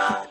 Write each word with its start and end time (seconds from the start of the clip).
Hello, 0.00 0.29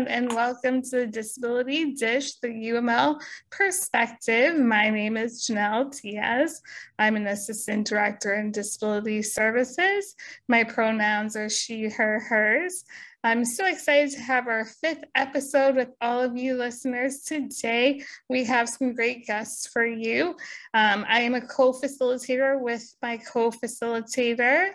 everyone, 0.00 0.24
and 0.24 0.32
welcome 0.34 0.82
to 0.82 1.06
Disability 1.06 1.92
Dish, 1.92 2.36
the 2.36 2.48
UML 2.48 3.20
perspective. 3.50 4.58
My 4.58 4.88
name 4.88 5.16
is 5.16 5.46
Janelle 5.46 5.90
Diaz. 6.00 6.62
I'm 6.98 7.16
an 7.16 7.26
assistant 7.26 7.86
director 7.86 8.34
in 8.34 8.50
disability 8.50 9.20
services. 9.22 10.14
My 10.48 10.64
pronouns 10.64 11.36
are 11.36 11.50
she, 11.50 11.88
her, 11.88 12.20
hers. 12.20 12.84
I'm 13.24 13.44
so 13.44 13.66
excited 13.66 14.12
to 14.12 14.20
have 14.20 14.48
our 14.48 14.64
fifth 14.64 15.04
episode 15.14 15.76
with 15.76 15.90
all 16.00 16.22
of 16.22 16.36
you 16.36 16.54
listeners 16.54 17.20
today. 17.20 18.02
We 18.30 18.44
have 18.44 18.68
some 18.68 18.94
great 18.94 19.26
guests 19.26 19.66
for 19.66 19.84
you. 19.84 20.36
Um, 20.72 21.04
I 21.08 21.20
am 21.20 21.34
a 21.34 21.42
co 21.42 21.72
facilitator 21.72 22.58
with 22.58 22.84
my 23.02 23.18
co 23.18 23.50
facilitator. 23.50 24.70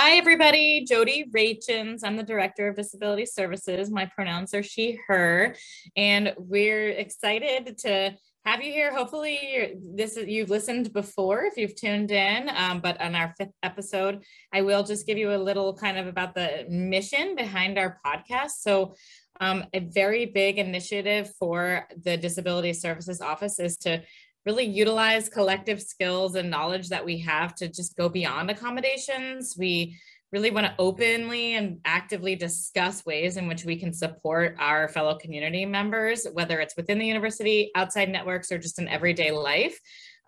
Hi, 0.00 0.12
everybody. 0.12 0.84
Jodi 0.88 1.24
Rachins. 1.32 2.04
I'm 2.04 2.16
the 2.16 2.22
Director 2.22 2.68
of 2.68 2.76
Disability 2.76 3.26
Services. 3.26 3.90
My 3.90 4.06
pronouns 4.06 4.54
are 4.54 4.62
she, 4.62 4.96
her, 5.08 5.56
and 5.96 6.34
we're 6.38 6.90
excited 6.90 7.76
to 7.78 8.14
have 8.44 8.62
you 8.62 8.70
here. 8.70 8.94
Hopefully, 8.94 9.74
this 9.96 10.16
is, 10.16 10.28
you've 10.28 10.50
listened 10.50 10.92
before 10.92 11.46
if 11.46 11.56
you've 11.56 11.74
tuned 11.74 12.12
in. 12.12 12.48
Um, 12.48 12.78
but 12.78 13.00
on 13.00 13.16
our 13.16 13.34
fifth 13.36 13.50
episode, 13.64 14.22
I 14.54 14.62
will 14.62 14.84
just 14.84 15.04
give 15.04 15.18
you 15.18 15.34
a 15.34 15.36
little 15.36 15.74
kind 15.74 15.98
of 15.98 16.06
about 16.06 16.32
the 16.32 16.64
mission 16.70 17.34
behind 17.34 17.76
our 17.76 17.98
podcast. 18.06 18.60
So, 18.60 18.94
um, 19.40 19.64
a 19.72 19.80
very 19.80 20.26
big 20.26 20.58
initiative 20.58 21.32
for 21.40 21.88
the 22.04 22.16
Disability 22.16 22.72
Services 22.72 23.20
Office 23.20 23.58
is 23.58 23.76
to 23.78 24.02
really 24.46 24.64
utilize 24.64 25.28
collective 25.28 25.80
skills 25.82 26.34
and 26.34 26.50
knowledge 26.50 26.88
that 26.88 27.04
we 27.04 27.18
have 27.18 27.54
to 27.56 27.68
just 27.68 27.96
go 27.96 28.08
beyond 28.08 28.50
accommodations. 28.50 29.56
We 29.58 29.98
really 30.32 30.50
want 30.50 30.66
to 30.66 30.74
openly 30.78 31.54
and 31.54 31.80
actively 31.84 32.36
discuss 32.36 33.04
ways 33.06 33.36
in 33.36 33.48
which 33.48 33.64
we 33.64 33.76
can 33.76 33.92
support 33.92 34.56
our 34.58 34.88
fellow 34.88 35.16
community 35.16 35.64
members, 35.64 36.26
whether 36.32 36.60
it's 36.60 36.76
within 36.76 36.98
the 36.98 37.06
university, 37.06 37.70
outside 37.74 38.10
networks, 38.10 38.52
or 38.52 38.58
just 38.58 38.78
in 38.78 38.88
everyday 38.88 39.30
life. 39.30 39.78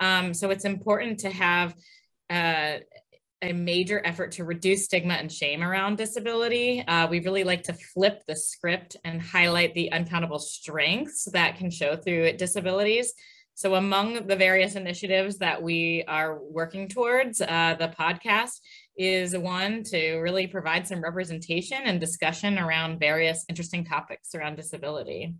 Um, 0.00 0.32
so 0.32 0.50
it's 0.50 0.64
important 0.64 1.20
to 1.20 1.30
have 1.30 1.74
uh, 2.30 2.78
a 3.42 3.52
major 3.52 4.00
effort 4.04 4.32
to 4.32 4.44
reduce 4.44 4.84
stigma 4.84 5.14
and 5.14 5.30
shame 5.30 5.62
around 5.62 5.96
disability. 5.96 6.84
Uh, 6.86 7.06
we 7.06 7.20
really 7.20 7.44
like 7.44 7.62
to 7.64 7.72
flip 7.72 8.22
the 8.26 8.36
script 8.36 8.96
and 9.04 9.20
highlight 9.20 9.74
the 9.74 9.92
uncountable 9.92 10.38
strengths 10.38 11.24
that 11.32 11.56
can 11.56 11.70
show 11.70 11.96
through 11.96 12.32
disabilities. 12.36 13.12
So, 13.54 13.74
among 13.74 14.26
the 14.26 14.36
various 14.36 14.74
initiatives 14.74 15.38
that 15.38 15.62
we 15.62 16.04
are 16.08 16.38
working 16.40 16.88
towards, 16.88 17.40
uh, 17.40 17.76
the 17.78 17.88
podcast 17.88 18.60
is 18.96 19.36
one 19.36 19.82
to 19.84 20.16
really 20.16 20.46
provide 20.46 20.86
some 20.86 21.02
representation 21.02 21.78
and 21.84 22.00
discussion 22.00 22.58
around 22.58 23.00
various 23.00 23.44
interesting 23.48 23.84
topics 23.84 24.34
around 24.34 24.56
disability. 24.56 25.34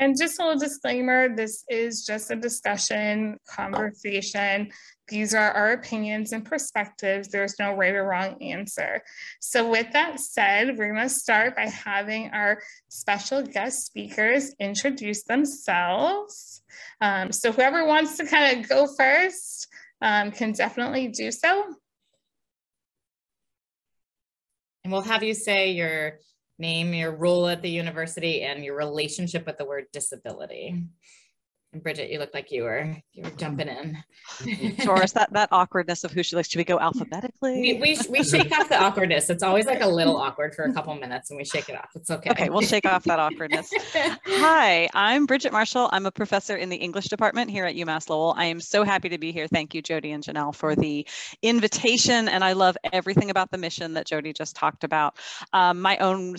And 0.00 0.16
just 0.18 0.40
a 0.40 0.44
little 0.44 0.58
disclaimer 0.58 1.36
this 1.36 1.62
is 1.68 2.06
just 2.06 2.30
a 2.30 2.36
discussion, 2.36 3.38
conversation. 3.46 4.70
These 5.10 5.34
are 5.34 5.50
our 5.50 5.72
opinions 5.72 6.32
and 6.32 6.44
perspectives. 6.44 7.28
There's 7.28 7.58
no 7.58 7.74
right 7.74 7.94
or 7.94 8.04
wrong 8.04 8.40
answer. 8.40 9.02
So, 9.40 9.68
with 9.68 9.92
that 9.92 10.20
said, 10.20 10.78
we're 10.78 10.94
going 10.94 11.08
to 11.08 11.14
start 11.14 11.56
by 11.56 11.66
having 11.66 12.30
our 12.30 12.62
special 12.88 13.42
guest 13.42 13.84
speakers 13.84 14.54
introduce 14.60 15.24
themselves. 15.24 16.62
Um, 17.00 17.32
so 17.32 17.52
whoever 17.52 17.84
wants 17.84 18.16
to 18.18 18.26
kind 18.26 18.60
of 18.60 18.68
go 18.68 18.86
first 18.96 19.68
um, 20.00 20.30
can 20.30 20.52
definitely 20.52 21.08
do 21.08 21.30
so. 21.30 21.74
And 24.84 24.92
we'll 24.92 25.02
have 25.02 25.22
you 25.22 25.34
say 25.34 25.72
your 25.72 26.18
name, 26.58 26.94
your 26.94 27.14
role 27.14 27.48
at 27.48 27.62
the 27.62 27.70
university, 27.70 28.42
and 28.42 28.64
your 28.64 28.76
relationship 28.76 29.46
with 29.46 29.58
the 29.58 29.64
word 29.64 29.86
disability. 29.92 30.84
And 31.72 31.84
Bridget, 31.84 32.10
you 32.10 32.18
look 32.18 32.34
like 32.34 32.50
you 32.50 32.64
were 32.64 32.96
you 33.12 33.22
were 33.22 33.30
jumping 33.30 33.68
in. 33.68 33.96
Doris, 34.84 35.12
that 35.12 35.32
that 35.32 35.48
awkwardness 35.52 36.02
of 36.02 36.10
who 36.10 36.24
she 36.24 36.34
likes. 36.34 36.48
Should 36.48 36.58
we 36.58 36.64
go 36.64 36.80
alphabetically? 36.80 37.60
We, 37.60 37.74
we, 37.74 37.98
we 38.10 38.24
shake 38.24 38.50
off 38.50 38.68
the 38.68 38.82
awkwardness. 38.82 39.30
It's 39.30 39.44
always 39.44 39.66
like 39.66 39.80
a 39.80 39.86
little 39.86 40.16
awkward 40.16 40.52
for 40.52 40.64
a 40.64 40.72
couple 40.72 40.92
minutes, 40.96 41.30
and 41.30 41.38
we 41.38 41.44
shake 41.44 41.68
it 41.68 41.76
off. 41.76 41.90
It's 41.94 42.10
okay. 42.10 42.30
Okay, 42.30 42.50
we'll 42.50 42.62
shake 42.62 42.86
off 42.86 43.04
that 43.04 43.20
awkwardness. 43.20 43.70
Hi, 43.94 44.88
I'm 44.94 45.26
Bridget 45.26 45.52
Marshall. 45.52 45.88
I'm 45.92 46.06
a 46.06 46.10
professor 46.10 46.56
in 46.56 46.70
the 46.70 46.76
English 46.76 47.06
department 47.06 47.52
here 47.52 47.66
at 47.66 47.76
UMass 47.76 48.10
Lowell. 48.10 48.34
I 48.36 48.46
am 48.46 48.60
so 48.60 48.82
happy 48.82 49.08
to 49.08 49.18
be 49.18 49.30
here. 49.30 49.46
Thank 49.46 49.72
you, 49.72 49.80
Jodi 49.80 50.10
and 50.10 50.24
Janelle, 50.24 50.52
for 50.52 50.74
the 50.74 51.06
invitation, 51.42 52.28
and 52.28 52.42
I 52.42 52.54
love 52.54 52.76
everything 52.92 53.30
about 53.30 53.52
the 53.52 53.58
mission 53.58 53.94
that 53.94 54.06
Jodi 54.06 54.32
just 54.32 54.56
talked 54.56 54.82
about. 54.82 55.18
Um, 55.52 55.80
my 55.80 55.98
own 55.98 56.34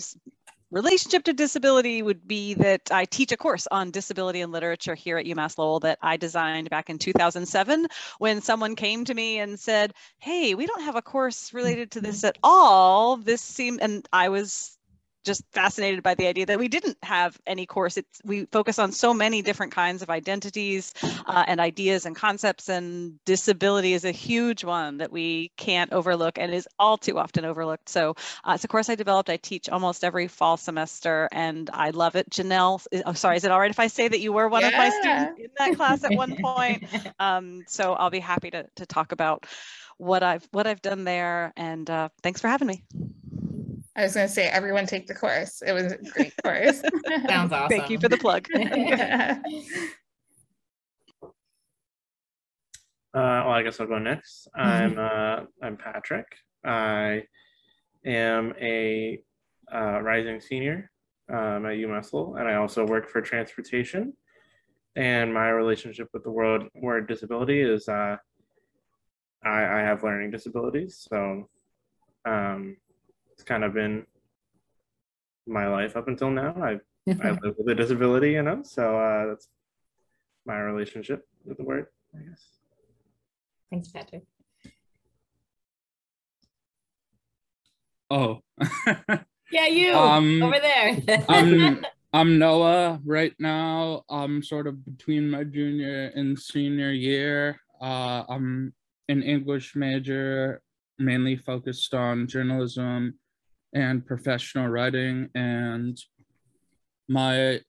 relationship 0.72 1.22
to 1.24 1.34
disability 1.34 2.02
would 2.02 2.26
be 2.26 2.54
that 2.54 2.80
I 2.90 3.04
teach 3.04 3.30
a 3.30 3.36
course 3.36 3.68
on 3.70 3.90
disability 3.90 4.40
and 4.40 4.50
literature 4.50 4.94
here 4.94 5.18
at 5.18 5.26
UMass 5.26 5.58
Lowell 5.58 5.80
that 5.80 5.98
I 6.02 6.16
designed 6.16 6.70
back 6.70 6.88
in 6.88 6.98
2007 6.98 7.86
when 8.18 8.40
someone 8.40 8.74
came 8.74 9.04
to 9.04 9.14
me 9.14 9.38
and 9.38 9.60
said, 9.60 9.92
Hey, 10.18 10.54
we 10.54 10.66
don't 10.66 10.82
have 10.82 10.96
a 10.96 11.02
course 11.02 11.52
related 11.52 11.90
to 11.92 12.00
this 12.00 12.24
at 12.24 12.38
all. 12.42 13.18
This 13.18 13.42
seemed, 13.42 13.80
and 13.82 14.08
I 14.12 14.30
was 14.30 14.78
just 15.24 15.44
fascinated 15.52 16.02
by 16.02 16.14
the 16.14 16.26
idea 16.26 16.46
that 16.46 16.58
we 16.58 16.68
didn't 16.68 16.98
have 17.02 17.40
any 17.46 17.66
course. 17.66 17.96
It's, 17.96 18.20
we 18.24 18.46
focus 18.46 18.78
on 18.78 18.92
so 18.92 19.14
many 19.14 19.42
different 19.42 19.72
kinds 19.72 20.02
of 20.02 20.10
identities 20.10 20.92
uh, 21.26 21.44
and 21.46 21.60
ideas 21.60 22.06
and 22.06 22.14
concepts, 22.14 22.68
and 22.68 23.22
disability 23.24 23.92
is 23.92 24.04
a 24.04 24.10
huge 24.10 24.64
one 24.64 24.98
that 24.98 25.12
we 25.12 25.52
can't 25.56 25.92
overlook 25.92 26.38
and 26.38 26.52
is 26.52 26.68
all 26.78 26.96
too 26.98 27.18
often 27.18 27.44
overlooked. 27.44 27.88
So 27.88 28.14
uh, 28.44 28.52
it's 28.54 28.64
a 28.64 28.68
course 28.68 28.88
I 28.88 28.94
developed. 28.94 29.30
I 29.30 29.36
teach 29.36 29.68
almost 29.68 30.04
every 30.04 30.28
fall 30.28 30.56
semester, 30.56 31.28
and 31.32 31.70
I 31.72 31.90
love 31.90 32.16
it. 32.16 32.28
Janelle, 32.30 32.84
oh, 33.06 33.12
sorry, 33.12 33.36
is 33.36 33.44
it 33.44 33.50
all 33.50 33.60
right 33.60 33.70
if 33.70 33.80
I 33.80 33.86
say 33.86 34.08
that 34.08 34.20
you 34.20 34.32
were 34.32 34.48
one 34.48 34.62
yeah. 34.62 34.68
of 34.68 34.74
my 34.74 34.90
students 34.90 35.40
in 35.40 35.50
that 35.58 35.76
class 35.76 36.04
at 36.04 36.14
one 36.14 36.36
point? 36.36 36.84
Um, 37.18 37.64
so 37.68 37.92
I'll 37.92 38.10
be 38.10 38.20
happy 38.20 38.50
to, 38.50 38.66
to 38.76 38.86
talk 38.86 39.12
about 39.12 39.46
what 39.96 40.22
I've 40.22 40.46
what 40.50 40.66
I've 40.66 40.82
done 40.82 41.04
there, 41.04 41.52
and 41.56 41.88
uh, 41.88 42.08
thanks 42.22 42.40
for 42.40 42.48
having 42.48 42.68
me. 42.68 42.84
I 43.94 44.02
was 44.04 44.14
going 44.14 44.26
to 44.26 44.32
say, 44.32 44.46
everyone 44.46 44.86
take 44.86 45.06
the 45.06 45.14
course. 45.14 45.62
It 45.62 45.72
was 45.72 45.92
a 45.92 45.98
great 45.98 46.32
course. 46.42 46.80
Sounds 47.28 47.52
awesome. 47.52 47.68
Thank 47.68 47.90
you 47.90 47.98
for 47.98 48.08
the 48.08 48.18
plug. 48.18 48.46
Uh, 53.14 53.44
well, 53.44 53.50
I 53.50 53.62
guess 53.62 53.78
I'll 53.78 53.86
go 53.86 53.98
next. 53.98 54.48
I'm 54.54 54.98
uh, 54.98 55.40
I'm 55.62 55.76
Patrick. 55.76 56.24
I 56.64 57.24
am 58.06 58.54
a 58.58 59.20
uh, 59.70 60.00
rising 60.00 60.40
senior 60.40 60.90
um, 61.28 61.66
at 61.66 61.76
UMass 61.76 62.14
Lowell, 62.14 62.36
and 62.36 62.48
I 62.48 62.54
also 62.54 62.86
work 62.86 63.10
for 63.10 63.20
transportation. 63.20 64.14
And 64.96 65.34
my 65.34 65.50
relationship 65.50 66.08
with 66.14 66.24
the 66.24 66.30
world 66.30 66.64
word 66.74 67.06
disability 67.06 67.60
is 67.60 67.86
uh, 67.86 68.16
I, 69.44 69.64
I 69.64 69.80
have 69.80 70.02
learning 70.02 70.30
disabilities, 70.30 71.06
so 71.06 71.50
um, 72.24 72.78
it's 73.32 73.44
kind 73.44 73.64
of 73.64 73.74
been 73.74 74.06
my 75.46 75.68
life 75.68 75.96
up 75.96 76.08
until 76.08 76.30
now. 76.30 76.54
I 76.62 76.78
I 77.20 77.30
live 77.42 77.54
with 77.58 77.68
a 77.68 77.74
disability, 77.74 78.32
you 78.32 78.42
know, 78.42 78.62
so 78.62 78.98
uh, 78.98 79.26
that's 79.26 79.48
my 80.46 80.58
relationship 80.58 81.26
with 81.44 81.56
the 81.56 81.64
word, 81.64 81.86
I 82.14 82.22
guess. 82.22 82.42
Thanks, 83.70 83.88
Patrick. 83.88 84.22
Oh. 88.10 88.40
yeah, 89.50 89.66
you 89.66 89.94
um, 89.94 90.42
over 90.42 90.60
there. 90.60 91.24
I'm 91.28 91.84
I'm 92.12 92.38
Noah 92.38 93.00
right 93.06 93.32
now. 93.38 94.02
I'm 94.10 94.42
sort 94.42 94.66
of 94.66 94.84
between 94.84 95.30
my 95.30 95.44
junior 95.44 96.12
and 96.14 96.38
senior 96.38 96.92
year. 96.92 97.58
Uh, 97.80 98.24
I'm 98.28 98.74
an 99.08 99.22
English 99.22 99.74
major, 99.74 100.60
mainly 100.98 101.36
focused 101.36 101.94
on 101.94 102.28
journalism 102.28 103.14
and 103.72 104.06
professional 104.06 104.68
writing 104.68 105.28
and 105.34 105.98
my 107.08 107.60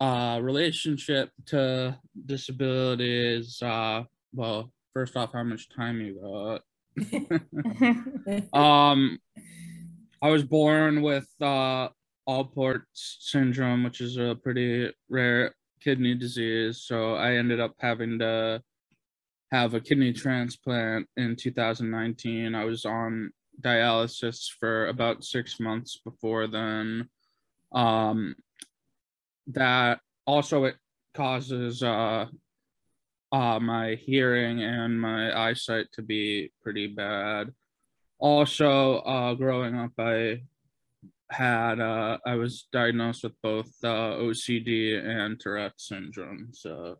uh, 0.00 0.38
relationship 0.42 1.30
to 1.46 1.96
disability 2.26 3.36
is 3.36 3.60
uh, 3.62 4.02
well 4.32 4.70
first 4.92 5.16
off 5.16 5.32
how 5.32 5.42
much 5.42 5.68
time 5.68 6.00
you 6.00 6.20
got? 6.20 6.62
Um 8.52 9.18
i 10.22 10.30
was 10.30 10.42
born 10.42 11.02
with 11.02 11.28
uh 11.42 11.88
alport 12.26 12.82
syndrome 12.94 13.84
which 13.84 14.00
is 14.00 14.16
a 14.16 14.34
pretty 14.42 14.90
rare 15.10 15.54
kidney 15.82 16.14
disease. 16.14 16.82
So 16.82 17.14
i 17.14 17.32
ended 17.36 17.60
up 17.60 17.74
having 17.78 18.18
to 18.20 18.62
have 19.52 19.74
a 19.74 19.80
kidney 19.80 20.12
transplant 20.12 21.06
in 21.16 21.36
2019 21.36 22.54
i 22.54 22.64
was 22.64 22.84
on 22.84 23.30
dialysis 23.60 24.50
for 24.58 24.86
about 24.86 25.24
six 25.24 25.60
months 25.60 26.00
before 26.04 26.46
then. 26.46 27.08
Um, 27.72 28.36
that 29.48 30.00
also 30.26 30.64
it 30.64 30.76
causes 31.14 31.82
uh, 31.82 32.26
uh, 33.32 33.58
my 33.60 33.94
hearing 33.94 34.62
and 34.62 35.00
my 35.00 35.48
eyesight 35.48 35.86
to 35.92 36.02
be 36.02 36.52
pretty 36.62 36.86
bad. 36.86 37.52
Also, 38.18 38.98
uh, 38.98 39.34
growing 39.34 39.76
up, 39.76 39.92
I 39.98 40.42
had 41.30 41.80
uh, 41.80 42.18
I 42.24 42.36
was 42.36 42.66
diagnosed 42.72 43.24
with 43.24 43.34
both 43.42 43.70
uh, 43.82 44.16
OCD 44.16 45.04
and 45.04 45.38
Tourette 45.38 45.78
syndrome. 45.78 46.50
So, 46.52 46.98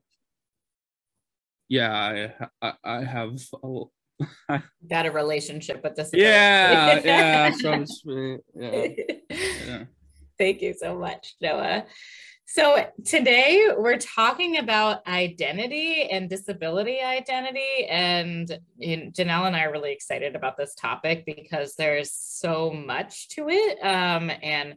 yeah, 1.69 1.93
I 1.93 2.49
I, 2.61 2.73
I 2.85 3.05
have 3.05 3.37
a, 3.63 3.85
got 4.91 5.07
a 5.07 5.11
relationship 5.11 5.83
with 5.83 5.95
this. 5.97 6.11
Yeah, 6.13 7.01
yeah, 7.05 7.51
so. 7.53 7.85
Yeah. 8.55 8.87
yeah. 9.31 9.85
Thank 10.39 10.63
you 10.63 10.75
so 10.75 10.99
much, 10.99 11.35
Noah. 11.41 11.85
So 12.49 12.87
today 13.05 13.71
we're 13.77 13.99
talking 13.99 14.59
about 14.59 15.05
identity 15.09 16.05
and 16.05 16.31
disability 16.31 17.01
identity. 17.01 17.87
And 17.91 18.47
Janelle 18.81 19.47
and 19.47 19.57
I 19.57 19.65
are 19.65 19.73
really 19.73 19.93
excited 19.93 20.37
about 20.37 20.57
this 20.57 20.75
topic 20.75 21.27
because 21.27 21.75
there's 21.75 22.13
so 22.13 22.71
much 22.71 23.29
to 23.31 23.49
it. 23.49 23.79
Um, 23.85 24.31
and 24.43 24.77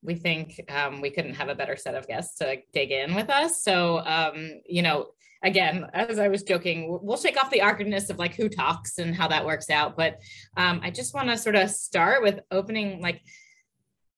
we 0.00 0.14
think 0.14 0.60
um, 0.70 1.00
we 1.00 1.10
couldn't 1.10 1.34
have 1.34 1.48
a 1.48 1.56
better 1.56 1.76
set 1.76 1.96
of 1.96 2.06
guests 2.06 2.38
to 2.38 2.58
dig 2.72 2.92
in 2.92 3.16
with 3.16 3.30
us. 3.30 3.64
So, 3.64 3.98
um, 4.06 4.60
you 4.64 4.82
know, 4.82 5.08
again, 5.42 5.86
as 5.92 6.18
I 6.18 6.28
was 6.28 6.42
joking, 6.42 6.98
we'll 7.02 7.16
shake 7.16 7.36
off 7.36 7.50
the 7.50 7.62
awkwardness 7.62 8.10
of 8.10 8.18
like 8.18 8.34
who 8.34 8.48
talks 8.48 8.98
and 8.98 9.14
how 9.14 9.28
that 9.28 9.46
works 9.46 9.70
out. 9.70 9.96
But 9.96 10.18
um, 10.56 10.80
I 10.82 10.90
just 10.90 11.14
want 11.14 11.28
to 11.28 11.38
sort 11.38 11.56
of 11.56 11.70
start 11.70 12.22
with 12.22 12.40
opening 12.50 13.00
like, 13.00 13.20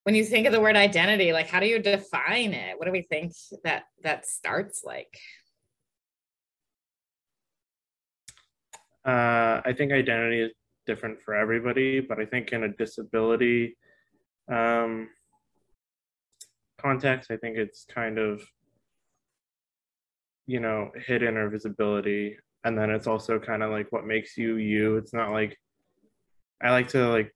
when 0.04 0.14
you 0.14 0.24
think 0.24 0.46
of 0.46 0.52
the 0.52 0.60
word 0.60 0.76
identity 0.76 1.32
like 1.32 1.48
how 1.48 1.60
do 1.60 1.66
you 1.66 1.78
define 1.78 2.52
it 2.52 2.78
what 2.78 2.86
do 2.86 2.92
we 2.92 3.02
think 3.02 3.32
that 3.64 3.84
that 4.02 4.26
starts 4.26 4.82
like 4.84 5.18
uh, 9.04 9.60
i 9.64 9.74
think 9.76 9.92
identity 9.92 10.40
is 10.40 10.52
different 10.86 11.20
for 11.22 11.34
everybody 11.34 12.00
but 12.00 12.18
i 12.18 12.24
think 12.24 12.52
in 12.52 12.64
a 12.64 12.68
disability 12.68 13.76
um, 14.50 15.08
context 16.80 17.30
i 17.30 17.36
think 17.36 17.56
it's 17.56 17.84
kind 17.84 18.18
of 18.18 18.42
you 20.46 20.60
know 20.60 20.90
hidden 21.06 21.36
or 21.36 21.48
visibility 21.48 22.36
and 22.64 22.76
then 22.76 22.90
it's 22.90 23.06
also 23.06 23.38
kind 23.38 23.62
of 23.62 23.70
like 23.70 23.90
what 23.90 24.06
makes 24.06 24.36
you 24.36 24.56
you 24.56 24.96
it's 24.96 25.14
not 25.14 25.30
like 25.30 25.56
i 26.62 26.70
like 26.70 26.88
to 26.88 27.08
like 27.08 27.32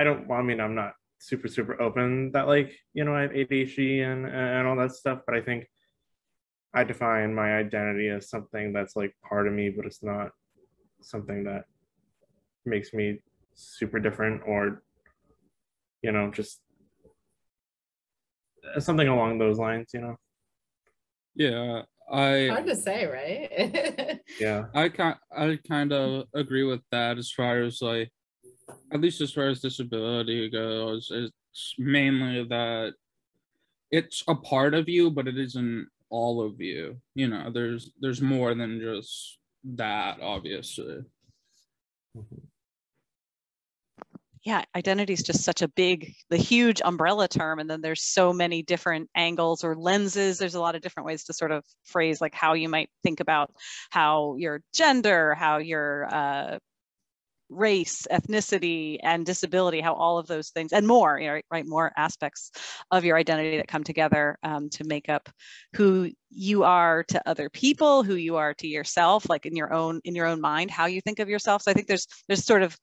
i 0.00 0.04
don't 0.04 0.26
well, 0.26 0.38
i 0.38 0.42
mean 0.42 0.60
i'm 0.60 0.74
not 0.74 0.92
super 1.18 1.48
super 1.48 1.80
open 1.82 2.30
that 2.32 2.46
like 2.46 2.72
you 2.94 3.04
know 3.04 3.14
I 3.14 3.22
have 3.22 3.32
ADHD 3.32 4.02
and 4.02 4.26
and 4.26 4.66
all 4.66 4.76
that 4.76 4.92
stuff, 4.92 5.20
but 5.26 5.34
I 5.34 5.40
think 5.40 5.66
I 6.74 6.84
define 6.84 7.34
my 7.34 7.56
identity 7.56 8.08
as 8.08 8.30
something 8.30 8.72
that's 8.72 8.94
like 8.94 9.14
part 9.28 9.46
of 9.46 9.52
me, 9.52 9.70
but 9.70 9.86
it's 9.86 10.02
not 10.02 10.30
something 11.00 11.44
that 11.44 11.64
makes 12.64 12.92
me 12.92 13.20
super 13.54 13.98
different 13.98 14.42
or 14.46 14.82
you 16.02 16.12
know 16.12 16.30
just 16.30 16.60
something 18.78 19.08
along 19.08 19.38
those 19.38 19.58
lines, 19.58 19.90
you 19.92 20.00
know. 20.00 20.16
Yeah, 21.44 21.82
I 22.10 22.48
hard 22.50 22.66
to 22.66 22.74
say, 22.74 23.06
right? 23.06 24.20
yeah, 24.40 24.64
I 24.74 24.88
kind 24.88 25.16
I 25.30 25.58
kind 25.68 25.92
of 25.92 26.26
agree 26.34 26.64
with 26.64 26.80
that 26.90 27.16
as 27.16 27.30
far 27.30 27.62
as 27.62 27.80
like 27.80 28.10
at 28.92 29.00
least 29.00 29.20
as 29.20 29.32
far 29.32 29.48
as 29.48 29.60
disability 29.60 30.50
goes, 30.50 31.10
it's 31.12 31.74
mainly 31.78 32.44
that 32.44 32.94
it's 33.90 34.24
a 34.28 34.34
part 34.34 34.74
of 34.74 34.88
you, 34.88 35.10
but 35.10 35.28
it 35.28 35.38
isn't 35.38 35.88
all 36.10 36.44
of 36.44 36.60
you. 36.60 36.96
You 37.14 37.28
know, 37.28 37.50
there's 37.52 37.92
there's 38.00 38.20
more 38.20 38.54
than 38.54 38.80
just 38.80 39.38
that, 39.64 40.20
obviously. 40.20 41.04
Mm-hmm. 42.16 42.47
Yeah, 44.48 44.64
identity 44.74 45.12
is 45.12 45.22
just 45.22 45.44
such 45.44 45.60
a 45.60 45.68
big, 45.68 46.14
the 46.30 46.38
huge 46.38 46.80
umbrella 46.82 47.28
term. 47.28 47.58
And 47.58 47.68
then 47.68 47.82
there's 47.82 48.02
so 48.02 48.32
many 48.32 48.62
different 48.62 49.10
angles 49.14 49.62
or 49.62 49.76
lenses. 49.76 50.38
There's 50.38 50.54
a 50.54 50.60
lot 50.60 50.74
of 50.74 50.80
different 50.80 51.06
ways 51.06 51.24
to 51.24 51.34
sort 51.34 51.52
of 51.52 51.66
phrase 51.84 52.22
like 52.22 52.34
how 52.34 52.54
you 52.54 52.70
might 52.70 52.88
think 53.02 53.20
about 53.20 53.52
how 53.90 54.36
your 54.38 54.62
gender, 54.72 55.34
how 55.34 55.58
your 55.58 56.06
uh, 56.10 56.58
race, 57.50 58.06
ethnicity, 58.10 58.96
and 59.02 59.26
disability, 59.26 59.82
how 59.82 59.92
all 59.92 60.16
of 60.16 60.26
those 60.26 60.48
things 60.48 60.72
and 60.72 60.86
more, 60.86 61.20
you 61.20 61.28
know, 61.28 61.40
right, 61.50 61.66
more 61.66 61.92
aspects 61.98 62.50
of 62.90 63.04
your 63.04 63.18
identity 63.18 63.58
that 63.58 63.68
come 63.68 63.84
together 63.84 64.38
um, 64.42 64.70
to 64.70 64.84
make 64.84 65.10
up 65.10 65.28
who 65.76 66.10
you 66.30 66.64
are 66.64 67.04
to 67.08 67.20
other 67.28 67.50
people, 67.50 68.02
who 68.02 68.14
you 68.14 68.36
are 68.36 68.54
to 68.54 68.66
yourself, 68.66 69.28
like 69.28 69.44
in 69.44 69.54
your 69.54 69.74
own 69.74 70.00
in 70.04 70.14
your 70.14 70.26
own 70.26 70.40
mind, 70.40 70.70
how 70.70 70.86
you 70.86 71.02
think 71.02 71.18
of 71.18 71.28
yourself. 71.28 71.60
So 71.60 71.70
I 71.70 71.74
think 71.74 71.86
there's 71.86 72.06
there's 72.28 72.46
sort 72.46 72.62
of 72.62 72.74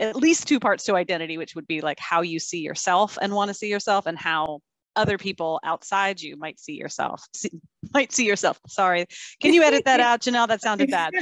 at 0.00 0.16
least 0.16 0.48
two 0.48 0.58
parts 0.58 0.84
to 0.84 0.96
identity, 0.96 1.38
which 1.38 1.54
would 1.54 1.66
be 1.66 1.80
like 1.80 2.00
how 2.00 2.22
you 2.22 2.38
see 2.38 2.60
yourself 2.60 3.18
and 3.20 3.34
want 3.34 3.48
to 3.48 3.54
see 3.54 3.68
yourself, 3.68 4.06
and 4.06 4.18
how 4.18 4.60
other 4.96 5.18
people 5.18 5.60
outside 5.64 6.20
you 6.20 6.36
might 6.36 6.58
see 6.58 6.74
yourself 6.74 7.24
see, 7.34 7.50
might 7.94 8.12
see 8.12 8.26
yourself. 8.26 8.58
Sorry. 8.66 9.06
Can 9.40 9.54
you 9.54 9.62
edit 9.62 9.84
that 9.84 10.00
out? 10.08 10.20
Janelle 10.20 10.48
that 10.48 10.62
sounded 10.62 10.90
bad. 10.90 11.12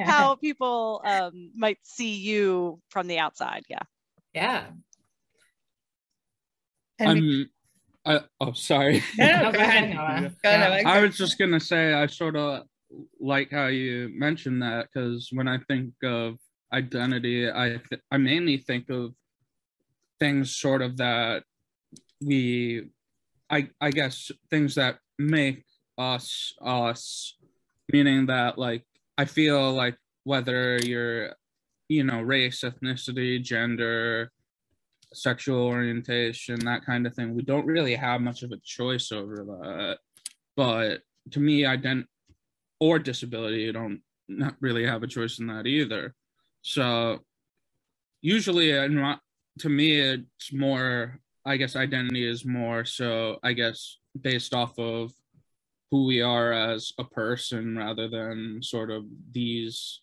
How 0.00 0.36
people 0.36 1.02
um, 1.04 1.50
might 1.54 1.78
see 1.82 2.14
you 2.14 2.80
from 2.88 3.06
the 3.06 3.18
outside 3.18 3.64
yeah. 3.68 3.82
Yeah. 4.32 4.64
I'm, 7.00 7.50
I, 8.04 8.20
oh 8.40 8.52
sorry. 8.52 9.02
No, 9.18 9.50
go 9.52 9.58
ahead, 9.58 9.94
Noah. 9.94 10.32
Go 10.42 10.48
ahead. 10.48 10.86
i 10.86 11.00
was 11.00 11.16
just 11.16 11.38
gonna 11.38 11.58
say 11.58 11.92
i 11.92 12.06
sort 12.06 12.36
of 12.36 12.64
like 13.20 13.50
how 13.50 13.66
you 13.66 14.10
mentioned 14.14 14.62
that 14.62 14.86
because 14.86 15.28
when 15.32 15.48
i 15.48 15.58
think 15.66 15.92
of 16.04 16.36
identity 16.72 17.50
i 17.50 17.80
th- 17.88 18.02
i 18.10 18.16
mainly 18.16 18.56
think 18.56 18.90
of 18.90 19.12
things 20.18 20.56
sort 20.56 20.82
of 20.82 20.96
that 20.96 21.42
we 22.20 22.88
i 23.50 23.68
i 23.80 23.90
guess 23.90 24.30
things 24.50 24.74
that 24.74 24.98
make 25.18 25.64
us 25.98 26.54
us 26.64 27.36
meaning 27.92 28.26
that 28.26 28.58
like 28.58 28.84
i 29.18 29.24
feel 29.24 29.72
like 29.72 29.96
whether 30.24 30.76
you're 30.78 31.34
you 31.88 32.02
know 32.02 32.20
race 32.20 32.62
ethnicity 32.62 33.40
gender 33.42 34.30
sexual 35.12 35.66
orientation 35.66 36.58
that 36.64 36.84
kind 36.84 37.06
of 37.06 37.14
thing 37.14 37.34
we 37.34 37.42
don't 37.42 37.66
really 37.66 37.94
have 37.94 38.20
much 38.20 38.42
of 38.42 38.50
a 38.52 38.56
choice 38.64 39.12
over 39.12 39.36
that. 39.44 39.98
But 40.56 41.02
to 41.32 41.40
me 41.40 41.62
ident 41.62 42.04
or 42.80 42.98
disability 42.98 43.62
you 43.62 43.72
don't 43.72 44.00
not 44.28 44.56
really 44.60 44.84
have 44.86 45.02
a 45.02 45.06
choice 45.06 45.38
in 45.38 45.46
that 45.46 45.66
either 45.66 46.14
so 46.64 47.20
usually 48.22 48.76
uh, 48.76 49.16
to 49.60 49.68
me 49.68 50.00
it's 50.00 50.52
more 50.52 51.20
I 51.46 51.56
guess 51.56 51.76
identity 51.76 52.26
is 52.26 52.44
more 52.44 52.84
so, 52.84 53.38
I 53.42 53.52
guess, 53.52 53.98
based 54.18 54.54
off 54.54 54.78
of 54.78 55.12
who 55.90 56.06
we 56.06 56.22
are 56.22 56.52
as 56.52 56.92
a 56.98 57.04
person 57.04 57.76
rather 57.76 58.08
than 58.08 58.62
sort 58.62 58.90
of 58.90 59.04
these 59.30 60.00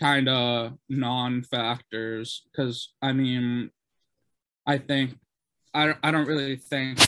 kind 0.00 0.28
of 0.28 0.72
non 0.88 1.42
factors. 1.42 2.46
Because, 2.50 2.94
I 3.02 3.12
mean, 3.12 3.70
I 4.66 4.78
think, 4.78 5.18
I, 5.74 5.94
I 6.02 6.10
don't 6.10 6.28
really 6.28 6.56
think 6.56 6.98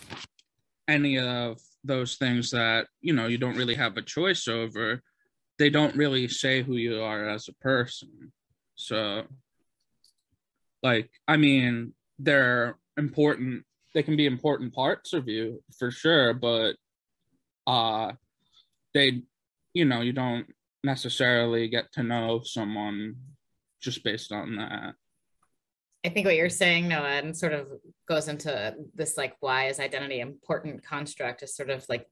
any 0.87 1.19
of 1.19 1.59
those 1.83 2.17
things 2.17 2.51
that, 2.51 2.89
you 3.01 3.15
know, 3.15 3.27
you 3.27 3.39
don't 3.39 3.57
really 3.57 3.75
have 3.77 3.97
a 3.97 4.03
choice 4.03 4.49
over, 4.49 5.03
they 5.59 5.71
don't 5.71 5.97
really 5.97 6.29
say 6.29 6.63
who 6.63 6.77
you 6.77 7.03
are 7.03 7.29
as 7.29 7.49
a 7.49 7.55
person. 7.55 8.33
So, 8.75 9.25
like, 10.83 11.11
I 11.27 11.37
mean, 11.37 11.95
they're 12.19 12.77
important 12.97 13.65
they 13.95 14.03
can 14.03 14.17
be 14.17 14.27
important 14.27 14.75
parts 14.75 15.13
of 15.13 15.29
you 15.29 15.63
for 15.79 15.91
sure 15.91 16.35
but 16.35 16.75
uh 17.67 18.13
they 18.95 19.23
you 19.73 19.85
know 19.85 20.01
you 20.01 20.13
don't 20.13 20.47
necessarily 20.85 21.69
get 21.69 21.91
to 21.93 22.03
know 22.03 22.41
someone 22.43 23.15
just 23.81 24.03
based 24.05 24.33
on 24.33 24.57
that 24.57 24.95
I 26.05 26.11
think 26.11 26.27
what 26.27 26.37
you're 26.37 26.49
saying, 26.49 26.87
Noah, 26.87 27.09
and 27.09 27.37
sort 27.37 27.53
of 27.53 27.67
goes 28.09 28.29
into 28.29 28.77
this 28.95 29.17
like 29.17 29.35
why 29.41 29.67
is 29.67 29.81
identity 29.81 30.21
important 30.21 30.85
construct 30.85 31.43
is 31.43 31.57
sort 31.57 31.71
of 31.71 31.85
like 31.89 32.07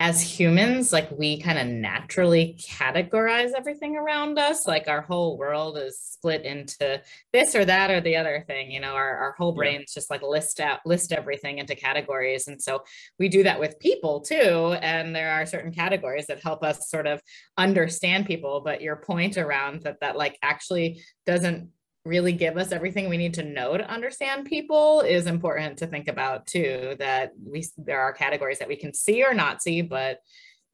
as 0.00 0.22
humans, 0.22 0.94
like 0.94 1.10
we 1.10 1.38
kind 1.38 1.58
of 1.58 1.66
naturally 1.66 2.58
categorize 2.58 3.50
everything 3.54 3.96
around 3.96 4.38
us. 4.38 4.66
Like 4.66 4.88
our 4.88 5.02
whole 5.02 5.36
world 5.36 5.76
is 5.76 6.00
split 6.00 6.42
into 6.46 7.02
this 7.34 7.54
or 7.54 7.66
that 7.66 7.90
or 7.90 8.00
the 8.00 8.16
other 8.16 8.42
thing. 8.46 8.70
You 8.70 8.80
know, 8.80 8.94
our, 8.94 9.16
our 9.18 9.34
whole 9.36 9.52
brains 9.52 9.92
just 9.92 10.08
like 10.08 10.22
list 10.22 10.58
out, 10.58 10.80
list 10.86 11.12
everything 11.12 11.58
into 11.58 11.74
categories. 11.74 12.48
And 12.48 12.60
so 12.62 12.82
we 13.18 13.28
do 13.28 13.42
that 13.42 13.60
with 13.60 13.78
people 13.78 14.22
too. 14.22 14.74
And 14.80 15.14
there 15.14 15.32
are 15.32 15.44
certain 15.44 15.70
categories 15.70 16.28
that 16.28 16.42
help 16.42 16.64
us 16.64 16.88
sort 16.88 17.06
of 17.06 17.20
understand 17.58 18.24
people. 18.24 18.62
But 18.64 18.80
your 18.80 18.96
point 18.96 19.36
around 19.36 19.82
that, 19.82 20.00
that 20.00 20.16
like 20.16 20.38
actually 20.42 21.02
doesn't 21.26 21.68
really 22.10 22.32
give 22.32 22.56
us 22.56 22.72
everything 22.72 23.08
we 23.08 23.16
need 23.16 23.34
to 23.34 23.44
know 23.44 23.76
to 23.76 23.88
understand 23.88 24.44
people 24.44 25.00
is 25.00 25.26
important 25.26 25.78
to 25.78 25.86
think 25.86 26.08
about 26.08 26.44
too 26.44 26.96
that 26.98 27.30
we 27.40 27.64
there 27.78 28.00
are 28.00 28.12
categories 28.12 28.58
that 28.58 28.66
we 28.66 28.74
can 28.74 28.92
see 28.92 29.22
or 29.22 29.32
not 29.32 29.62
see 29.62 29.80
but 29.80 30.18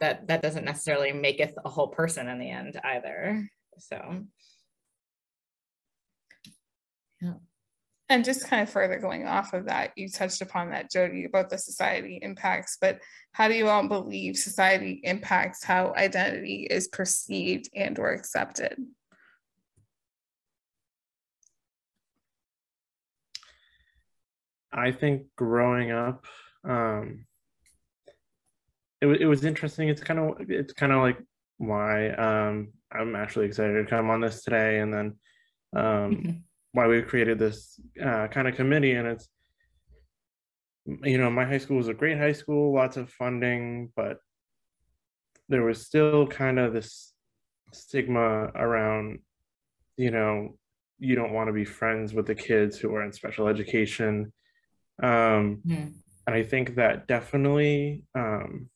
that 0.00 0.26
that 0.28 0.40
doesn't 0.43 0.64
necessarily 0.64 1.12
make 1.12 1.38
it 1.38 1.55
a 1.62 1.69
whole 1.69 1.88
person 1.88 2.28
in 2.28 2.38
the 2.38 2.50
end 2.50 2.81
either. 2.83 3.49
So 3.78 4.25
yeah. 7.21 7.35
And 8.09 8.25
just 8.25 8.47
kind 8.47 8.62
of 8.62 8.71
further 8.71 8.99
going 8.99 9.26
off 9.26 9.52
of 9.52 9.66
that, 9.66 9.93
you 9.97 10.09
touched 10.09 10.40
upon 10.40 10.71
that, 10.71 10.93
Jodi, 10.93 11.25
about 11.25 11.50
the 11.50 11.59
society 11.59 12.21
impacts, 12.23 12.78
but 12.81 13.00
how 13.33 13.49
do 13.49 13.55
you 13.55 13.69
all 13.69 13.88
believe 13.88 14.37
society 14.37 15.00
impacts 15.02 15.64
how 15.64 15.93
identity 15.97 16.69
is 16.71 16.88
perceived 16.88 17.69
and 17.75 17.99
or 17.99 18.12
accepted? 18.12 18.76
I 24.76 24.92
think 24.92 25.23
growing 25.37 25.90
up, 25.90 26.26
um, 26.64 27.25
it, 29.00 29.06
it 29.06 29.26
was 29.26 29.45
interesting. 29.45 29.88
It's 29.88 30.02
kind 30.02 30.21
of 30.21 30.50
it's 30.50 30.73
kind 30.73 30.92
of 30.92 31.00
like 31.00 31.18
why 31.59 32.11
um, 32.11 32.68
I'm 32.92 33.16
actually 33.16 33.47
excited 33.47 33.75
to 33.75 33.90
come 33.90 34.11
on 34.11 34.21
this 34.21 34.42
today, 34.42 34.80
and 34.80 34.92
then 34.92 35.14
um, 35.75 35.85
mm-hmm. 35.85 36.30
why 36.73 36.87
we 36.87 37.00
created 37.02 37.38
this 37.38 37.80
uh, 38.04 38.28
kind 38.28 38.47
of 38.47 38.54
committee. 38.54 38.92
And 38.92 39.09
it's 39.09 39.28
you 41.02 41.18
know 41.18 41.30
my 41.30 41.45
high 41.45 41.59
school 41.59 41.78
was 41.78 41.88
a 41.88 41.95
great 41.95 42.18
high 42.18 42.33
school, 42.33 42.75
lots 42.75 42.97
of 42.97 43.11
funding, 43.11 43.92
but 43.97 44.18
there 45.49 45.62
was 45.62 45.87
still 45.87 46.26
kind 46.26 46.59
of 46.59 46.73
this 46.73 47.12
stigma 47.73 48.50
around 48.54 49.18
you 49.97 50.11
know 50.11 50.56
you 50.99 51.14
don't 51.14 51.33
want 51.33 51.49
to 51.49 51.52
be 51.52 51.64
friends 51.64 52.14
with 52.14 52.26
the 52.26 52.35
kids 52.35 52.78
who 52.78 52.95
are 52.95 53.04
in 53.04 53.12
special 53.12 53.49
education 53.49 54.33
um, 55.03 55.61
mm. 55.67 55.93
And 56.26 56.35
I 56.35 56.43
think 56.43 56.75
that 56.75 57.07
definitely 57.07 58.05
um, 58.15 58.69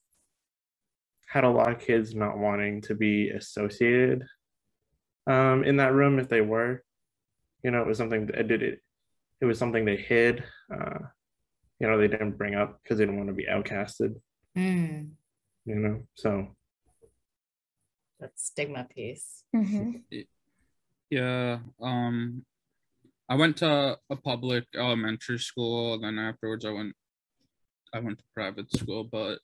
had 1.26 1.44
a 1.44 1.50
lot 1.50 1.72
of 1.72 1.80
kids 1.80 2.14
not 2.14 2.38
wanting 2.38 2.80
to 2.82 2.94
be 2.94 3.30
associated 3.30 4.24
um, 5.26 5.64
in 5.64 5.76
that 5.78 5.92
room 5.92 6.18
if 6.18 6.28
they 6.28 6.40
were. 6.40 6.82
You 7.64 7.72
know, 7.72 7.80
it 7.80 7.86
was 7.86 7.98
something 7.98 8.26
that 8.26 8.46
did 8.46 8.62
it. 8.62 8.80
It 9.40 9.46
was 9.46 9.58
something 9.58 9.84
they 9.84 9.96
hid. 9.96 10.44
Uh, 10.72 10.98
you 11.80 11.88
know, 11.88 11.98
they 11.98 12.08
didn't 12.08 12.38
bring 12.38 12.54
up 12.54 12.78
because 12.82 12.98
they 12.98 13.04
didn't 13.04 13.16
want 13.16 13.28
to 13.28 13.34
be 13.34 13.46
outcasted. 13.46 14.14
Mm. 14.56 15.10
You 15.64 15.74
know, 15.74 16.02
so 16.14 16.48
that 18.20 18.38
stigma 18.38 18.86
piece. 18.94 19.44
Mm-hmm. 19.54 20.20
Yeah. 21.10 21.58
Um, 21.82 22.44
I 23.30 23.36
went 23.36 23.58
to 23.58 23.96
a 24.10 24.16
public 24.16 24.64
elementary 24.74 25.38
school, 25.38 26.00
then 26.00 26.18
afterwards 26.18 26.64
I 26.64 26.72
went 26.72 26.94
I 27.94 28.00
went 28.00 28.18
to 28.18 28.24
private 28.34 28.70
school. 28.76 29.04
But 29.04 29.38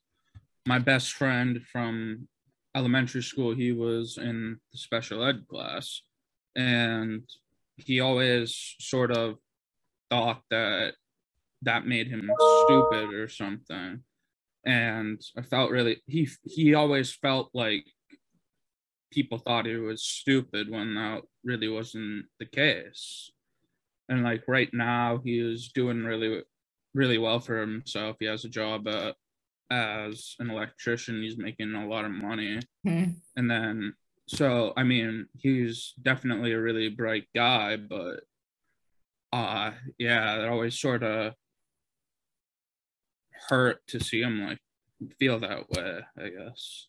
my 0.67 0.81
best 0.81 1.13
friend 1.13 1.63
from 1.63 2.27
elementary 2.75 3.23
school, 3.23 3.55
he 3.55 3.71
was 3.71 4.19
in 4.19 4.59
the 4.73 4.79
special 4.79 5.23
ed 5.25 5.47
class, 5.49 6.03
and 6.57 7.23
he 7.77 8.01
always 8.01 8.75
sort 8.81 9.13
of 9.13 9.37
thought 10.11 10.43
that 10.51 10.95
that 11.63 11.87
made 11.87 12.09
him 12.09 12.29
stupid 12.65 13.15
or 13.15 13.29
something. 13.29 14.03
And 14.65 15.21
I 15.37 15.43
felt 15.43 15.71
really 15.71 16.03
he 16.07 16.29
he 16.43 16.75
always 16.75 17.15
felt 17.15 17.51
like 17.55 17.87
people 19.13 19.39
thought 19.39 19.67
he 19.67 19.77
was 19.77 20.03
stupid 20.03 20.69
when 20.69 20.97
that 20.97 21.23
really 21.45 21.69
wasn't 21.69 22.27
the 22.41 22.47
case 22.47 23.31
and 24.09 24.23
like 24.23 24.43
right 24.47 24.71
now 24.73 25.21
he 25.25 25.39
is 25.39 25.71
doing 25.75 26.05
really 26.05 26.43
really 26.95 27.19
well 27.19 27.41
for 27.41 27.61
himself. 27.61 28.17
He 28.19 28.27
has 28.27 28.45
a 28.45 28.49
job 28.49 28.87
uh, 28.87 29.13
as 29.71 30.35
an 30.39 30.51
electrician. 30.51 31.23
He's 31.23 31.37
making 31.37 31.75
a 31.75 31.87
lot 31.87 32.07
of 32.07 32.11
money, 32.11 32.61
mm-hmm. 32.87 33.13
and 33.37 33.51
then 33.51 33.95
so 34.29 34.73
I 34.77 34.83
mean 34.83 35.27
he's 35.37 35.95
definitely 36.03 36.53
a 36.53 36.61
really 36.61 36.89
bright 36.89 37.27
guy, 37.35 37.77
but 37.77 38.21
uh 39.33 39.73
yeah, 39.99 40.43
it 40.43 40.49
always 40.49 40.79
sort 40.79 41.03
of 41.03 41.35
hurt 43.49 43.87
to 43.89 44.01
see 44.01 44.23
him 44.23 44.47
like 44.47 44.59
feel 45.19 45.39
that 45.41 45.71
way. 45.71 46.01
I 46.19 46.29
guess. 46.29 46.89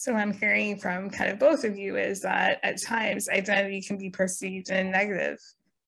So 0.00 0.14
I'm 0.14 0.32
hearing 0.32 0.78
from 0.78 1.10
kind 1.10 1.30
of 1.30 1.38
both 1.38 1.62
of 1.62 1.76
you 1.76 1.98
is 1.98 2.22
that 2.22 2.58
at 2.62 2.80
times 2.80 3.28
identity 3.28 3.82
can 3.82 3.98
be 3.98 4.08
perceived 4.08 4.70
in 4.70 4.86
a 4.86 4.90
negative 4.90 5.38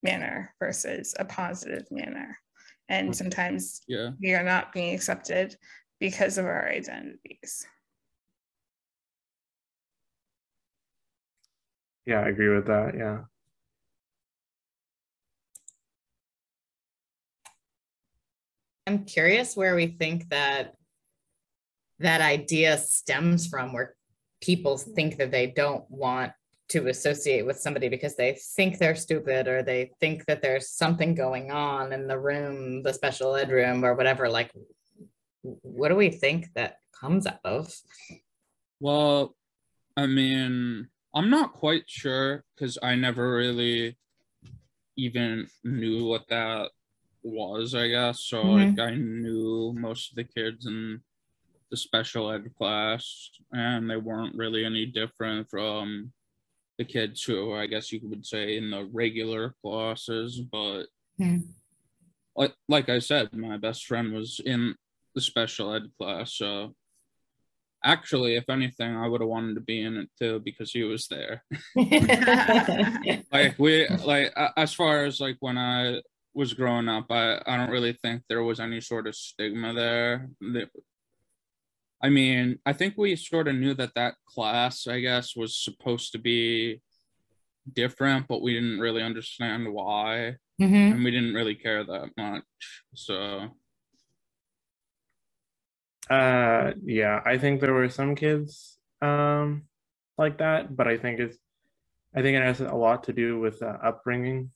manner 0.02 0.54
versus 0.59 1.14
a 1.19 1.25
positive 1.25 1.87
manner. 1.90 2.38
And 2.90 3.09
mm. 3.09 3.14
sometimes 3.14 3.81
yeah. 3.88 4.11
we 4.21 4.35
are 4.35 4.42
not 4.42 4.71
being 4.75 4.95
accepted 4.95 5.57
because 5.99 6.37
of 6.37 6.45
our 6.45 6.69
identities. 6.69 7.66
Yeah, 12.04 12.21
I 12.21 12.28
agree 12.28 12.54
with 12.54 12.66
that. 12.66 12.92
Yeah. 12.95 13.21
I'm 18.87 19.07
curious 19.07 19.57
where 19.57 19.75
we 19.75 19.87
think 19.87 20.28
that 20.28 20.75
that 22.00 22.21
idea 22.21 22.76
stems 22.76 23.47
from 23.47 23.73
where 23.73 23.95
people 24.43 24.77
think 24.77 25.17
that 25.17 25.31
they 25.31 25.47
don't 25.47 25.91
want 25.91 26.33
to 26.69 26.89
associate 26.89 27.47
with 27.47 27.59
somebody 27.59 27.89
because 27.89 28.17
they 28.17 28.37
think 28.57 28.79
they're 28.79 28.97
stupid 28.97 29.47
or 29.47 29.63
they 29.63 29.93
think 30.01 30.27
that 30.27 30.43
there's 30.43 30.71
something 30.71 31.15
going 31.15 31.51
on 31.51 31.93
in 31.93 32.07
the 32.07 32.19
room, 32.19 32.83
the 32.83 32.93
special 32.93 33.35
ed 33.37 33.51
room 33.51 33.85
or 33.85 33.95
whatever. 33.95 34.29
Like, 34.29 34.51
what 35.43 35.89
do 35.89 35.97
we 35.97 36.11
think 36.11 36.49
that 36.55 36.77
comes 36.99 37.27
out 37.27 37.41
of? 37.45 37.73
Well, 38.81 39.35
I 39.97 40.07
mean, 40.07 40.89
I'm 41.15 41.31
not 41.31 41.53
quite 41.53 41.85
sure 41.87 42.45
because 42.55 42.79
I 42.83 42.95
never 42.95 43.35
really 43.35 43.97
even 44.97 45.47
knew 45.63 46.07
what 46.07 46.27
that 46.29 46.71
was, 47.23 47.75
I 47.75 47.89
guess. 47.89 48.21
So, 48.21 48.43
mm-hmm. 48.43 48.77
like, 48.77 48.89
I 48.89 48.95
knew 48.95 49.75
most 49.77 50.11
of 50.11 50.17
the 50.17 50.25
kids 50.25 50.67
and 50.67 51.01
the 51.73 51.76
special 51.79 52.31
ed 52.31 52.55
class, 52.57 53.31
and 53.50 53.91
they 53.91 53.97
weren't 53.97 54.37
really 54.37 54.64
any 54.64 54.85
different 54.85 55.49
from 55.49 56.12
the 56.79 56.85
kids 56.85 57.23
who 57.23 57.55
I 57.55 57.67
guess 57.67 57.91
you 57.91 58.00
would 58.05 58.26
say 58.26 58.59
in 58.59 58.71
the 58.71 58.85
regular 58.93 59.55
classes. 59.64 60.38
But 60.38 60.85
mm. 61.19 61.45
like 62.37 62.52
like 62.69 62.91
I 62.91 62.99
said, 62.99 63.33
my 63.33 63.57
best 63.57 63.87
friend 63.87 64.12
was 64.12 64.38
in 64.45 64.76
the 65.14 65.23
special 65.23 65.73
ed 65.75 65.91
class, 65.99 66.35
so 66.35 66.75
actually 67.85 68.37
if 68.37 68.49
anything 68.49 68.95
i 68.95 69.09
would 69.09 69.21
have 69.21 69.29
wanted 69.29 69.55
to 69.55 69.61
be 69.61 69.83
in 69.83 69.97
it 69.97 70.09
too 70.17 70.41
because 70.45 70.71
he 70.71 70.85
was 70.85 71.09
there 71.09 71.43
like 73.33 73.59
we 73.59 73.88
like 74.05 74.33
as 74.57 74.73
far 74.73 75.05
as 75.05 75.21
like 75.21 75.37
when 75.41 75.59
i 75.59 76.00
was 76.33 76.55
growing 76.55 76.88
up 76.88 77.11
i 77.11 77.41
i 77.45 77.57
don't 77.57 77.71
really 77.71 77.93
think 77.93 78.23
there 78.29 78.45
was 78.45 78.61
any 78.61 78.81
sort 78.81 79.09
of 79.09 79.17
stigma 79.17 79.73
there 79.73 80.29
I 82.02 82.09
mean, 82.09 82.59
I 82.66 82.73
think 82.73 82.94
we 82.97 83.14
sort 83.16 83.49
of 83.49 83.54
knew 83.54 83.75
that 83.75 83.94
that 83.94 84.14
class, 84.26 84.87
I 84.87 85.00
guess, 85.00 85.37
was 85.37 85.56
supposed 85.56 86.12
to 86.12 86.18
be 86.18 86.80
different, 87.73 88.26
but 88.26 88.42
we 88.42 88.54
didn't 88.54 88.80
really 88.80 89.02
understand 89.02 89.73
why. 89.73 90.37
Mm-hmm. 90.61 90.75
And 90.75 91.04
we 91.04 91.11
didn't 91.11 91.35
really 91.35 91.54
care 91.54 91.85
that 91.85 92.11
much. 92.16 92.42
So. 92.94 93.49
Uh, 96.11 96.73
yeah, 96.85 97.21
I 97.25 97.38
think 97.38 97.61
there 97.61 97.73
were 97.73 97.88
some 97.88 98.16
kids 98.16 98.76
um, 99.00 99.62
like 100.18 100.38
that, 100.38 100.76
but 100.76 100.88
I 100.88 100.99
think 100.99 101.21
it's, 101.21 101.38
I 102.14 102.21
think 102.21 102.37
it 102.37 102.42
has 102.42 102.61
a 102.61 102.75
lot 102.75 103.04
to 103.04 103.12
do 103.12 103.38
with 103.38 103.62
uh, 103.62 103.78
upbringing. 103.82 104.50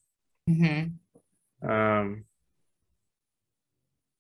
Mm-hmm. 0.51 1.71
Um, 1.71 2.25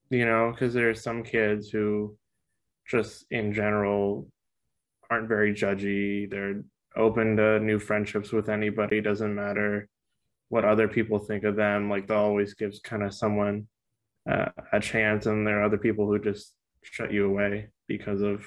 you 0.08 0.24
know, 0.24 0.52
because 0.52 0.72
there 0.72 0.88
are 0.88 0.94
some 0.94 1.24
kids 1.24 1.68
who 1.68 2.16
just 2.88 3.26
in 3.30 3.52
general 3.52 4.28
aren't 5.10 5.28
very 5.28 5.52
judgy. 5.52 6.30
They're 6.30 6.62
open 6.96 7.36
to 7.36 7.60
new 7.60 7.78
friendships 7.78 8.32
with 8.32 8.48
anybody. 8.48 9.00
Doesn't 9.00 9.34
matter 9.34 9.88
what 10.48 10.64
other 10.64 10.88
people 10.88 11.18
think 11.18 11.44
of 11.44 11.56
them. 11.56 11.90
Like 11.90 12.06
they'll 12.06 12.18
always 12.18 12.54
give 12.54 12.74
kind 12.82 13.02
of 13.02 13.14
someone 13.14 13.68
uh, 14.30 14.46
a 14.72 14.80
chance, 14.80 15.26
and 15.26 15.46
there 15.46 15.60
are 15.60 15.64
other 15.64 15.78
people 15.78 16.06
who 16.06 16.18
just 16.18 16.54
shut 16.82 17.12
you 17.12 17.26
away 17.26 17.68
because 17.88 18.22
of 18.22 18.44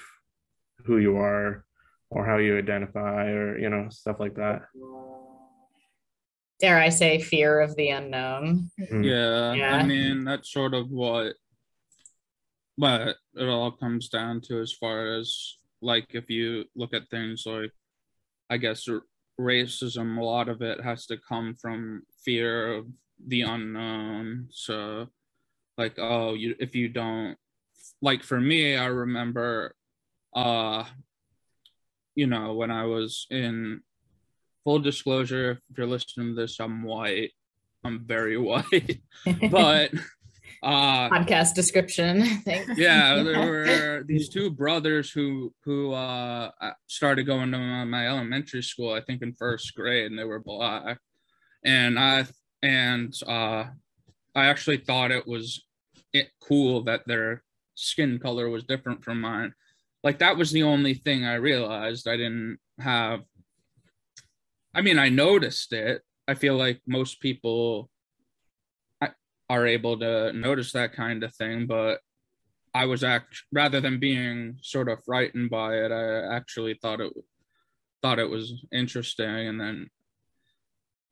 who 0.85 0.97
you 0.97 1.17
are 1.17 1.65
or 2.11 2.25
how 2.25 2.37
you 2.37 2.57
identify 2.57 3.27
or 3.27 3.57
you 3.57 3.69
know 3.69 3.87
stuff 3.89 4.19
like 4.19 4.35
that 4.35 4.61
dare 6.59 6.79
i 6.79 6.89
say 6.89 7.19
fear 7.19 7.59
of 7.59 7.75
the 7.75 7.89
unknown 7.89 8.69
yeah, 8.77 9.53
yeah 9.53 9.75
i 9.75 9.83
mean 9.83 10.23
that's 10.23 10.51
sort 10.51 10.73
of 10.73 10.89
what 10.89 11.33
but 12.79 13.17
it 13.35 13.47
all 13.47 13.71
comes 13.71 14.07
down 14.07 14.39
to 14.39 14.61
as 14.61 14.71
far 14.71 15.13
as 15.13 15.57
like 15.81 16.07
if 16.11 16.29
you 16.29 16.63
look 16.75 16.93
at 16.93 17.09
things 17.09 17.43
like 17.45 17.71
i 18.49 18.55
guess 18.57 18.87
racism 19.39 20.17
a 20.17 20.23
lot 20.23 20.47
of 20.47 20.61
it 20.61 20.81
has 20.81 21.05
to 21.05 21.17
come 21.17 21.55
from 21.61 22.03
fear 22.23 22.73
of 22.73 22.85
the 23.27 23.41
unknown. 23.41 24.47
So 24.49 25.07
like 25.77 25.95
oh 25.97 26.33
you 26.33 26.55
if 26.59 26.75
you 26.75 26.89
don't 26.89 27.37
like 28.01 28.23
for 28.23 28.39
me 28.39 28.75
i 28.75 28.85
remember 28.85 29.73
uh 30.35 30.83
you 32.15 32.27
know 32.27 32.53
when 32.53 32.69
i 32.69 32.83
was 32.85 33.25
in 33.29 33.81
full 34.65 34.79
disclosure 34.79 35.51
if 35.69 35.77
you're 35.77 35.87
listening 35.87 36.29
to 36.29 36.41
this 36.41 36.59
i'm 36.59 36.83
white. 36.83 37.31
I'm 37.85 38.05
very 38.05 38.37
white. 38.51 38.99
But 39.51 39.91
uh 40.61 41.09
podcast 41.09 41.53
description. 41.53 42.41
Yeah 42.75 43.23
there 43.23 43.39
were 43.39 44.03
these 44.05 44.29
two 44.29 44.49
brothers 44.49 45.09
who 45.11 45.53
who 45.63 45.93
uh 45.93 46.51
started 46.87 47.25
going 47.25 47.51
to 47.51 47.85
my 47.85 48.07
elementary 48.07 48.63
school 48.63 48.91
i 48.91 49.01
think 49.01 49.21
in 49.21 49.33
first 49.33 49.73
grade 49.75 50.07
and 50.07 50.19
they 50.19 50.25
were 50.25 50.39
black. 50.39 50.99
And 51.63 51.97
i 51.97 52.25
and 52.61 53.13
uh 53.25 53.65
i 54.35 54.45
actually 54.45 54.77
thought 54.77 55.11
it 55.11 55.27
was 55.27 55.65
it 56.11 56.29
cool 56.41 56.83
that 56.83 57.07
their 57.07 57.43
skin 57.75 58.19
color 58.19 58.49
was 58.49 58.63
different 58.65 59.03
from 59.03 59.21
mine. 59.21 59.53
Like 60.03 60.19
that 60.19 60.37
was 60.37 60.51
the 60.51 60.63
only 60.63 60.93
thing 60.93 61.23
i 61.25 61.35
realized 61.35 62.07
i 62.07 62.17
didn't 62.17 62.57
have. 62.79 63.21
I 64.73 64.81
mean 64.81 64.99
i 64.99 65.07
noticed 65.09 65.71
it. 65.71 66.01
I 66.27 66.35
feel 66.35 66.55
like 66.55 66.81
most 66.85 67.21
people 67.21 67.89
are 69.49 69.65
able 69.65 69.97
to 69.99 70.31
notice 70.33 70.71
that 70.71 70.93
kind 70.93 71.23
of 71.23 71.33
thing 71.35 71.65
but 71.65 71.99
i 72.73 72.85
was 72.85 73.03
act 73.03 73.43
rather 73.51 73.81
than 73.81 73.99
being 73.99 74.57
sort 74.61 74.89
of 74.89 75.03
frightened 75.03 75.49
by 75.49 75.75
it 75.75 75.91
i 75.91 76.35
actually 76.35 76.77
thought 76.81 77.01
it 77.01 77.11
thought 78.01 78.19
it 78.19 78.29
was 78.29 78.65
interesting 78.71 79.47
and 79.47 79.59
then 79.59 79.89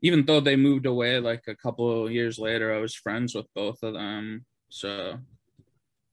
even 0.02 0.26
though 0.26 0.40
they 0.40 0.56
moved 0.56 0.86
away 0.86 1.20
like 1.20 1.44
a 1.48 1.56
couple 1.56 2.06
of 2.06 2.12
years 2.12 2.38
later 2.38 2.74
i 2.74 2.80
was 2.80 2.94
friends 2.94 3.34
with 3.36 3.48
both 3.56 3.82
of 3.84 3.94
them 3.94 4.46
so 4.70 5.18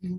Mm-hmm. 0.05 0.17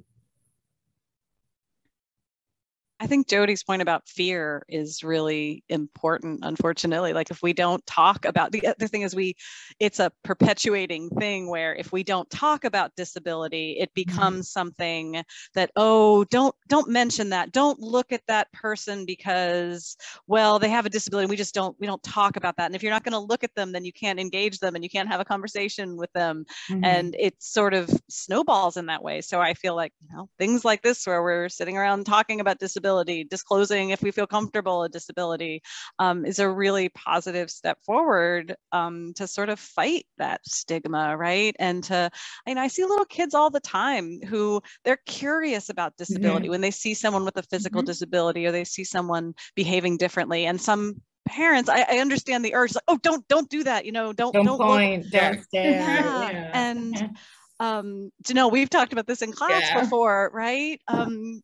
I 2.98 3.08
think 3.08 3.28
Jodi's 3.28 3.64
point 3.64 3.82
about 3.82 4.08
fear 4.08 4.64
is 4.70 5.04
really 5.04 5.66
important, 5.68 6.40
unfortunately. 6.44 7.12
Like 7.12 7.30
if 7.30 7.42
we 7.42 7.52
don't 7.52 7.86
talk 7.86 8.24
about 8.24 8.54
the 8.54 8.66
other 8.68 8.88
thing 8.88 9.02
is 9.02 9.14
we 9.14 9.36
it's 9.82 10.00
a 10.00 10.14
perpetuating 10.24 11.10
thing 11.10 11.50
where 11.50 11.76
if 11.76 11.92
we 11.92 12.04
don't 12.04 12.30
talk 12.30 12.64
about 12.64 12.96
disability, 12.96 13.78
it 13.80 13.94
becomes 13.94 14.48
mm-hmm. 14.48 14.60
something 14.60 15.24
that, 15.56 15.72
oh, 15.76 16.24
don't 16.26 16.56
don't 16.70 16.90
mention 16.90 17.32
that. 17.32 17.52
Don't 17.52 17.80
look 17.82 18.14
at 18.14 18.22
that 18.30 18.50
person 18.54 19.06
because, 19.06 19.98
well, 20.28 20.58
they 20.58 20.70
have 20.70 20.86
a 20.86 20.90
disability. 20.90 21.26
And 21.26 21.30
we 21.30 21.36
just 21.36 21.54
don't 21.54 21.76
we 21.82 21.88
don't 21.88 22.04
talk 22.04 22.38
about 22.38 22.56
that. 22.56 22.68
And 22.68 22.76
if 22.76 22.84
you're 22.84 22.94
not 22.94 23.04
going 23.04 23.12
to 23.12 23.20
look 23.20 23.44
at 23.44 23.54
them, 23.56 23.74
then 23.74 23.84
you 23.84 23.92
can't 23.92 24.22
engage 24.22 24.60
them 24.60 24.74
and 24.74 24.84
you 24.84 24.90
can't 24.90 25.10
have 25.10 25.20
a 25.20 25.26
conversation 25.26 25.98
with 25.98 26.14
them. 26.14 26.46
Mm-hmm. 26.72 26.86
And 26.86 27.16
it 27.20 27.36
sort 27.40 27.74
of 27.74 27.90
snowballs 28.10 28.78
in 28.78 28.86
that 28.86 29.04
way. 29.04 29.20
So 29.20 29.42
I 29.42 29.54
feel 29.54 29.76
like, 29.76 29.92
you 30.02 30.16
know, 30.16 30.30
things 30.40 30.64
like 30.64 30.82
this 30.82 31.06
where 31.06 31.22
we're 31.22 31.50
sitting 31.50 31.78
around 31.78 32.06
talking 32.06 32.40
about 32.40 32.58
disability 32.58 32.85
disability, 32.86 33.24
disclosing 33.24 33.90
if 33.90 34.04
we 34.04 34.12
feel 34.12 34.28
comfortable 34.28 34.84
a 34.84 34.90
disability 34.90 35.62
um, 35.98 36.24
is 36.24 36.38
a 36.38 36.48
really 36.48 36.90
positive 36.90 37.50
step 37.50 37.80
forward 37.84 38.56
um, 38.72 39.12
to 39.16 39.28
sort 39.28 39.50
of 39.50 39.60
fight 39.60 40.06
that 40.20 40.42
stigma, 40.46 41.18
right? 41.18 41.56
And 41.58 41.84
to, 41.86 42.12
I 42.46 42.50
mean, 42.50 42.60
I 42.60 42.68
see 42.68 42.86
little 42.86 43.06
kids 43.06 43.34
all 43.34 43.50
the 43.50 43.60
time 43.60 44.20
who 44.28 44.62
they're 44.84 45.02
curious 45.08 45.70
about 45.70 45.98
disability 45.98 46.46
mm-hmm. 46.46 46.52
when 46.52 46.62
they 46.62 46.72
see 46.72 46.94
someone 46.94 47.26
with 47.26 47.38
a 47.38 47.44
physical 47.44 47.82
mm-hmm. 47.82 47.88
disability 47.88 48.46
or 48.46 48.52
they 48.52 48.64
see 48.64 48.84
someone 48.84 49.34
behaving 49.56 49.98
differently. 49.98 50.46
And 50.46 50.62
some 50.62 51.02
parents 51.28 51.70
I, 51.70 51.86
I, 51.90 51.98
understand 51.98 52.46
the 52.46 52.54
urge 52.54 52.76
like 52.76 52.84
oh 52.88 53.00
don't 53.02 53.28
don't 53.28 53.50
do 53.50 53.64
that 53.64 53.84
you 53.84 53.92
know 53.92 54.14
don't 54.14 54.32
don't, 54.32 54.46
don't 54.46 54.60
point 54.60 55.08
yeah. 55.12 55.34
yeah. 55.52 56.52
and 56.54 57.18
um 57.60 58.12
Janelle 58.24 58.52
we've 58.52 58.70
talked 58.70 58.94
about 58.94 59.08
this 59.08 59.24
in 59.24 59.32
class 59.32 59.64
yeah. 59.64 59.82
before 59.82 60.30
right 60.32 60.80
um 60.88 61.42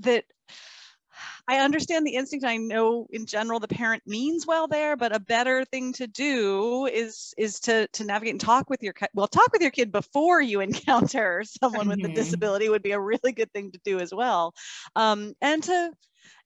that 0.00 0.24
I 1.46 1.58
understand 1.58 2.06
the 2.06 2.14
instinct. 2.14 2.46
I 2.46 2.56
know 2.56 3.06
in 3.10 3.26
general 3.26 3.60
the 3.60 3.68
parent 3.68 4.02
means 4.06 4.46
well 4.46 4.66
there, 4.66 4.96
but 4.96 5.14
a 5.14 5.20
better 5.20 5.64
thing 5.66 5.92
to 5.94 6.06
do 6.06 6.86
is 6.86 7.34
is 7.36 7.60
to 7.60 7.86
to 7.88 8.04
navigate 8.04 8.34
and 8.34 8.40
talk 8.40 8.70
with 8.70 8.82
your 8.82 8.94
well 9.12 9.26
talk 9.26 9.52
with 9.52 9.60
your 9.60 9.70
kid 9.70 9.92
before 9.92 10.40
you 10.40 10.60
encounter 10.60 11.44
someone 11.44 11.82
mm-hmm. 11.82 11.88
with 11.90 11.98
a 12.00 12.02
mm-hmm. 12.04 12.14
disability 12.14 12.68
would 12.68 12.82
be 12.82 12.92
a 12.92 13.00
really 13.00 13.32
good 13.32 13.52
thing 13.52 13.72
to 13.72 13.80
do 13.84 13.98
as 14.00 14.14
well, 14.14 14.54
um, 14.96 15.34
and 15.42 15.62
to 15.64 15.90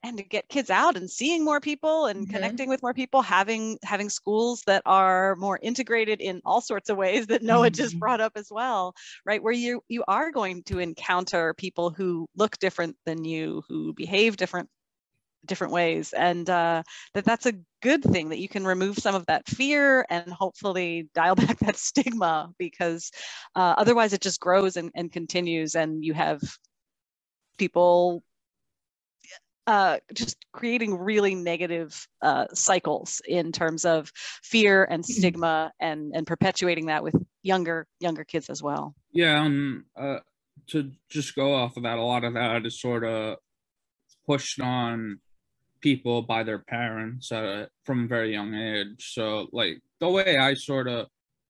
and 0.02 0.16
to 0.18 0.24
get 0.24 0.48
kids 0.48 0.70
out 0.70 0.96
and 0.96 1.10
seeing 1.10 1.44
more 1.44 1.60
people 1.60 2.06
and 2.06 2.22
mm-hmm. 2.22 2.34
connecting 2.34 2.68
with 2.68 2.82
more 2.82 2.94
people 2.94 3.22
having 3.22 3.78
having 3.84 4.08
schools 4.08 4.62
that 4.66 4.82
are 4.86 5.36
more 5.36 5.58
integrated 5.60 6.20
in 6.20 6.40
all 6.44 6.60
sorts 6.60 6.88
of 6.88 6.96
ways 6.96 7.26
that 7.26 7.42
noah 7.42 7.66
mm-hmm. 7.66 7.74
just 7.74 7.98
brought 7.98 8.20
up 8.20 8.32
as 8.36 8.48
well 8.50 8.94
right 9.24 9.42
where 9.42 9.52
you 9.52 9.82
you 9.88 10.04
are 10.08 10.30
going 10.30 10.62
to 10.64 10.78
encounter 10.78 11.54
people 11.54 11.90
who 11.90 12.28
look 12.36 12.58
different 12.58 12.96
than 13.06 13.24
you 13.24 13.62
who 13.68 13.92
behave 13.92 14.36
different 14.36 14.68
different 15.48 15.72
ways 15.72 16.12
and 16.12 16.48
uh, 16.50 16.82
that 17.14 17.24
that's 17.24 17.46
a 17.46 17.54
good 17.82 18.02
thing 18.02 18.28
that 18.28 18.38
you 18.38 18.48
can 18.48 18.64
remove 18.64 18.98
some 18.98 19.14
of 19.14 19.26
that 19.26 19.46
fear 19.48 20.04
and 20.10 20.30
hopefully 20.32 21.08
dial 21.14 21.34
back 21.36 21.58
that 21.60 21.76
stigma 21.76 22.50
because 22.58 23.10
uh, 23.56 23.74
otherwise 23.76 24.12
it 24.12 24.20
just 24.20 24.40
grows 24.40 24.76
and, 24.76 24.90
and 24.94 25.12
continues 25.12 25.74
and 25.74 26.04
you 26.04 26.14
have 26.14 26.40
people 27.58 28.22
uh, 29.66 29.98
just 30.14 30.38
creating 30.52 30.96
really 30.96 31.34
negative 31.34 32.08
uh, 32.22 32.46
cycles 32.54 33.20
in 33.28 33.52
terms 33.52 33.84
of 33.84 34.10
fear 34.42 34.84
and 34.84 35.02
mm-hmm. 35.02 35.12
stigma 35.12 35.72
and 35.78 36.12
and 36.14 36.26
perpetuating 36.26 36.86
that 36.86 37.02
with 37.02 37.14
younger 37.42 37.86
younger 38.00 38.24
kids 38.24 38.48
as 38.48 38.62
well 38.62 38.94
yeah 39.12 39.40
um 39.40 39.84
uh, 39.94 40.18
to 40.68 40.90
just 41.10 41.34
go 41.34 41.54
off 41.54 41.76
of 41.76 41.82
that 41.82 41.98
a 41.98 42.02
lot 42.02 42.24
of 42.24 42.34
that 42.34 42.64
is 42.64 42.80
sort 42.80 43.04
of 43.04 43.36
pushed 44.26 44.60
on 44.60 45.20
people 45.80 46.22
by 46.22 46.42
their 46.42 46.58
parents 46.58 47.30
uh, 47.32 47.66
from 47.84 48.04
a 48.04 48.08
very 48.08 48.32
young 48.32 48.54
age. 48.54 49.12
So, 49.14 49.48
like, 49.52 49.80
the 50.00 50.08
way 50.08 50.36
I 50.36 50.54
sort 50.54 50.88
of 50.88 51.06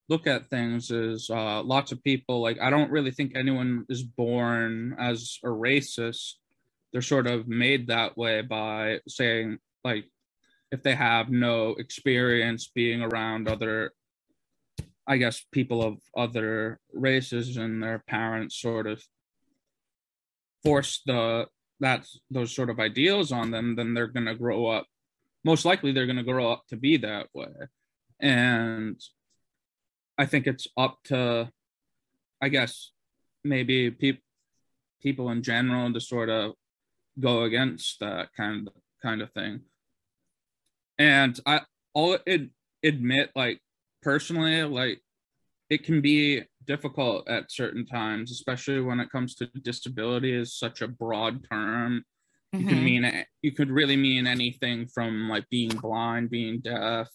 look 0.08 0.26
at 0.26 0.48
things 0.48 0.90
is 0.90 1.28
uh, 1.30 1.62
lots 1.62 1.92
of 1.92 2.02
people, 2.02 2.40
like, 2.40 2.58
I 2.60 2.70
don't 2.70 2.90
really 2.90 3.10
think 3.10 3.32
anyone 3.34 3.84
is 3.88 4.02
born 4.02 4.96
as 4.98 5.38
a 5.44 5.48
racist. 5.48 6.34
They're 6.92 7.02
sort 7.02 7.26
of 7.26 7.48
made 7.48 7.88
that 7.88 8.16
way 8.16 8.40
by 8.42 9.00
saying, 9.06 9.58
like, 9.84 10.06
if 10.70 10.82
they 10.82 10.94
have 10.94 11.30
no 11.30 11.70
experience 11.78 12.70
being 12.74 13.02
around 13.02 13.48
other, 13.48 13.92
I 15.06 15.16
guess, 15.16 15.44
people 15.52 15.82
of 15.82 15.98
other 16.16 16.80
races 16.92 17.56
and 17.56 17.82
their 17.82 17.98
parents 18.06 18.60
sort 18.60 18.86
of 18.86 19.02
force 20.62 21.02
the 21.06 21.46
that's 21.80 22.20
those 22.30 22.54
sort 22.54 22.70
of 22.70 22.80
ideals 22.80 23.32
on 23.32 23.50
them, 23.50 23.76
then 23.76 23.94
they're 23.94 24.06
going 24.08 24.26
to 24.26 24.34
grow 24.34 24.66
up. 24.66 24.86
Most 25.44 25.64
likely, 25.64 25.92
they're 25.92 26.06
going 26.06 26.16
to 26.16 26.22
grow 26.22 26.50
up 26.50 26.64
to 26.68 26.76
be 26.76 26.96
that 26.98 27.28
way. 27.34 27.48
And 28.20 29.00
I 30.16 30.26
think 30.26 30.46
it's 30.46 30.66
up 30.76 30.98
to, 31.04 31.50
I 32.42 32.48
guess, 32.48 32.90
maybe 33.44 33.90
people 33.90 34.22
people 35.00 35.30
in 35.30 35.42
general 35.44 35.92
to 35.92 36.00
sort 36.00 36.28
of 36.28 36.54
go 37.20 37.44
against 37.44 38.00
that 38.00 38.30
kind 38.36 38.66
of 38.66 38.74
kind 39.00 39.22
of 39.22 39.32
thing. 39.32 39.60
And 40.98 41.38
I, 41.46 41.60
I'll 41.94 42.18
admit, 42.82 43.30
like 43.36 43.60
personally, 44.02 44.62
like 44.64 45.00
it 45.70 45.85
can 45.85 46.00
be 46.00 46.42
difficult 46.66 47.28
at 47.28 47.50
certain 47.50 47.87
times, 47.87 48.31
especially 48.31 48.81
when 48.81 49.00
it 49.00 49.11
comes 49.11 49.35
to 49.37 49.46
disability 49.46 50.33
is 50.33 50.54
such 50.54 50.83
a 50.83 50.88
broad 50.88 51.44
term. 51.50 52.04
Mm-hmm. 52.54 52.61
You 52.61 52.68
can 52.68 52.76
mm-hmm. 52.76 52.85
mean 52.85 53.24
you 53.42 53.52
could 53.52 53.70
really 53.70 53.96
mean 53.96 54.26
anything 54.26 54.87
from 54.87 55.28
like 55.28 55.48
being 55.50 55.70
blind, 55.70 56.31
being 56.31 56.61
deaf, 56.61 57.09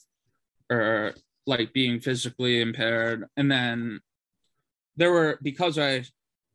or 0.71 1.13
like 1.45 1.73
being 1.73 1.99
physically 1.99 2.61
impaired. 2.61 3.25
And 3.37 3.51
then 3.51 3.99
there 4.95 5.11
were 5.11 5.39
because 5.41 5.77
I 5.77 6.05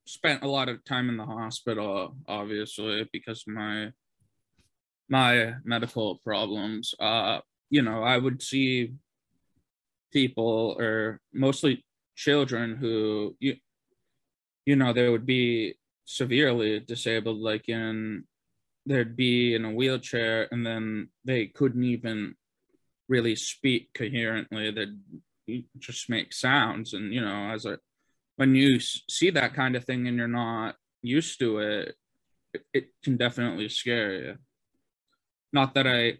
spent 0.06 0.42
a 0.42 0.48
lot 0.48 0.68
of 0.68 0.84
time 0.84 1.08
in 1.08 1.16
the 1.16 1.26
hospital, 1.26 2.16
obviously, 2.26 3.08
because 3.12 3.44
my 3.46 3.92
my 5.08 5.54
medical 5.64 6.20
problems. 6.24 6.94
Uh, 7.00 7.40
you 7.70 7.82
know, 7.82 8.02
I 8.02 8.16
would 8.18 8.42
see 8.42 8.94
people 10.12 10.76
or 10.78 11.20
mostly 11.32 11.84
children 12.18 12.74
who 12.74 13.36
you 13.38 13.54
you 14.66 14.74
know 14.74 14.92
they 14.92 15.08
would 15.08 15.24
be 15.24 15.74
severely 16.04 16.80
disabled 16.80 17.38
like 17.38 17.68
in 17.68 18.24
they'd 18.86 19.14
be 19.14 19.54
in 19.54 19.64
a 19.64 19.70
wheelchair 19.70 20.48
and 20.50 20.66
then 20.66 21.08
they 21.24 21.46
couldn't 21.46 21.84
even 21.84 22.34
really 23.08 23.36
speak 23.36 23.90
coherently. 23.94 24.70
They'd 24.70 25.64
just 25.78 26.10
make 26.10 26.32
sounds 26.32 26.92
and 26.92 27.14
you 27.14 27.20
know 27.20 27.50
as 27.54 27.64
a 27.64 27.78
when 28.36 28.54
you 28.54 28.80
see 28.80 29.30
that 29.30 29.54
kind 29.54 29.76
of 29.76 29.84
thing 29.84 30.08
and 30.08 30.16
you're 30.16 30.28
not 30.28 30.74
used 31.02 31.38
to 31.38 31.58
it 31.58 31.94
it, 32.74 32.88
can 33.04 33.16
definitely 33.16 33.68
scare 33.68 34.12
you. 34.14 34.34
Not 35.52 35.74
that 35.74 35.86
i 35.86 36.18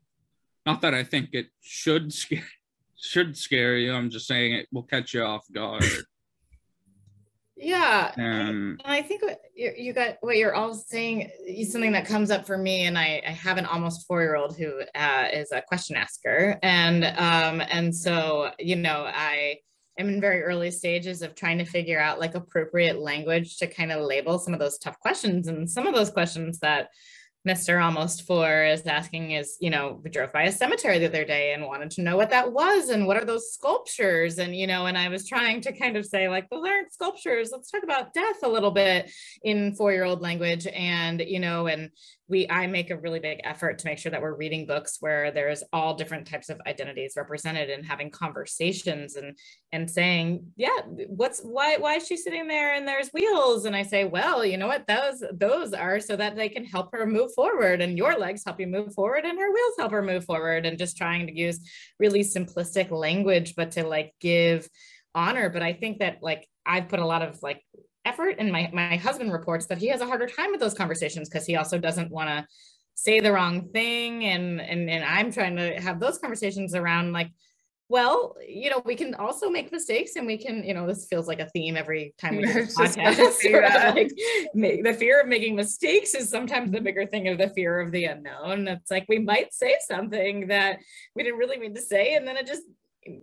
not 0.64 0.80
that 0.82 0.94
i 0.94 1.02
think 1.02 1.30
it 1.32 1.48
should 1.60 2.12
scare 2.22 2.52
should 3.00 3.36
scare 3.36 3.76
you. 3.76 3.92
I'm 3.92 4.10
just 4.10 4.26
saying 4.26 4.54
it 4.54 4.68
will 4.72 4.82
catch 4.82 5.14
you 5.14 5.22
off 5.22 5.44
guard. 5.52 5.84
Yeah, 7.60 8.12
And 8.16 8.80
and 8.84 8.92
I 8.92 9.02
think 9.02 9.22
what 9.22 9.40
you, 9.54 9.72
you 9.76 9.92
got 9.92 10.18
what 10.20 10.36
you're 10.36 10.54
all 10.54 10.74
saying 10.74 11.28
is 11.44 11.72
something 11.72 11.90
that 11.92 12.06
comes 12.06 12.30
up 12.30 12.46
for 12.46 12.56
me, 12.56 12.86
and 12.86 12.96
I, 12.96 13.20
I 13.26 13.30
have 13.30 13.58
an 13.58 13.66
almost 13.66 14.06
four 14.06 14.22
year 14.22 14.36
old 14.36 14.56
who 14.56 14.80
uh, 14.94 15.28
is 15.32 15.50
a 15.50 15.60
question 15.60 15.96
asker, 15.96 16.56
and 16.62 17.04
um, 17.04 17.60
and 17.68 17.94
so 17.94 18.52
you 18.60 18.76
know 18.76 19.10
I 19.12 19.58
am 19.98 20.08
in 20.08 20.20
very 20.20 20.42
early 20.42 20.70
stages 20.70 21.20
of 21.20 21.34
trying 21.34 21.58
to 21.58 21.64
figure 21.64 21.98
out 21.98 22.20
like 22.20 22.36
appropriate 22.36 23.00
language 23.00 23.56
to 23.56 23.66
kind 23.66 23.90
of 23.90 24.06
label 24.06 24.38
some 24.38 24.54
of 24.54 24.60
those 24.60 24.78
tough 24.78 25.00
questions, 25.00 25.48
and 25.48 25.68
some 25.68 25.88
of 25.88 25.96
those 25.96 26.10
questions 26.10 26.60
that 26.60 26.90
Mr. 27.46 27.82
Almost 27.82 28.26
Four 28.26 28.64
is 28.64 28.84
asking 28.86 29.30
is, 29.30 29.56
you 29.60 29.70
know, 29.70 30.00
we 30.02 30.10
drove 30.10 30.32
by 30.32 30.44
a 30.44 30.52
cemetery 30.52 30.98
the 30.98 31.06
other 31.06 31.24
day 31.24 31.52
and 31.52 31.64
wanted 31.64 31.90
to 31.92 32.02
know 32.02 32.16
what 32.16 32.30
that 32.30 32.52
was 32.52 32.88
and 32.88 33.06
what 33.06 33.16
are 33.16 33.24
those 33.24 33.52
sculptures? 33.52 34.38
And, 34.38 34.56
you 34.56 34.66
know, 34.66 34.86
and 34.86 34.98
I 34.98 35.08
was 35.08 35.26
trying 35.26 35.60
to 35.62 35.72
kind 35.72 35.96
of 35.96 36.04
say, 36.04 36.28
like, 36.28 36.50
those 36.50 36.66
aren't 36.66 36.92
sculptures. 36.92 37.50
Let's 37.52 37.70
talk 37.70 37.84
about 37.84 38.12
death 38.12 38.36
a 38.42 38.48
little 38.48 38.72
bit 38.72 39.10
in 39.42 39.74
four 39.74 39.92
year 39.92 40.04
old 40.04 40.20
language. 40.20 40.66
And, 40.66 41.20
you 41.20 41.38
know, 41.38 41.68
and 41.68 41.90
we 42.28 42.48
i 42.50 42.66
make 42.66 42.90
a 42.90 42.98
really 42.98 43.20
big 43.20 43.40
effort 43.44 43.78
to 43.78 43.86
make 43.86 43.98
sure 43.98 44.10
that 44.10 44.22
we're 44.22 44.34
reading 44.34 44.66
books 44.66 44.98
where 45.00 45.30
there's 45.30 45.62
all 45.72 45.94
different 45.94 46.26
types 46.26 46.48
of 46.48 46.60
identities 46.66 47.14
represented 47.16 47.70
and 47.70 47.86
having 47.86 48.10
conversations 48.10 49.16
and 49.16 49.36
and 49.72 49.90
saying 49.90 50.44
yeah 50.56 50.80
what's 51.08 51.40
why 51.40 51.76
why 51.76 51.94
is 51.94 52.06
she 52.06 52.16
sitting 52.16 52.48
there 52.48 52.74
and 52.74 52.86
there's 52.86 53.10
wheels? 53.10 53.64
And 53.64 53.76
i 53.76 53.82
say 53.82 54.04
well 54.04 54.44
you 54.44 54.56
know 54.56 54.66
what? 54.66 54.86
Those 54.86 55.22
those 55.32 55.72
are 55.72 56.00
so 56.00 56.16
that 56.16 56.36
they 56.36 56.48
can 56.48 56.64
help 56.64 56.90
her 56.92 57.06
move 57.06 57.32
forward 57.34 57.80
and 57.80 57.96
your 57.96 58.18
legs 58.18 58.42
help 58.44 58.60
you 58.60 58.66
move 58.66 58.94
forward 58.94 59.24
and 59.24 59.38
her 59.38 59.52
wheels 59.52 59.74
help 59.78 59.92
her 59.92 60.02
move 60.02 60.24
forward. 60.24 60.66
And 60.66 60.78
just 60.78 60.96
trying 60.96 61.26
to 61.26 61.36
use 61.36 61.60
really 61.98 62.20
simplistic 62.20 62.90
language 62.90 63.54
but 63.56 63.72
to 63.72 63.84
like 63.84 64.12
give 64.20 64.68
honor. 65.14 65.50
But 65.50 65.62
i 65.62 65.72
think 65.72 65.98
that 65.98 66.18
like 66.22 66.46
i've 66.66 66.88
put 66.88 67.00
a 67.00 67.06
lot 67.06 67.22
of 67.22 67.42
like 67.42 67.62
effort 68.08 68.36
and 68.38 68.50
my 68.50 68.70
my 68.72 68.96
husband 68.96 69.32
reports 69.32 69.66
that 69.66 69.78
he 69.78 69.88
has 69.88 70.00
a 70.00 70.06
harder 70.06 70.26
time 70.26 70.50
with 70.50 70.60
those 70.60 70.74
conversations 70.74 71.28
because 71.28 71.46
he 71.46 71.56
also 71.56 71.78
doesn't 71.78 72.10
want 72.10 72.28
to 72.28 72.46
say 72.94 73.20
the 73.20 73.32
wrong 73.32 73.68
thing 73.68 74.24
and 74.24 74.60
and 74.60 74.90
and 74.90 75.04
I'm 75.04 75.30
trying 75.30 75.56
to 75.56 75.80
have 75.80 76.00
those 76.00 76.18
conversations 76.18 76.74
around 76.74 77.12
like 77.12 77.30
well, 77.90 78.36
you 78.46 78.68
know, 78.68 78.82
we 78.84 78.94
can 78.94 79.14
also 79.14 79.48
make 79.48 79.72
mistakes 79.72 80.16
and 80.16 80.26
we 80.26 80.36
can, 80.36 80.62
you 80.62 80.74
know, 80.74 80.86
this 80.86 81.06
feels 81.06 81.26
like 81.26 81.40
a 81.40 81.48
theme 81.48 81.74
every 81.74 82.14
time 82.18 82.36
we 82.36 82.42
do 82.42 82.66
podcast. 82.66 82.96
like, 83.94 84.12
the 84.54 84.96
fear 84.98 85.22
of 85.22 85.26
making 85.26 85.56
mistakes 85.56 86.14
is 86.14 86.28
sometimes 86.28 86.70
the 86.70 86.82
bigger 86.82 87.06
thing 87.06 87.28
of 87.28 87.38
the 87.38 87.48
fear 87.48 87.80
of 87.80 87.90
the 87.90 88.04
unknown. 88.04 88.68
It's 88.68 88.90
like 88.90 89.06
we 89.08 89.18
might 89.18 89.54
say 89.54 89.76
something 89.86 90.48
that 90.48 90.80
we 91.14 91.22
didn't 91.22 91.38
really 91.38 91.58
mean 91.58 91.74
to 91.74 91.80
say, 91.80 92.14
and 92.14 92.28
then 92.28 92.36
it 92.36 92.46
just 92.46 92.62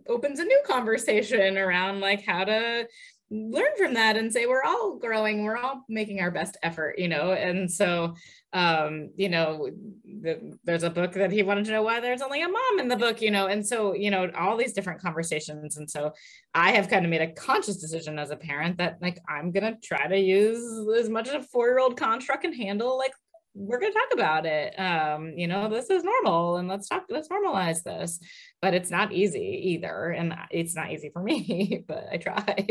opens 0.08 0.40
a 0.40 0.44
new 0.44 0.60
conversation 0.66 1.56
around 1.56 2.00
like 2.00 2.24
how 2.24 2.42
to 2.42 2.88
learn 3.30 3.76
from 3.76 3.94
that 3.94 4.16
and 4.16 4.32
say 4.32 4.46
we're 4.46 4.62
all 4.62 4.96
growing. 4.98 5.42
We're 5.42 5.56
all 5.56 5.82
making 5.88 6.20
our 6.20 6.30
best 6.30 6.56
effort 6.62 6.98
you 6.98 7.08
know? 7.08 7.32
And 7.32 7.70
so 7.70 8.14
um 8.52 9.10
you 9.16 9.28
know 9.28 9.68
the, 10.04 10.56
there's 10.64 10.84
a 10.84 10.90
book 10.90 11.12
that 11.14 11.32
he 11.32 11.42
wanted 11.42 11.64
to 11.66 11.72
know 11.72 11.82
why 11.82 12.00
there's 12.00 12.22
only 12.22 12.42
a 12.42 12.48
mom 12.48 12.78
in 12.78 12.88
the 12.88 12.96
book 12.96 13.20
you 13.20 13.30
know? 13.30 13.46
And 13.46 13.66
so 13.66 13.94
you 13.94 14.10
know 14.10 14.30
all 14.36 14.56
these 14.56 14.72
different 14.72 15.00
conversations. 15.00 15.76
And 15.76 15.90
so 15.90 16.12
i 16.54 16.72
have 16.72 16.88
kind 16.88 17.04
of 17.04 17.10
made 17.10 17.20
a 17.20 17.32
conscious 17.32 17.76
decision 17.76 18.18
as 18.18 18.30
a 18.30 18.36
parent 18.36 18.78
that 18.78 18.96
like 19.02 19.18
i'm 19.28 19.52
gonna 19.52 19.76
try 19.82 20.06
to 20.06 20.18
use 20.18 20.62
as 20.98 21.08
much 21.08 21.28
as 21.28 21.34
a 21.34 21.42
four-year-old 21.42 21.96
construct 21.96 22.42
can 22.42 22.52
handle 22.52 22.96
like 22.96 23.12
we're 23.56 23.80
going 23.80 23.92
to 23.92 23.98
talk 23.98 24.12
about 24.12 24.46
it. 24.46 24.78
Um, 24.78 25.32
you 25.36 25.46
know, 25.46 25.68
this 25.68 25.88
is 25.88 26.04
normal 26.04 26.58
and 26.58 26.68
let's 26.68 26.88
talk, 26.88 27.04
let's 27.08 27.28
normalize 27.28 27.82
this, 27.82 28.20
but 28.60 28.74
it's 28.74 28.90
not 28.90 29.12
easy 29.12 29.72
either. 29.74 30.10
And 30.10 30.34
it's 30.50 30.76
not 30.76 30.92
easy 30.92 31.10
for 31.12 31.22
me, 31.22 31.82
but 31.88 32.06
I 32.12 32.16
try. 32.18 32.66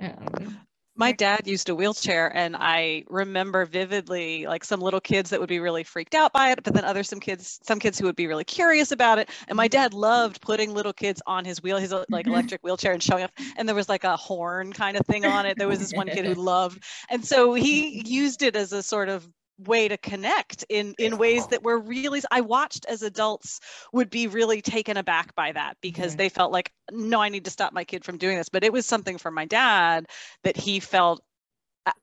um, 0.00 0.58
my 0.98 1.12
dad 1.12 1.46
used 1.46 1.68
a 1.68 1.74
wheelchair 1.74 2.34
and 2.34 2.56
i 2.56 3.04
remember 3.08 3.66
vividly 3.66 4.46
like 4.46 4.64
some 4.64 4.80
little 4.80 5.00
kids 5.00 5.30
that 5.30 5.38
would 5.38 5.48
be 5.48 5.60
really 5.60 5.84
freaked 5.84 6.14
out 6.14 6.32
by 6.32 6.50
it 6.50 6.62
but 6.64 6.72
then 6.72 6.84
other 6.84 7.02
some 7.02 7.20
kids 7.20 7.60
some 7.62 7.78
kids 7.78 7.98
who 7.98 8.06
would 8.06 8.16
be 8.16 8.26
really 8.26 8.44
curious 8.44 8.92
about 8.92 9.18
it 9.18 9.28
and 9.48 9.56
my 9.56 9.68
dad 9.68 9.92
loved 9.92 10.40
putting 10.40 10.72
little 10.72 10.92
kids 10.92 11.20
on 11.26 11.44
his 11.44 11.62
wheel 11.62 11.76
his 11.76 11.92
like 11.92 12.06
mm-hmm. 12.24 12.30
electric 12.30 12.62
wheelchair 12.62 12.92
and 12.92 13.02
showing 13.02 13.24
off 13.24 13.30
and 13.56 13.68
there 13.68 13.76
was 13.76 13.88
like 13.88 14.04
a 14.04 14.16
horn 14.16 14.72
kind 14.72 14.96
of 14.96 15.04
thing 15.06 15.24
on 15.26 15.44
it 15.44 15.58
there 15.58 15.68
was 15.68 15.78
this 15.78 15.92
one 15.92 16.08
kid 16.08 16.24
who 16.24 16.34
loved 16.42 16.82
and 17.10 17.24
so 17.24 17.52
he 17.52 18.02
used 18.06 18.42
it 18.42 18.56
as 18.56 18.72
a 18.72 18.82
sort 18.82 19.08
of 19.08 19.28
way 19.58 19.88
to 19.88 19.96
connect 19.96 20.64
in 20.68 20.94
in 20.98 21.16
ways 21.16 21.46
that 21.46 21.62
were 21.62 21.78
really 21.78 22.22
i 22.30 22.42
watched 22.42 22.84
as 22.86 23.02
adults 23.02 23.58
would 23.92 24.10
be 24.10 24.26
really 24.26 24.60
taken 24.60 24.96
aback 24.96 25.34
by 25.34 25.52
that 25.52 25.76
because 25.80 26.12
mm-hmm. 26.12 26.18
they 26.18 26.28
felt 26.28 26.52
like 26.52 26.70
no 26.92 27.22
i 27.22 27.28
need 27.28 27.44
to 27.44 27.50
stop 27.50 27.72
my 27.72 27.84
kid 27.84 28.04
from 28.04 28.18
doing 28.18 28.36
this 28.36 28.50
but 28.50 28.64
it 28.64 28.72
was 28.72 28.84
something 28.84 29.16
for 29.16 29.30
my 29.30 29.46
dad 29.46 30.06
that 30.44 30.56
he 30.56 30.78
felt 30.78 31.22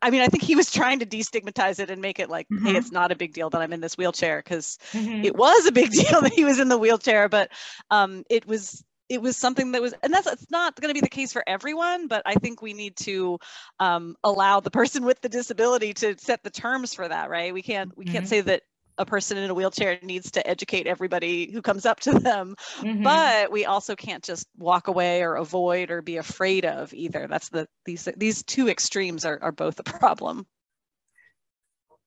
I 0.01 0.11
mean, 0.11 0.21
I 0.21 0.27
think 0.27 0.43
he 0.43 0.55
was 0.55 0.71
trying 0.71 0.99
to 0.99 1.05
destigmatize 1.05 1.79
it 1.79 1.89
and 1.89 2.01
make 2.01 2.17
it 2.19 2.29
like, 2.29 2.47
mm-hmm. 2.47 2.67
hey, 2.67 2.77
it's 2.77 2.91
not 2.91 3.11
a 3.11 3.17
big 3.17 3.33
deal 3.33 3.49
that 3.49 3.61
I'm 3.61 3.73
in 3.73 3.81
this 3.81 3.97
wheelchair 3.97 4.37
because 4.37 4.77
mm-hmm. 4.93 5.25
it 5.25 5.35
was 5.35 5.65
a 5.65 5.73
big 5.73 5.91
deal 5.91 6.21
that 6.21 6.31
he 6.31 6.45
was 6.45 6.59
in 6.59 6.69
the 6.69 6.77
wheelchair. 6.77 7.27
But 7.27 7.51
um, 7.91 8.23
it 8.29 8.47
was 8.47 8.81
it 9.13 9.21
was 9.21 9.38
something 9.38 9.71
that 9.71 9.82
was 9.82 9.93
and 10.02 10.13
that's 10.13 10.28
it's 10.28 10.49
not 10.49 10.80
going 10.80 10.89
to 10.89 10.93
be 10.93 11.02
the 11.02 11.10
case 11.10 11.32
for 11.32 11.43
everyone 11.45 12.08
but 12.08 12.21
i 12.26 12.36
think 12.36 12.62
we 12.62 12.73
need 12.73 12.95
to 12.95 13.38
um, 13.80 14.15
allow 14.23 14.60
the 14.60 14.71
person 14.71 15.06
with 15.06 15.21
the 15.21 15.30
disability 15.30 15.93
to 15.93 16.15
set 16.17 16.43
the 16.43 16.49
terms 16.49 16.93
for 16.93 17.08
that 17.08 17.30
right 17.30 17.54
we 17.54 17.62
can't 17.62 17.95
we 17.97 18.06
can't 18.06 18.26
mm-hmm. 18.26 18.30
say 18.30 18.41
that 18.41 18.63
a 18.97 19.06
person 19.06 19.38
in 19.38 19.49
a 19.49 19.54
wheelchair 19.54 19.97
needs 20.04 20.32
to 20.32 20.47
educate 20.47 20.86
everybody 20.86 21.52
who 21.52 21.62
comes 21.62 21.86
up 21.86 21.99
to 21.99 22.12
them 22.19 22.56
mm-hmm. 22.78 23.04
but 23.04 23.52
we 23.52 23.65
also 23.65 23.95
can't 23.95 24.23
just 24.23 24.47
walk 24.58 24.88
away 24.88 25.23
or 25.23 25.36
avoid 25.36 25.89
or 25.89 26.02
be 26.02 26.17
afraid 26.17 26.65
of 26.65 26.93
either 26.93 27.28
that's 27.28 27.49
the 27.49 27.67
these 27.86 28.08
these 28.17 28.43
two 28.43 28.69
extremes 28.69 29.26
are, 29.26 29.39
are 29.41 29.52
both 29.52 29.80
a 29.80 29.84
problem 29.84 30.45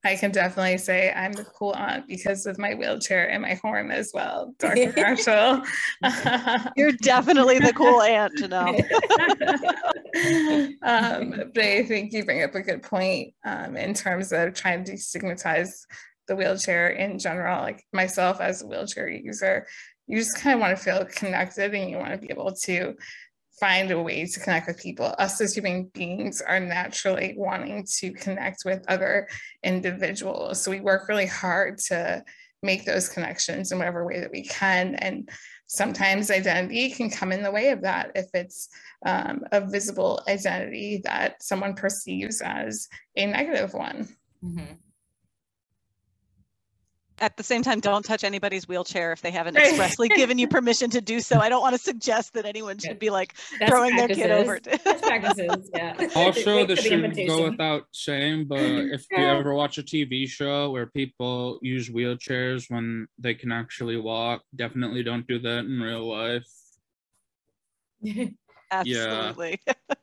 I 0.06 0.16
can 0.16 0.30
definitely 0.30 0.78
say 0.78 1.12
I'm 1.12 1.32
the 1.32 1.44
cool 1.44 1.74
aunt 1.74 2.06
because 2.06 2.46
of 2.46 2.58
my 2.58 2.74
wheelchair 2.74 3.28
and 3.28 3.42
my 3.42 3.54
horn 3.54 3.90
as 3.90 4.12
well, 4.14 4.54
Dr. 4.58 4.92
Marshall. 4.96 5.62
You're 6.76 6.92
definitely 6.92 7.58
the 7.58 7.72
cool 7.72 8.02
aunt 8.02 8.36
to 8.38 8.48
know. 8.48 8.66
um, 10.82 11.50
but 11.52 11.64
I 11.64 11.84
think 11.84 12.12
you 12.12 12.24
bring 12.24 12.44
up 12.44 12.54
a 12.54 12.62
good 12.62 12.82
point 12.82 13.34
um, 13.44 13.76
in 13.76 13.94
terms 13.94 14.32
of 14.32 14.54
trying 14.54 14.84
to 14.84 14.92
destigmatize 14.92 15.70
the 16.28 16.36
wheelchair 16.36 16.88
in 16.88 17.18
general. 17.18 17.60
Like 17.60 17.84
myself 17.92 18.40
as 18.40 18.62
a 18.62 18.66
wheelchair 18.66 19.08
user, 19.08 19.66
you 20.06 20.18
just 20.18 20.38
kind 20.38 20.54
of 20.54 20.60
want 20.60 20.76
to 20.76 20.82
feel 20.82 21.04
connected 21.04 21.74
and 21.74 21.90
you 21.90 21.96
want 21.96 22.12
to 22.12 22.18
be 22.18 22.30
able 22.30 22.52
to 22.52 22.94
find 23.58 23.90
a 23.90 24.00
way 24.00 24.26
to 24.26 24.40
connect 24.40 24.66
with 24.66 24.80
people. 24.80 25.14
Us 25.18 25.40
as 25.40 25.54
human 25.54 25.84
beings 25.94 26.42
are 26.42 26.60
naturally 26.60 27.34
wanting 27.36 27.86
to 27.98 28.12
connect 28.12 28.64
with 28.64 28.84
other 28.88 29.28
individuals. 29.62 30.62
So 30.62 30.70
we 30.70 30.80
work 30.80 31.08
really 31.08 31.26
hard 31.26 31.78
to 31.88 32.22
make 32.62 32.84
those 32.84 33.08
connections 33.08 33.72
in 33.72 33.78
whatever 33.78 34.06
way 34.06 34.20
that 34.20 34.32
we 34.32 34.42
can. 34.42 34.94
And 34.96 35.28
sometimes 35.66 36.30
identity 36.30 36.90
can 36.90 37.10
come 37.10 37.32
in 37.32 37.42
the 37.42 37.50
way 37.50 37.70
of 37.70 37.82
that 37.82 38.12
if 38.14 38.26
it's 38.34 38.68
um, 39.04 39.44
a 39.52 39.60
visible 39.60 40.22
identity 40.28 41.00
that 41.04 41.42
someone 41.42 41.74
perceives 41.74 42.40
as 42.40 42.88
a 43.16 43.26
negative 43.26 43.72
one. 43.74 44.08
Mm-hmm 44.44 44.74
at 47.18 47.36
the 47.36 47.42
same 47.42 47.62
time, 47.62 47.80
don't 47.80 48.04
touch 48.04 48.24
anybody's 48.24 48.68
wheelchair 48.68 49.12
if 49.12 49.22
they 49.22 49.30
haven't 49.30 49.56
expressly 49.56 50.08
given 50.16 50.38
you 50.38 50.46
permission 50.46 50.90
to 50.90 51.00
do 51.00 51.20
so. 51.20 51.38
I 51.38 51.48
don't 51.48 51.62
want 51.62 51.74
to 51.74 51.80
suggest 51.80 52.34
that 52.34 52.44
anyone 52.44 52.78
should 52.78 52.98
be 52.98 53.10
like 53.10 53.34
Best 53.58 53.70
throwing 53.70 53.94
practices. 53.94 54.22
their 54.22 54.28
kid 54.28 54.44
over. 54.44 54.60
Best 54.60 55.02
practices, 55.02 55.70
yeah. 55.74 56.08
Also, 56.16 56.66
this 56.66 56.80
should 56.80 57.16
go 57.26 57.44
without 57.44 57.84
saying, 57.92 58.46
but 58.46 58.58
if 58.60 59.06
you 59.10 59.24
ever 59.24 59.54
watch 59.54 59.78
a 59.78 59.82
TV 59.82 60.28
show 60.28 60.70
where 60.70 60.86
people 60.86 61.58
use 61.62 61.88
wheelchairs 61.88 62.70
when 62.70 63.06
they 63.18 63.34
can 63.34 63.52
actually 63.52 63.96
walk, 63.96 64.42
definitely 64.54 65.02
don't 65.02 65.26
do 65.26 65.38
that 65.38 65.60
in 65.60 65.80
real 65.80 66.06
life. 66.08 66.46
Absolutely. 68.70 69.60
Yeah. 69.66 69.96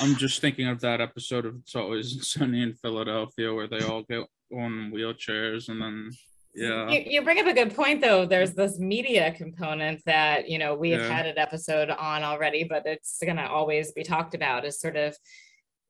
I'm 0.00 0.16
just 0.16 0.40
thinking 0.40 0.66
of 0.68 0.80
that 0.80 1.00
episode 1.00 1.46
of 1.46 1.56
It's 1.56 1.76
Always 1.76 2.26
Sunny 2.26 2.62
in 2.62 2.74
Philadelphia 2.74 3.52
where 3.52 3.68
they 3.68 3.82
all 3.82 4.02
get 4.02 4.26
on 4.58 4.90
wheelchairs 4.94 5.68
and 5.68 5.80
then 5.80 6.10
yeah 6.54 6.88
you, 6.88 7.02
you, 7.06 7.22
bring 7.22 7.38
up 7.38 7.46
a 7.46 7.52
good 7.52 7.74
point 7.74 8.00
though 8.00 8.24
there's 8.24 8.54
this 8.54 8.78
media 8.78 9.32
component 9.32 10.02
that 10.04 10.48
you 10.48 10.58
know 10.58 10.74
we've 10.74 10.98
yeah. 10.98 11.08
had 11.08 11.26
an 11.26 11.38
episode 11.38 11.90
on 11.90 12.22
already 12.22 12.64
but 12.64 12.86
it's 12.86 13.18
going 13.22 13.36
to 13.36 13.46
always 13.46 13.92
be 13.92 14.02
talked 14.02 14.34
about 14.34 14.64
is 14.64 14.80
sort 14.80 14.96
of 14.96 15.16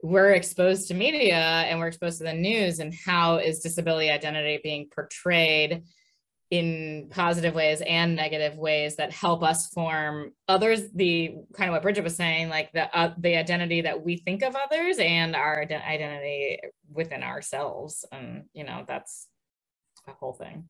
we're 0.03 0.33
exposed 0.33 0.89
to 0.89 0.95
media 0.95 1.35
and 1.35 1.79
we're 1.79 1.87
exposed 1.87 2.19
to 2.19 2.25
the 2.25 2.33
news 2.33 2.79
and 2.79 2.95
how 3.07 3.37
is 3.37 3.61
disability 3.61 4.11
identity 4.11 4.61
being 4.63 4.89
portrayed 4.95 5.83
in 6.51 7.09
positive 7.11 7.55
ways 7.55 7.83
and 7.87 8.15
negative 8.15 8.57
ways 8.57 8.97
that 8.97 9.13
help 9.13 9.43
us 9.43 9.69
form 9.69 10.33
others 10.47 10.91
the 10.95 11.35
kind 11.55 11.69
of 11.69 11.73
what 11.73 11.83
bridget 11.83 12.05
was 12.05 12.15
saying 12.15 12.49
like 12.49 12.71
the 12.73 12.95
uh, 12.97 13.15
the 13.19 13.37
identity 13.37 13.81
that 13.81 14.05
we 14.05 14.17
think 14.17 14.43
of 14.43 14.55
others 14.55 14.99
and 14.99 15.35
our 15.35 15.63
identity 15.63 16.59
within 16.93 17.23
ourselves. 17.23 18.05
And 18.13 18.45
you 18.53 18.65
know 18.65 18.85
that's 18.87 19.29
a 20.07 20.13
whole 20.13 20.35
thing. 20.35 20.69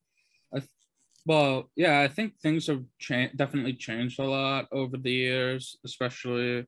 Well 1.26 1.70
yeah 1.74 2.00
i 2.00 2.08
think 2.08 2.36
things 2.36 2.66
have 2.66 2.84
changed 2.98 3.38
definitely 3.38 3.72
changed 3.72 4.20
a 4.20 4.24
lot 4.24 4.68
over 4.70 4.98
the 4.98 5.10
years 5.10 5.78
especially 5.82 6.66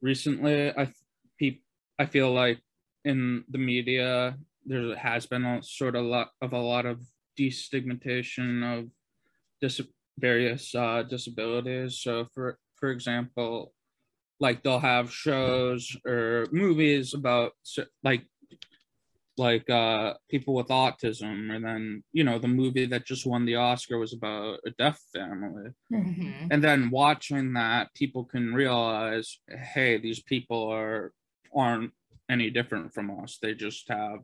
recently. 0.00 0.70
I 0.70 0.92
pe- 1.38 1.60
I 1.98 2.06
feel 2.06 2.32
like 2.32 2.60
in 3.04 3.44
the 3.48 3.58
media 3.58 4.36
there 4.66 4.96
has 4.96 5.26
been 5.26 5.44
a 5.44 5.62
sort 5.62 5.96
of 5.96 6.04
lot 6.04 6.30
of 6.42 6.52
a 6.52 6.58
lot 6.58 6.86
of 6.86 7.00
destigmatization 7.38 8.78
of 8.78 8.90
dis- 9.60 9.80
various 10.18 10.74
uh, 10.74 11.02
disabilities. 11.02 11.98
So 11.98 12.26
for 12.34 12.58
for 12.76 12.90
example, 12.90 13.72
like 14.40 14.62
they'll 14.62 14.78
have 14.78 15.12
shows 15.12 15.96
or 16.06 16.46
movies 16.52 17.14
about 17.14 17.52
like 18.02 18.24
like 19.36 19.70
uh 19.70 20.14
people 20.28 20.54
with 20.54 20.66
autism 20.68 21.54
and 21.54 21.64
then 21.64 22.02
you 22.12 22.24
know 22.24 22.38
the 22.38 22.48
movie 22.48 22.86
that 22.86 23.06
just 23.06 23.24
won 23.24 23.44
the 23.44 23.54
oscar 23.54 23.96
was 23.96 24.12
about 24.12 24.58
a 24.66 24.70
deaf 24.72 25.00
family 25.14 25.70
mm-hmm. 25.92 26.48
and 26.50 26.62
then 26.62 26.90
watching 26.90 27.52
that 27.52 27.94
people 27.94 28.24
can 28.24 28.52
realize 28.52 29.38
hey 29.48 29.96
these 29.96 30.20
people 30.20 30.68
are 30.68 31.12
aren't 31.54 31.92
any 32.28 32.50
different 32.50 32.92
from 32.92 33.10
us 33.22 33.38
they 33.40 33.54
just 33.54 33.88
have 33.88 34.18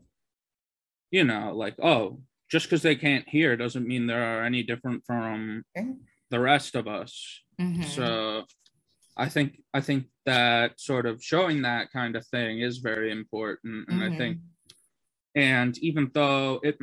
you 1.13 1.25
know 1.25 1.53
like 1.55 1.77
oh 1.81 2.19
just 2.51 2.67
because 2.67 2.83
they 2.83 2.97
can't 2.97 3.29
hear 3.29 3.57
doesn't 3.57 3.87
mean 3.87 4.07
they 4.07 4.15
are 4.15 4.45
any 4.45 4.63
different 4.63 5.03
from 5.07 5.65
the 6.31 6.41
rest 6.41 6.75
of 6.75 6.87
us 6.87 7.43
mm-hmm. 7.61 7.83
so 7.83 8.45
i 9.17 9.29
think 9.29 9.59
i 9.73 9.81
think 9.81 10.07
that 10.27 10.79
sort 10.81 11.07
of 11.07 11.23
showing 11.23 11.63
that 11.63 11.91
kind 11.93 12.17
of 12.17 12.27
thing 12.27 12.61
is 12.61 12.79
very 12.79 13.11
important 13.11 13.89
and 13.89 14.01
mm-hmm. 14.01 14.15
i 14.15 14.17
think 14.17 14.39
and 15.35 15.79
even 15.79 16.11
though 16.15 16.61
it 16.63 16.77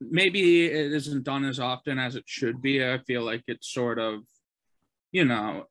maybe 0.00 0.66
it 0.66 0.92
isn't 0.92 1.24
done 1.24 1.44
as 1.44 1.58
often 1.58 1.98
as 1.98 2.16
it 2.16 2.24
should 2.26 2.60
be 2.60 2.84
i 2.84 2.98
feel 2.98 3.22
like 3.22 3.42
it's 3.46 3.72
sort 3.72 3.98
of 3.98 4.20
you 5.12 5.24
know 5.24 5.64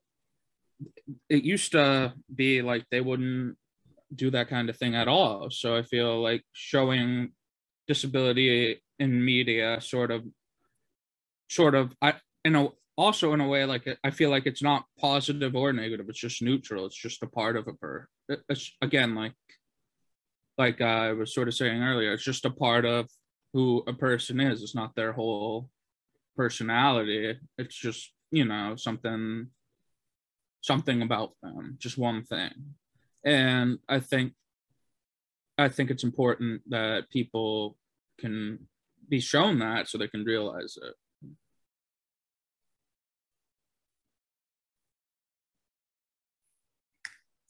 it 1.29 1.43
used 1.43 1.71
to 1.71 2.13
be 2.33 2.61
like 2.61 2.83
they 2.89 3.01
wouldn't 3.01 3.55
do 4.13 4.29
that 4.29 4.49
kind 4.49 4.69
of 4.69 4.77
thing 4.77 4.95
at 4.95 5.07
all 5.07 5.49
so 5.49 5.75
i 5.75 5.83
feel 5.83 6.21
like 6.21 6.43
showing 6.53 7.31
disability 7.87 8.81
in 8.99 9.23
media 9.23 9.79
sort 9.81 10.11
of 10.11 10.23
sort 11.49 11.75
of 11.75 11.93
i 12.01 12.13
you 12.43 12.51
know 12.51 12.73
also 12.97 13.33
in 13.33 13.41
a 13.41 13.47
way 13.47 13.65
like 13.65 13.87
i 14.03 14.09
feel 14.09 14.29
like 14.29 14.45
it's 14.45 14.63
not 14.63 14.85
positive 14.99 15.55
or 15.55 15.73
negative 15.73 16.07
it's 16.09 16.19
just 16.19 16.41
neutral 16.41 16.85
it's 16.85 16.95
just 16.95 17.21
a 17.23 17.27
part 17.27 17.57
of 17.57 17.67
a 17.67 17.73
per 17.73 18.07
it's 18.49 18.71
again 18.81 19.13
like 19.13 19.33
like 20.57 20.81
I 20.81 21.11
was 21.13 21.33
sort 21.33 21.47
of 21.47 21.53
saying 21.53 21.81
earlier, 21.81 22.13
it's 22.13 22.23
just 22.23 22.45
a 22.45 22.49
part 22.49 22.85
of 22.85 23.09
who 23.53 23.83
a 23.87 23.93
person 23.93 24.39
is. 24.39 24.61
It's 24.61 24.75
not 24.75 24.95
their 24.95 25.13
whole 25.13 25.69
personality. 26.35 27.37
It's 27.57 27.75
just, 27.75 28.11
you 28.31 28.45
know, 28.45 28.75
something 28.75 29.47
something 30.61 31.01
about 31.01 31.33
them, 31.43 31.75
just 31.77 31.97
one 31.97 32.23
thing. 32.23 32.51
And 33.23 33.79
I 33.87 33.99
think 33.99 34.33
I 35.57 35.69
think 35.69 35.91
it's 35.91 36.03
important 36.03 36.61
that 36.69 37.09
people 37.09 37.77
can 38.19 38.67
be 39.09 39.19
shown 39.19 39.59
that 39.59 39.87
so 39.87 39.97
they 39.97 40.07
can 40.07 40.23
realize 40.23 40.77
it. 40.81 40.93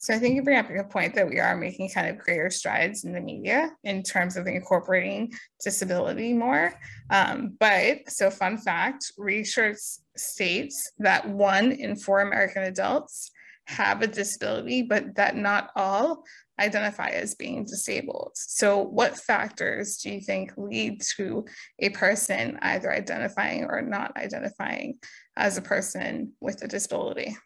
So 0.06 0.14
I 0.14 0.20
think 0.20 0.36
you 0.36 0.42
bring 0.44 0.56
up 0.56 0.70
a 0.70 0.84
point 0.84 1.16
that 1.16 1.28
we 1.28 1.40
are 1.40 1.56
making 1.56 1.90
kind 1.90 2.08
of 2.08 2.18
greater 2.18 2.48
strides 2.48 3.02
in 3.02 3.12
the 3.12 3.20
media 3.20 3.72
in 3.82 4.04
terms 4.04 4.36
of 4.36 4.46
incorporating 4.46 5.32
disability 5.64 6.32
more. 6.32 6.72
Um, 7.10 7.56
but 7.58 8.08
so 8.08 8.30
fun 8.30 8.56
fact, 8.58 9.10
research 9.18 9.78
states 10.16 10.92
that 11.00 11.28
one 11.28 11.72
in 11.72 11.96
four 11.96 12.20
American 12.20 12.62
adults 12.62 13.32
have 13.64 14.00
a 14.00 14.06
disability, 14.06 14.82
but 14.82 15.16
that 15.16 15.34
not 15.34 15.70
all 15.74 16.22
identify 16.58 17.08
as 17.08 17.34
being 17.34 17.64
disabled. 17.64 18.32
So 18.34 18.82
what 18.82 19.16
factors 19.16 19.98
do 19.98 20.10
you 20.10 20.20
think 20.20 20.52
lead 20.56 21.02
to 21.16 21.44
a 21.78 21.90
person 21.90 22.58
either 22.62 22.92
identifying 22.92 23.64
or 23.64 23.82
not 23.82 24.16
identifying 24.16 24.98
as 25.36 25.58
a 25.58 25.62
person 25.62 26.32
with 26.40 26.62
a 26.62 26.68
disability? 26.68 27.36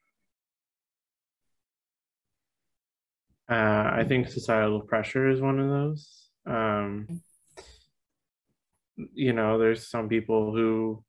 Uh, 3.51 3.91
I 3.95 4.05
think 4.07 4.29
societal 4.29 4.81
pressure 4.81 5.29
is 5.29 5.41
one 5.41 5.59
of 5.59 5.69
those. 5.69 6.29
Um, 6.47 7.21
you 9.13 9.33
know, 9.33 9.59
there's 9.59 9.89
some 9.89 10.09
people 10.09 10.55
who, 10.55 11.03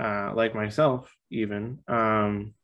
uh, 0.00 0.32
like 0.34 0.54
myself, 0.54 1.14
even, 1.30 1.80
um, 1.86 2.54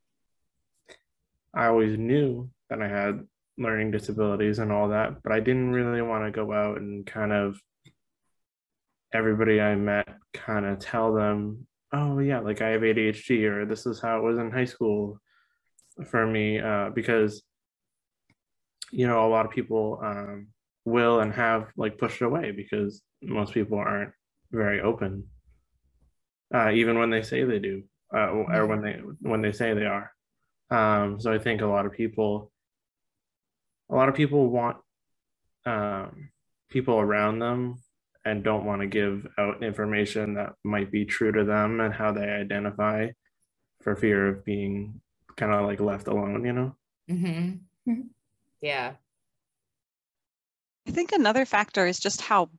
I 1.53 1.67
always 1.67 1.99
knew 1.99 2.51
that 2.71 2.81
I 2.81 2.89
had 2.89 3.27
learning 3.59 3.91
disabilities 3.91 4.59
and 4.59 4.71
all 4.71 4.89
that, 4.89 5.23
but 5.23 5.33
I 5.33 5.41
didn't 5.41 5.73
really 5.73 6.03
want 6.03 6.25
to 6.25 6.31
go 6.31 6.53
out 6.53 6.79
and 6.79 7.07
kind 7.07 7.33
of 7.33 7.59
everybody 9.13 9.61
I 9.61 9.75
met 9.77 10.09
kind 10.35 10.67
of 10.67 10.79
tell 10.79 11.15
them, 11.15 11.67
oh, 11.93 12.19
yeah, 12.19 12.41
like 12.41 12.61
I 12.61 12.71
have 12.71 12.83
ADHD 12.83 13.45
or 13.45 13.65
this 13.65 13.87
is 13.87 14.01
how 14.01 14.19
it 14.19 14.23
was 14.23 14.39
in 14.39 14.51
high 14.51 14.65
school 14.65 15.21
for 16.11 16.27
me, 16.27 16.59
uh, 16.59 16.91
because 16.91 17.43
you 18.93 19.07
know 19.07 19.27
a 19.27 19.31
lot 19.31 19.47
of 19.47 19.53
people 19.53 19.99
um, 20.03 20.49
will 20.85 21.21
and 21.21 21.33
have 21.33 21.69
like 21.77 21.99
pushed 21.99 22.23
away 22.23 22.53
because 22.53 23.03
most 23.23 23.53
people 23.53 23.79
aren't 23.79 24.13
very 24.53 24.81
open 24.81 25.25
uh, 26.55 26.71
even 26.71 26.99
when 26.99 27.11
they 27.11 27.23
say 27.23 27.45
they 27.45 27.59
do 27.59 27.83
uh, 28.15 28.29
or 28.29 28.67
when 28.67 28.83
they 28.83 29.01
when 29.21 29.43
they 29.43 29.53
say 29.53 29.75
they 29.75 29.87
are. 29.87 30.11
Um, 30.69 31.21
so 31.21 31.33
i 31.33 31.39
think 31.39 31.61
a 31.61 31.67
lot 31.67 31.87
of 31.87 31.93
people 31.93 32.51
a 33.91 33.95
lot 33.95 34.09
of 34.09 34.15
people 34.15 34.49
want 34.51 34.77
um, 35.65 36.31
people 36.69 36.99
around 36.99 37.39
them 37.39 37.83
and 38.25 38.43
don't 38.43 38.65
want 38.65 38.81
to 38.81 38.87
give 38.87 39.27
out 39.39 39.63
information 39.63 40.35
that 40.35 40.55
might 40.65 40.91
be 40.91 41.05
true 41.05 41.33
to 41.33 41.45
them 41.45 41.81
and 41.81 41.95
how 41.95 42.13
they 42.13 42.29
identify 42.29 43.09
for 43.83 43.95
fear 43.95 44.29
of 44.29 44.45
being 44.45 45.01
kind 45.37 45.53
of 45.53 45.67
like 45.67 45.81
left 45.81 46.09
alone 46.09 46.45
you 46.45 46.53
know 46.53 46.77
mm-hmm. 47.11 47.91
mm-hmm. 47.91 48.01
Yeah. 48.61 48.95
I 50.89 50.91
think 50.91 51.13
another 51.13 51.45
factor 51.45 51.87
is 51.87 51.99
just 51.99 52.21
how 52.21 52.51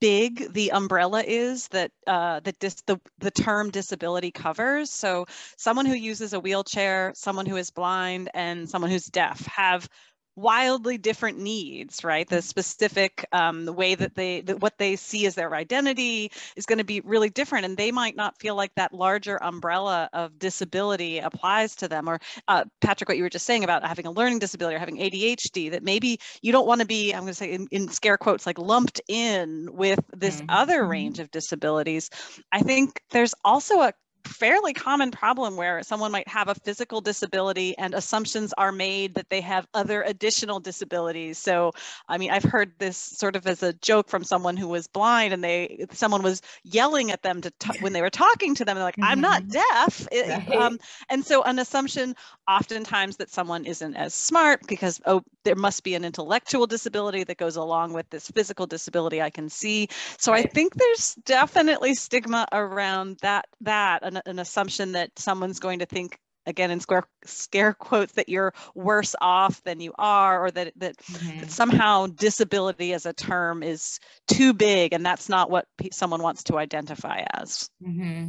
big 0.00 0.52
the 0.52 0.72
umbrella 0.72 1.22
is 1.24 1.68
that 1.68 1.90
uh, 2.06 2.40
that 2.40 2.58
dis- 2.58 2.82
the, 2.86 3.00
the 3.18 3.30
term 3.30 3.70
disability 3.70 4.30
covers. 4.30 4.90
So 4.90 5.26
someone 5.56 5.86
who 5.86 5.94
uses 5.94 6.32
a 6.32 6.40
wheelchair, 6.40 7.12
someone 7.14 7.46
who 7.46 7.56
is 7.56 7.70
blind, 7.70 8.30
and 8.34 8.68
someone 8.68 8.90
who's 8.90 9.06
deaf 9.06 9.46
have 9.46 9.88
wildly 10.36 10.98
different 10.98 11.38
needs 11.38 12.04
right? 12.04 12.28
The 12.28 12.42
specific 12.42 13.26
um, 13.32 13.64
the 13.64 13.72
way 13.72 13.94
that 13.94 14.14
they 14.14 14.40
that 14.42 14.60
what 14.60 14.78
they 14.78 14.96
see 14.96 15.26
as 15.26 15.34
their 15.34 15.54
identity 15.54 16.30
is 16.56 16.66
going 16.66 16.78
to 16.78 16.84
be 16.84 17.00
really 17.00 17.30
different 17.30 17.64
and 17.64 17.76
they 17.76 17.92
might 17.92 18.16
not 18.16 18.38
feel 18.38 18.54
like 18.54 18.74
that 18.76 18.92
larger 18.92 19.42
umbrella 19.42 20.08
of 20.12 20.38
disability 20.38 21.18
applies 21.18 21.76
to 21.76 21.88
them 21.88 22.08
or 22.08 22.18
uh, 22.48 22.64
patrick 22.80 23.08
what 23.08 23.16
you 23.16 23.22
were 23.22 23.30
just 23.30 23.46
saying 23.46 23.64
about 23.64 23.84
having 23.84 24.06
a 24.06 24.10
learning 24.10 24.38
disability 24.38 24.76
or 24.76 24.78
having 24.78 24.98
adhd 24.98 25.70
that 25.70 25.82
maybe 25.82 26.18
you 26.42 26.52
don't 26.52 26.66
want 26.66 26.80
to 26.80 26.86
be 26.86 27.12
i'm 27.12 27.20
going 27.20 27.28
to 27.28 27.34
say 27.34 27.52
in, 27.52 27.66
in, 27.70 27.88
scare 27.88 28.16
quotes 28.16 28.46
like 28.46 28.58
lumped 28.58 29.00
in 29.08 29.68
with 29.72 30.00
this 30.16 30.36
mm-hmm. 30.36 30.46
other 30.48 30.86
range 30.86 31.18
of 31.18 31.30
disabilities. 31.30 32.10
I 32.52 32.60
think 32.60 33.00
there's 33.10 33.34
also 33.44 33.80
a 33.80 33.92
fairly 34.24 34.72
common 34.72 35.10
problem 35.10 35.56
where 35.56 35.82
someone 35.82 36.12
might 36.12 36.28
have 36.28 36.48
a 36.48 36.54
physical 36.54 37.00
disability 37.00 37.76
and 37.78 37.94
assumptions 37.94 38.52
are 38.56 38.72
made 38.72 39.14
that 39.14 39.28
they 39.30 39.40
have 39.40 39.66
other 39.74 40.02
additional 40.02 40.60
disabilities. 40.60 41.38
So, 41.38 41.72
I 42.08 42.18
mean, 42.18 42.30
I've 42.30 42.44
heard 42.44 42.72
this 42.78 42.96
sort 42.96 43.36
of 43.36 43.46
as 43.46 43.62
a 43.62 43.72
joke 43.74 44.08
from 44.08 44.24
someone 44.24 44.56
who 44.56 44.68
was 44.68 44.86
blind 44.86 45.32
and 45.32 45.42
they 45.42 45.86
someone 45.92 46.22
was 46.22 46.42
yelling 46.64 47.10
at 47.10 47.22
them 47.22 47.40
to 47.40 47.50
t- 47.58 47.78
when 47.80 47.92
they 47.92 48.02
were 48.02 48.10
talking 48.10 48.54
to 48.56 48.64
them 48.64 48.78
like 48.78 48.96
mm-hmm. 48.96 49.10
I'm 49.10 49.20
not 49.20 49.42
mm-hmm. 49.42 49.50
deaf. 49.50 50.08
Right. 50.12 50.56
um, 50.56 50.78
and 51.08 51.24
so 51.24 51.42
an 51.42 51.58
assumption 51.58 52.14
oftentimes 52.48 53.16
that 53.16 53.30
someone 53.30 53.64
isn't 53.64 53.96
as 53.96 54.14
smart 54.14 54.60
because 54.66 55.00
oh 55.06 55.22
there 55.44 55.56
must 55.56 55.82
be 55.82 55.94
an 55.94 56.04
intellectual 56.04 56.66
disability 56.66 57.24
that 57.24 57.36
goes 57.36 57.56
along 57.56 57.92
with 57.92 58.08
this 58.10 58.30
physical 58.30 58.66
disability 58.66 59.20
I 59.20 59.30
can 59.30 59.48
see. 59.48 59.88
So 60.18 60.32
right. 60.32 60.46
I 60.46 60.48
think 60.48 60.74
there's 60.74 61.14
definitely 61.24 61.94
stigma 61.94 62.46
around 62.52 63.18
that 63.22 63.46
that 63.60 64.02
an, 64.16 64.22
an 64.26 64.38
assumption 64.38 64.92
that 64.92 65.10
someone's 65.18 65.60
going 65.60 65.80
to 65.80 65.86
think 65.86 66.18
again 66.46 66.70
in 66.70 66.80
square 66.80 67.04
scare 67.24 67.72
quotes 67.72 68.12
that 68.14 68.28
you're 68.28 68.52
worse 68.74 69.14
off 69.20 69.62
than 69.64 69.80
you 69.80 69.92
are 69.98 70.44
or 70.44 70.50
that 70.50 70.72
that, 70.76 70.96
mm-hmm. 70.98 71.40
that, 71.40 71.50
somehow 71.50 72.06
disability 72.06 72.92
as 72.92 73.06
a 73.06 73.12
term 73.12 73.62
is 73.62 74.00
too 74.28 74.52
big 74.52 74.92
and 74.92 75.04
that's 75.04 75.28
not 75.28 75.50
what 75.50 75.66
pe- 75.78 75.90
someone 75.92 76.22
wants 76.22 76.44
to 76.44 76.58
identify 76.58 77.24
as 77.34 77.70
mm-hmm. 77.82 78.28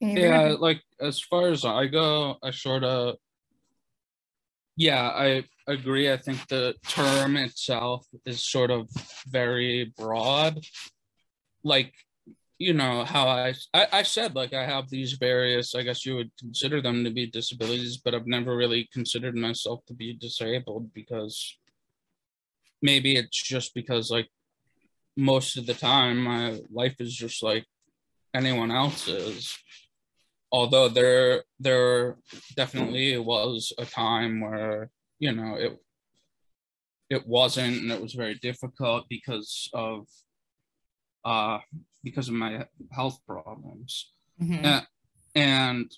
yeah 0.00 0.54
like 0.58 0.80
as 1.00 1.20
far 1.20 1.48
as 1.48 1.64
i 1.64 1.86
go 1.86 2.36
i 2.42 2.50
sort 2.50 2.84
of 2.84 3.16
yeah 4.76 5.08
i 5.08 5.42
agree 5.66 6.10
i 6.10 6.16
think 6.16 6.46
the 6.48 6.74
term 6.88 7.36
itself 7.36 8.06
is 8.24 8.42
sort 8.42 8.70
of 8.70 8.88
very 9.28 9.92
broad 9.96 10.58
like 11.64 11.92
you 12.60 12.74
know 12.74 13.04
how 13.04 13.26
I, 13.26 13.54
I, 13.72 13.86
I 13.90 14.02
said 14.02 14.34
like 14.34 14.52
I 14.52 14.66
have 14.66 14.90
these 14.90 15.14
various 15.14 15.74
I 15.74 15.82
guess 15.82 16.04
you 16.04 16.14
would 16.16 16.30
consider 16.38 16.82
them 16.82 17.02
to 17.04 17.10
be 17.10 17.26
disabilities, 17.26 17.96
but 17.96 18.14
I've 18.14 18.26
never 18.26 18.54
really 18.54 18.86
considered 18.92 19.34
myself 19.34 19.80
to 19.86 19.94
be 19.94 20.12
disabled 20.12 20.92
because 20.92 21.56
maybe 22.82 23.16
it's 23.16 23.42
just 23.42 23.74
because 23.74 24.10
like 24.10 24.28
most 25.16 25.56
of 25.56 25.64
the 25.64 25.72
time 25.72 26.22
my 26.22 26.60
life 26.70 26.96
is 27.00 27.16
just 27.16 27.42
like 27.42 27.64
anyone 28.34 28.70
else's. 28.70 29.58
Although 30.52 30.88
there 30.88 31.44
there 31.58 32.18
definitely 32.56 33.16
was 33.16 33.72
a 33.78 33.86
time 33.86 34.42
where 34.42 34.90
you 35.18 35.32
know 35.32 35.54
it 35.54 35.78
it 37.08 37.26
wasn't 37.26 37.80
and 37.80 37.90
it 37.90 38.02
was 38.02 38.12
very 38.12 38.34
difficult 38.34 39.06
because 39.08 39.70
of 39.72 40.06
uh 41.24 41.58
because 42.02 42.28
of 42.28 42.34
my 42.34 42.66
health 42.90 43.18
problems 43.26 44.12
Mhm. 44.40 44.64
and, 44.64 44.86
and 45.34 45.96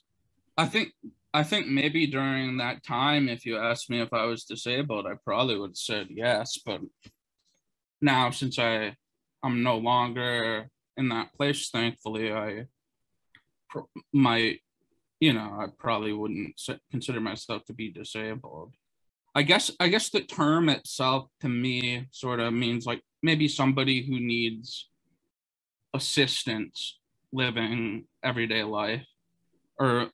i 0.56 0.66
think 0.66 0.92
i 1.32 1.42
think 1.42 1.66
maybe 1.68 2.06
during 2.06 2.56
that 2.58 2.82
time 2.84 3.28
if 3.28 3.46
you 3.46 3.56
asked 3.56 3.88
me 3.88 4.00
if 4.00 4.12
i 4.12 4.24
was 4.24 4.44
disabled 4.44 5.06
i 5.06 5.14
probably 5.24 5.56
would 5.58 5.70
have 5.70 5.76
said 5.76 6.08
yes 6.10 6.58
but 6.66 6.80
now 8.00 8.30
since 8.30 8.58
i 8.58 8.94
i'm 9.42 9.62
no 9.62 9.78
longer 9.78 10.68
in 10.96 11.08
that 11.08 11.32
place 11.34 11.70
thankfully 11.70 12.32
i 12.32 12.66
pr- 13.70 13.80
my 14.12 14.58
you 15.20 15.32
know 15.32 15.56
i 15.60 15.66
probably 15.78 16.12
wouldn't 16.12 16.54
s- 16.58 16.78
consider 16.90 17.20
myself 17.20 17.64
to 17.64 17.72
be 17.72 17.90
disabled 17.90 18.74
i 19.34 19.42
guess 19.42 19.70
i 19.80 19.88
guess 19.88 20.10
the 20.10 20.20
term 20.20 20.68
itself 20.68 21.28
to 21.40 21.48
me 21.48 22.06
sort 22.10 22.40
of 22.40 22.52
means 22.52 22.86
like 22.86 23.02
maybe 23.22 23.46
somebody 23.48 24.04
who 24.04 24.18
needs 24.20 24.88
assistance 25.94 26.98
living 27.33 28.05
everyday 28.22 28.62
life 28.62 29.07
or 29.78 30.11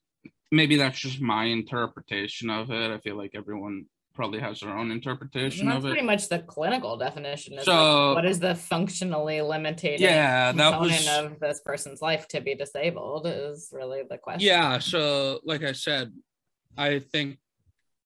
maybe 0.53 0.77
that's 0.77 0.99
just 0.99 1.21
my 1.21 1.45
interpretation 1.45 2.49
of 2.51 2.71
it 2.71 2.91
i 2.91 2.99
feel 2.99 3.17
like 3.17 3.33
everyone 3.35 3.85
probably 4.15 4.41
has 4.41 4.61
their 4.61 4.77
own 4.77 4.91
interpretation 4.91 5.69
of 5.71 5.85
it 5.85 5.91
pretty 5.91 6.05
much 6.05 6.29
the 6.29 6.41
clinical 6.41 6.97
definition. 6.97 7.55
Is 7.57 7.65
So- 7.65 8.09
like, 8.09 8.17
what 8.17 8.25
is 8.27 8.41
the 8.41 8.55
functionally 8.57 9.41
limiting 9.41 10.01
yeah 10.01 10.51
that 10.51 10.73
component 10.73 10.91
was 11.07 11.09
of 11.35 11.41
this 11.41 11.61
person's 11.65 12.03
life 12.03 12.27
to 12.29 12.41
be 12.41 12.57
disabled? 12.57 13.29
Is 13.29 13.69
really 13.73 14.03
the 14.11 14.19
question. 14.19 14.47
yeah 14.49 14.79
so 14.81 15.39
like 15.45 15.63
i 15.63 15.71
said 15.71 16.13
i 16.77 16.99
think 16.99 17.39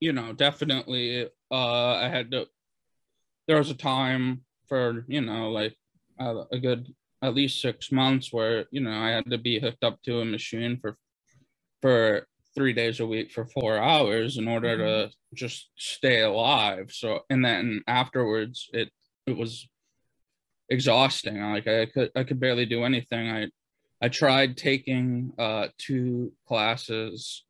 you 0.01 0.13
know 0.13 0.35
definitely 0.35 1.29
uh 1.51 1.95
i 1.95 2.09
had 2.09 2.31
to 2.33 2.47
there 3.49 3.57
was 3.57 3.71
a 3.71 3.75
time 3.75 4.43
for 4.69 5.05
you 5.09 5.23
know 5.23 5.51
like 5.51 5.75
uh, 6.21 6.45
a 6.53 6.59
good 6.59 6.93
at 7.23 7.35
least 7.35 7.61
six 7.61 7.93
months 7.93 8.33
where 8.33 8.67
you 8.71 8.81
know 8.81 8.91
i 8.91 9.11
had 9.11 9.29
to 9.31 9.39
be 9.39 9.59
hooked 9.59 9.85
up 9.85 10.01
to 10.03 10.21
a 10.21 10.25
machine 10.25 10.79
for 10.81 10.97
for 11.81 12.27
three 12.55 12.73
days 12.73 13.01
a 13.01 13.07
week 13.07 13.31
for 13.31 13.47
four 13.47 13.79
hours 13.79 14.37
in 14.37 14.47
order 14.47 14.77
to 14.77 15.11
just 15.35 15.71
stay 15.77 16.23
alive 16.23 16.91
so 16.91 17.21
and 17.31 17.45
then 17.45 17.83
afterwards 17.87 18.69
it 18.73 18.91
it 19.27 19.37
was 19.37 19.69
exhausting 20.69 21.41
like 21.41 21.67
i 21.67 21.87
could 21.87 22.11
i 22.15 22.23
could 22.23 22.41
barely 22.41 22.67
do 22.67 22.85
anything 22.85 23.31
i 23.31 23.47
I 24.03 24.09
tried 24.09 24.57
taking 24.57 25.33
uh, 25.39 25.69
two 25.79 26.33
classes. 26.49 27.45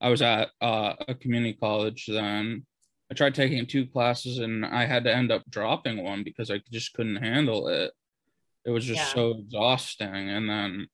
I 0.00 0.08
was 0.08 0.22
at 0.22 0.48
uh, 0.62 0.94
a 1.06 1.14
community 1.14 1.52
college 1.52 2.06
then. 2.08 2.64
I 3.10 3.14
tried 3.14 3.34
taking 3.34 3.66
two 3.66 3.86
classes 3.86 4.38
and 4.38 4.64
I 4.64 4.86
had 4.86 5.04
to 5.04 5.14
end 5.14 5.30
up 5.30 5.42
dropping 5.50 6.02
one 6.02 6.24
because 6.24 6.50
I 6.50 6.62
just 6.72 6.94
couldn't 6.94 7.16
handle 7.16 7.68
it. 7.68 7.92
It 8.64 8.70
was 8.70 8.84
just 8.84 9.00
Yeah. 9.00 9.14
so 9.14 9.30
exhausting. 9.38 10.28
And 10.30 10.48
then, 10.48 10.86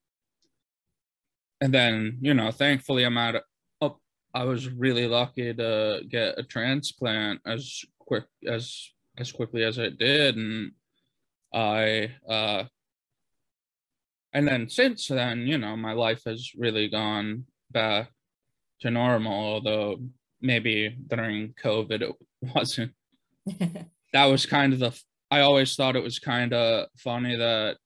and 1.60 1.72
then 1.74 2.18
you 2.20 2.34
know, 2.34 2.50
thankfully 2.50 3.04
I'm 3.04 3.18
at. 3.18 3.42
Oh, 3.80 3.98
I 4.34 4.44
was 4.44 4.68
really 4.68 5.06
lucky 5.06 5.54
to 5.54 6.02
get 6.08 6.38
a 6.38 6.42
transplant 6.42 7.40
as 7.46 7.84
quick 7.98 8.24
as 8.46 8.90
as 9.18 9.32
quickly 9.32 9.64
as 9.64 9.78
I 9.78 9.90
did, 9.90 10.36
and 10.36 10.72
I 11.52 12.12
uh, 12.28 12.64
and 14.32 14.46
then 14.46 14.68
since 14.68 15.08
then, 15.08 15.46
you 15.46 15.58
know, 15.58 15.76
my 15.76 15.92
life 15.92 16.22
has 16.26 16.52
really 16.56 16.88
gone 16.88 17.44
back 17.70 18.10
to 18.80 18.90
normal, 18.90 19.32
although 19.32 20.00
maybe 20.40 20.96
during 21.08 21.52
COVID 21.54 22.02
it 22.02 22.14
wasn't. 22.54 22.92
That 24.12 24.24
was 24.24 24.44
kind 24.44 24.72
of 24.72 24.80
the, 24.80 25.00
I 25.30 25.40
always 25.40 25.74
thought 25.76 25.96
it 25.96 26.02
was 26.02 26.18
kind 26.18 26.52
of 26.52 26.88
funny 26.96 27.36
that 27.36 27.76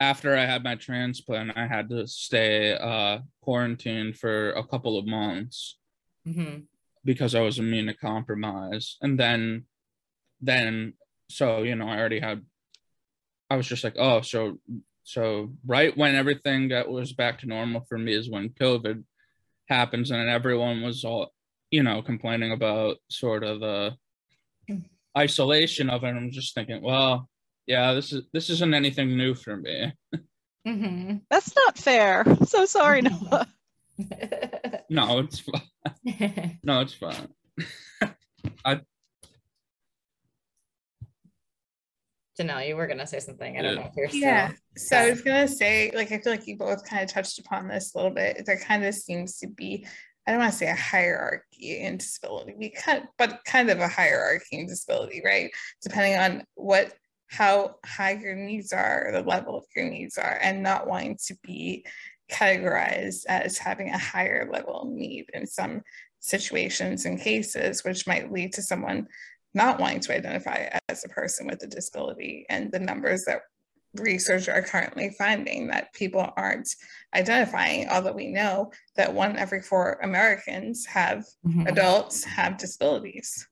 after 0.00 0.36
I 0.36 0.46
had 0.46 0.64
my 0.64 0.74
transplant, 0.74 1.56
I 1.56 1.66
had 1.66 1.88
to 1.90 2.06
stay 2.06 2.72
uh, 2.76 3.18
quarantined 3.42 4.16
for 4.16 4.50
a 4.52 4.66
couple 4.66 4.98
of 4.98 5.06
months 5.06 5.78
Mhm. 6.26 6.66
because 7.04 7.34
I 7.34 7.40
was 7.40 7.58
immunocompromised. 7.58 8.96
And 9.02 9.18
then, 9.18 9.66
then, 10.40 10.94
so, 11.28 11.62
you 11.62 11.76
know, 11.76 11.88
I 11.88 11.98
already 11.98 12.20
had, 12.20 12.44
I 13.50 13.56
was 13.56 13.66
just 13.68 13.84
like, 13.84 13.96
oh, 13.98 14.22
so, 14.22 14.58
so 15.04 15.52
right 15.66 15.96
when 15.96 16.14
everything 16.14 16.68
got, 16.68 16.88
was 16.88 17.12
back 17.12 17.38
to 17.40 17.46
normal 17.46 17.82
for 17.88 17.98
me 17.98 18.14
is 18.14 18.30
when 18.30 18.50
COVID 18.50 19.04
happens 19.68 20.10
and 20.10 20.28
everyone 20.28 20.82
was 20.82 21.04
all, 21.04 21.32
you 21.70 21.82
know, 21.82 22.02
complaining 22.02 22.52
about 22.52 22.96
sort 23.08 23.44
of 23.44 23.60
the 23.60 23.96
isolation 25.16 25.90
of 25.90 26.04
it. 26.04 26.08
I'm 26.08 26.30
just 26.30 26.54
thinking, 26.54 26.82
well, 26.82 27.28
yeah, 27.66 27.94
this 27.94 28.12
is, 28.12 28.22
this 28.32 28.50
isn't 28.50 28.74
anything 28.74 29.16
new 29.16 29.34
for 29.34 29.56
me. 29.56 29.92
Mhm. 30.66 31.22
That's 31.30 31.54
not 31.56 31.76
fair. 31.78 32.22
I'm 32.26 32.44
so 32.46 32.64
sorry, 32.64 33.02
Noah. 33.02 33.46
No, 34.90 35.20
it's 35.20 35.38
fine. 35.40 36.58
No, 36.62 36.80
it's 36.80 36.94
fine. 36.94 37.28
Janelle, 42.38 42.66
you 42.66 42.76
were 42.76 42.86
gonna 42.86 43.06
say 43.06 43.20
something. 43.20 43.58
I 43.58 43.62
don't 43.62 43.74
Yeah. 43.76 43.80
know 43.82 43.88
if 43.88 43.96
you're 43.96 44.08
still. 44.08 44.20
Yeah. 44.20 44.52
So 44.76 44.96
I 44.96 45.10
was 45.10 45.20
gonna 45.22 45.46
say, 45.48 45.90
like, 45.94 46.10
I 46.12 46.18
feel 46.18 46.32
like 46.32 46.46
you 46.46 46.56
both 46.56 46.84
kind 46.84 47.02
of 47.04 47.10
touched 47.10 47.38
upon 47.38 47.68
this 47.68 47.94
a 47.94 47.98
little 47.98 48.12
bit. 48.12 48.44
There 48.46 48.58
kind 48.58 48.84
of 48.84 48.94
seems 48.94 49.38
to 49.38 49.48
be, 49.48 49.86
I 50.26 50.30
don't 50.30 50.40
want 50.40 50.52
to 50.52 50.58
say 50.58 50.68
a 50.68 50.74
hierarchy 50.74 51.80
in 51.80 51.96
disability, 51.96 52.54
we 52.56 52.70
kind, 52.70 53.04
but 53.18 53.40
kind 53.44 53.70
of 53.70 53.80
a 53.80 53.88
hierarchy 53.88 54.58
in 54.58 54.66
disability, 54.66 55.22
right? 55.24 55.50
Depending 55.82 56.16
on 56.16 56.44
what, 56.54 56.92
how 57.26 57.76
high 57.84 58.12
your 58.12 58.36
needs 58.36 58.72
are, 58.72 59.10
the 59.12 59.22
level 59.22 59.56
of 59.56 59.64
your 59.74 59.88
needs 59.88 60.18
are, 60.18 60.38
and 60.40 60.62
not 60.62 60.86
wanting 60.86 61.18
to 61.26 61.36
be 61.42 61.84
categorized 62.30 63.24
as 63.28 63.58
having 63.58 63.90
a 63.90 63.98
higher 63.98 64.48
level 64.50 64.90
need 64.94 65.26
in 65.34 65.46
some 65.46 65.82
situations 66.20 67.04
and 67.04 67.20
cases, 67.20 67.82
which 67.84 68.06
might 68.06 68.32
lead 68.32 68.52
to 68.52 68.62
someone 68.62 69.08
not 69.54 69.80
wanting 69.80 70.00
to 70.00 70.14
identify 70.14 70.68
as 70.88 71.04
a 71.04 71.08
person 71.08 71.46
with 71.46 71.62
a 71.62 71.66
disability 71.66 72.46
and 72.48 72.72
the 72.72 72.78
numbers 72.78 73.24
that 73.24 73.40
research 73.94 74.48
are 74.48 74.62
currently 74.62 75.10
finding 75.10 75.68
that 75.68 75.92
people 75.92 76.32
aren't 76.36 76.74
identifying, 77.14 77.88
although 77.88 78.12
we 78.12 78.28
know 78.30 78.72
that 78.96 79.12
one 79.12 79.36
every 79.36 79.60
four 79.60 79.98
Americans 80.02 80.86
have 80.86 81.24
Mhm. 81.44 81.68
adults 81.68 82.24
have 82.24 82.56
disabilities. 82.56 83.48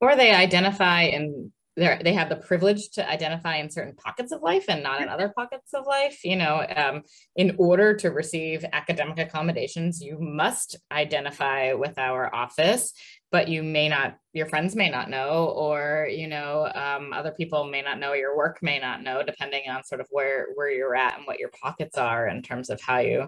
or 0.00 0.16
they 0.16 0.32
identify 0.32 1.02
and 1.02 1.52
they 1.76 1.96
they 2.02 2.12
have 2.12 2.28
the 2.28 2.34
privilege 2.34 2.90
to 2.90 3.08
identify 3.08 3.56
in 3.58 3.70
certain 3.70 3.94
pockets 3.94 4.32
of 4.32 4.42
life 4.42 4.64
and 4.68 4.82
not 4.82 5.00
in 5.00 5.08
other 5.08 5.28
pockets 5.28 5.72
of 5.74 5.86
life 5.86 6.24
you 6.24 6.34
know 6.34 6.66
um, 6.76 7.02
in 7.36 7.54
order 7.56 7.94
to 7.94 8.08
receive 8.10 8.64
academic 8.72 9.18
accommodations 9.20 10.00
you 10.02 10.18
must 10.18 10.76
identify 10.90 11.72
with 11.72 11.96
our 11.98 12.34
office 12.34 12.92
but 13.32 13.48
you 13.48 13.62
may 13.62 13.88
not 13.88 14.16
your 14.34 14.46
friends 14.46 14.76
may 14.76 14.88
not 14.88 15.10
know 15.10 15.46
or 15.56 16.06
you 16.10 16.28
know 16.28 16.70
um, 16.74 17.12
other 17.12 17.32
people 17.32 17.64
may 17.64 17.82
not 17.82 17.98
know 17.98 18.12
your 18.12 18.36
work 18.36 18.62
may 18.62 18.78
not 18.78 19.02
know 19.02 19.22
depending 19.22 19.68
on 19.68 19.82
sort 19.82 20.00
of 20.00 20.06
where 20.10 20.48
where 20.54 20.70
you're 20.70 20.94
at 20.94 21.16
and 21.16 21.26
what 21.26 21.40
your 21.40 21.50
pockets 21.60 21.98
are 21.98 22.28
in 22.28 22.42
terms 22.42 22.70
of 22.70 22.80
how 22.80 22.98
you 22.98 23.26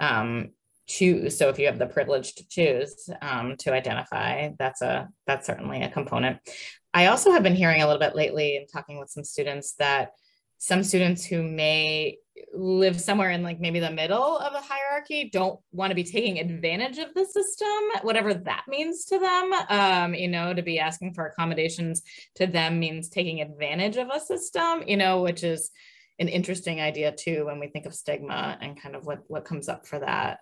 um, 0.00 0.50
choose. 0.86 1.38
So 1.38 1.48
if 1.48 1.58
you 1.58 1.66
have 1.66 1.78
the 1.78 1.86
privilege 1.86 2.34
to 2.34 2.48
choose 2.48 3.08
um, 3.22 3.56
to 3.60 3.72
identify 3.72 4.50
that's 4.58 4.82
a 4.82 5.08
that's 5.26 5.46
certainly 5.46 5.82
a 5.82 5.88
component. 5.88 6.38
I 6.92 7.06
also 7.06 7.32
have 7.32 7.42
been 7.42 7.56
hearing 7.56 7.82
a 7.82 7.86
little 7.86 8.00
bit 8.00 8.14
lately 8.14 8.56
and 8.56 8.68
talking 8.70 8.98
with 8.98 9.10
some 9.10 9.24
students 9.24 9.74
that 9.78 10.10
some 10.58 10.82
students 10.82 11.24
who 11.24 11.42
may 11.42 12.18
live 12.52 13.00
somewhere 13.00 13.30
in 13.30 13.42
like 13.42 13.60
maybe 13.60 13.80
the 13.80 13.90
middle 13.90 14.38
of 14.38 14.52
a 14.54 14.60
hierarchy 14.60 15.30
don't 15.32 15.58
want 15.72 15.90
to 15.90 15.94
be 15.94 16.04
taking 16.04 16.38
advantage 16.38 16.98
of 16.98 17.12
the 17.14 17.24
system 17.24 17.68
whatever 18.02 18.34
that 18.34 18.64
means 18.68 19.04
to 19.04 19.18
them. 19.18 19.52
Um, 19.68 20.14
you 20.14 20.28
know 20.28 20.54
to 20.54 20.62
be 20.62 20.78
asking 20.78 21.14
for 21.14 21.26
accommodations 21.26 22.02
to 22.36 22.46
them 22.46 22.78
means 22.78 23.08
taking 23.08 23.40
advantage 23.40 23.96
of 23.96 24.08
a 24.12 24.20
system 24.20 24.82
you 24.86 24.96
know 24.96 25.22
which 25.22 25.44
is 25.44 25.70
an 26.18 26.28
interesting 26.28 26.80
idea 26.80 27.12
too 27.12 27.46
when 27.46 27.58
we 27.58 27.68
think 27.68 27.86
of 27.86 27.94
stigma 27.94 28.56
and 28.60 28.80
kind 28.80 28.94
of 28.94 29.04
what 29.04 29.20
what 29.28 29.44
comes 29.44 29.68
up 29.68 29.86
for 29.86 29.98
that. 29.98 30.38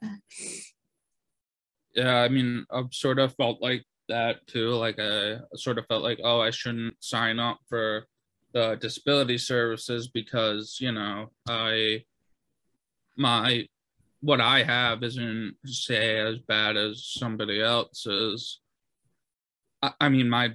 Yeah 1.95 2.17
i 2.17 2.29
mean 2.29 2.65
i've 2.71 2.93
sort 2.93 3.19
of 3.19 3.35
felt 3.35 3.61
like 3.63 3.85
that 4.09 4.47
too. 4.47 4.71
Like 4.71 4.99
i 4.99 5.37
sort 5.55 5.79
of 5.79 5.87
felt 5.87 6.03
like 6.03 6.21
oh 6.23 6.41
i 6.41 6.51
shouldn't 6.51 6.95
sign 7.01 7.39
up 7.39 7.59
for 7.69 8.07
the 8.53 8.77
disability 8.77 9.39
services 9.39 10.09
because 10.09 10.79
you 10.81 10.93
know 10.93 11.31
i 11.49 12.03
my 13.17 13.67
what 14.21 14.41
i 14.41 14.63
have 14.63 15.03
isn't 15.03 15.55
say 15.65 16.19
as 16.19 16.39
bad 16.39 16.77
as 16.77 17.05
somebody 17.05 17.61
else's 17.61 18.61
i, 19.83 19.93
I 20.01 20.09
mean 20.09 20.29
my 20.29 20.53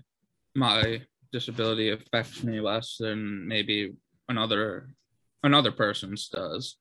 my 0.56 1.02
disability 1.32 1.92
affects 1.92 2.44
me 2.44 2.60
less 2.60 2.98
than 2.98 3.48
maybe 3.48 3.94
another 4.28 4.90
another 5.44 5.72
person's 5.72 6.28
does. 6.30 6.78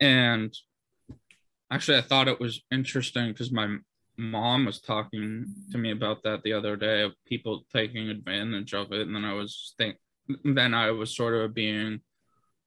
And 0.00 0.52
actually 1.70 1.98
I 1.98 2.02
thought 2.02 2.28
it 2.28 2.40
was 2.40 2.62
interesting 2.70 3.28
because 3.28 3.52
my 3.52 3.76
mom 4.18 4.66
was 4.66 4.80
talking 4.80 5.46
to 5.70 5.78
me 5.78 5.92
about 5.92 6.22
that 6.24 6.42
the 6.42 6.52
other 6.52 6.76
day 6.76 7.02
of 7.02 7.12
people 7.26 7.64
taking 7.72 8.08
advantage 8.08 8.74
of 8.74 8.92
it 8.92 9.06
and 9.06 9.14
then 9.14 9.24
I 9.24 9.32
was 9.32 9.74
think 9.78 9.96
then 10.44 10.74
I 10.74 10.90
was 10.90 11.14
sort 11.14 11.34
of 11.34 11.54
being 11.54 12.00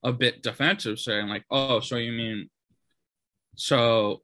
a 0.03 0.11
bit 0.11 0.43
defensive 0.43 0.99
saying 0.99 1.27
like 1.27 1.45
oh 1.49 1.79
so 1.79 1.95
you 1.95 2.11
mean 2.11 2.49
so 3.55 4.21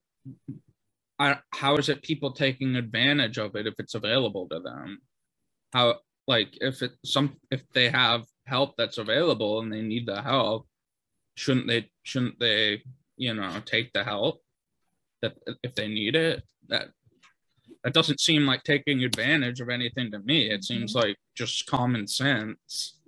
I, 1.19 1.37
how 1.51 1.75
is 1.75 1.89
it 1.89 2.01
people 2.01 2.31
taking 2.31 2.75
advantage 2.75 3.37
of 3.37 3.55
it 3.55 3.67
if 3.67 3.75
it's 3.77 3.95
available 3.95 4.47
to 4.49 4.59
them? 4.59 5.01
How 5.73 5.95
like 6.27 6.57
if 6.61 6.81
it 6.81 6.93
some 7.03 7.35
if 7.51 7.61
they 7.73 7.89
have 7.89 8.25
help 8.45 8.75
that's 8.77 8.97
available 8.97 9.59
and 9.59 9.71
they 9.71 9.81
need 9.81 10.05
the 10.05 10.21
help 10.21 10.67
shouldn't 11.35 11.67
they 11.67 11.89
shouldn't 12.03 12.39
they 12.39 12.83
you 13.17 13.33
know 13.33 13.51
take 13.65 13.91
the 13.93 14.03
help 14.03 14.41
that 15.21 15.35
if 15.61 15.75
they 15.75 15.87
need 15.87 16.15
it? 16.15 16.43
That 16.69 16.87
that 17.83 17.93
doesn't 17.93 18.21
seem 18.21 18.45
like 18.45 18.63
taking 18.63 19.03
advantage 19.03 19.59
of 19.59 19.69
anything 19.69 20.11
to 20.11 20.19
me. 20.19 20.49
It 20.49 20.63
seems 20.63 20.93
mm-hmm. 20.93 21.07
like 21.07 21.17
just 21.35 21.67
common 21.67 22.07
sense 22.07 22.98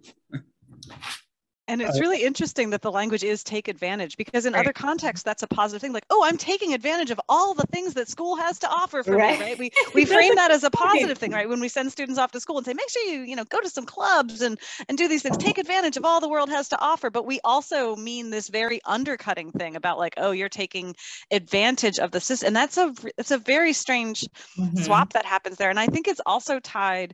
And 1.67 1.81
it's 1.81 1.99
really 2.01 2.23
interesting 2.23 2.71
that 2.71 2.81
the 2.81 2.91
language 2.91 3.23
is 3.23 3.45
take 3.45 3.69
advantage 3.69 4.17
because 4.17 4.45
in 4.45 4.55
Right. 4.55 4.59
other 4.59 4.73
contexts 4.73 5.23
that's 5.23 5.41
a 5.43 5.47
positive 5.47 5.79
thing. 5.79 5.93
Like, 5.93 6.05
oh, 6.09 6.21
I'm 6.25 6.37
taking 6.37 6.73
advantage 6.73 7.11
of 7.11 7.21
all 7.29 7.53
the 7.53 7.63
things 7.71 7.93
that 7.93 8.09
school 8.09 8.35
has 8.35 8.59
to 8.59 8.69
offer 8.69 9.03
for 9.03 9.17
Right. 9.17 9.19
me, 9.19 9.37
right? 9.37 9.57
We 9.57 9.71
we 9.93 10.03
frame 10.05 10.35
that 10.35 10.51
as 10.51 10.65
a 10.65 10.69
positive 10.71 11.17
thing, 11.17 11.31
right? 11.31 11.47
When 11.47 11.61
we 11.61 11.69
send 11.69 11.89
students 11.91 12.19
off 12.19 12.31
to 12.33 12.41
school 12.41 12.57
and 12.57 12.65
say, 12.65 12.73
make 12.73 12.89
sure 12.89 13.03
you, 13.03 13.21
you 13.21 13.37
know, 13.37 13.45
go 13.45 13.61
to 13.61 13.69
some 13.69 13.85
clubs 13.85 14.41
and 14.41 14.59
and 14.89 14.97
do 14.97 15.07
these 15.07 15.21
things, 15.23 15.37
take 15.37 15.57
advantage 15.57 15.95
of 15.95 16.03
all 16.03 16.19
the 16.19 16.27
world 16.27 16.49
has 16.49 16.67
to 16.69 16.79
offer. 16.81 17.09
But 17.09 17.25
we 17.25 17.39
also 17.45 17.95
mean 17.95 18.31
this 18.31 18.49
very 18.49 18.81
undercutting 18.83 19.51
thing 19.51 19.77
about 19.77 19.97
like, 19.97 20.15
oh, 20.17 20.31
you're 20.31 20.49
taking 20.49 20.93
advantage 21.31 21.99
of 21.99 22.11
the 22.11 22.19
system. 22.19 22.47
And 22.47 22.55
that's 22.55 22.77
a 22.77 22.93
it's 23.17 23.31
a 23.31 23.37
very 23.37 23.71
strange 23.71 24.27
Mhm. 24.57 24.83
swap 24.83 25.13
that 25.13 25.25
happens 25.25 25.55
there. 25.57 25.69
And 25.69 25.79
I 25.79 25.85
think 25.87 26.07
it's 26.09 26.21
also 26.25 26.59
tied 26.59 27.13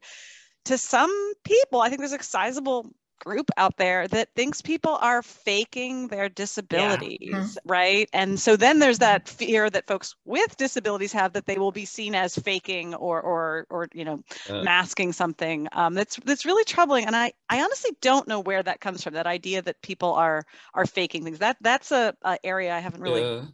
to 0.66 0.78
some 0.78 1.34
people. 1.44 1.82
I 1.82 1.90
think 1.90 2.00
there's 2.00 2.14
a 2.14 2.24
sizable 2.24 2.90
group 3.20 3.50
out 3.58 3.78
there 3.78 4.08
that 4.08 4.30
thinks 4.36 4.62
people 4.62 4.98
are 5.02 5.22
faking 5.22 6.08
their 6.08 6.30
disabilities, 6.30 7.58
right? 7.66 8.10
And 8.14 8.40
so 8.40 8.56
then 8.56 8.80
there's 8.80 9.00
that 9.00 9.28
fear 9.28 9.70
that 9.70 9.88
folks 9.88 10.16
with 10.26 10.56
disabilities 10.58 11.12
have 11.14 11.34
that 11.34 11.46
they 11.46 11.58
will 11.58 11.72
be 11.72 11.86
seen 11.86 12.16
as 12.16 12.38
faking 12.38 12.96
or 12.96 13.22
or 13.22 13.68
or 13.70 13.88
you 13.94 14.06
know 14.06 14.20
Uh, 14.50 14.64
masking 14.64 15.14
something. 15.14 15.68
Um, 15.74 15.94
that's 15.94 16.16
that's 16.24 16.46
really 16.46 16.64
troubling. 16.64 17.06
And 17.06 17.16
I 17.16 17.34
I 17.50 17.62
honestly 17.62 17.92
don't 18.02 18.28
know 18.28 18.40
where 18.40 18.64
that 18.64 18.80
comes 18.80 19.04
from. 19.04 19.14
That 19.14 19.28
idea 19.28 19.62
that 19.62 19.82
people 19.82 20.14
are 20.14 20.44
are 20.74 20.86
faking 20.86 21.24
things. 21.24 21.40
That 21.40 21.58
that's 21.62 21.92
a, 21.92 22.16
a 22.22 22.38
area 22.44 22.74
I 22.76 22.80
haven't 22.80 23.02
really 23.02 23.24
uh, 23.24 23.46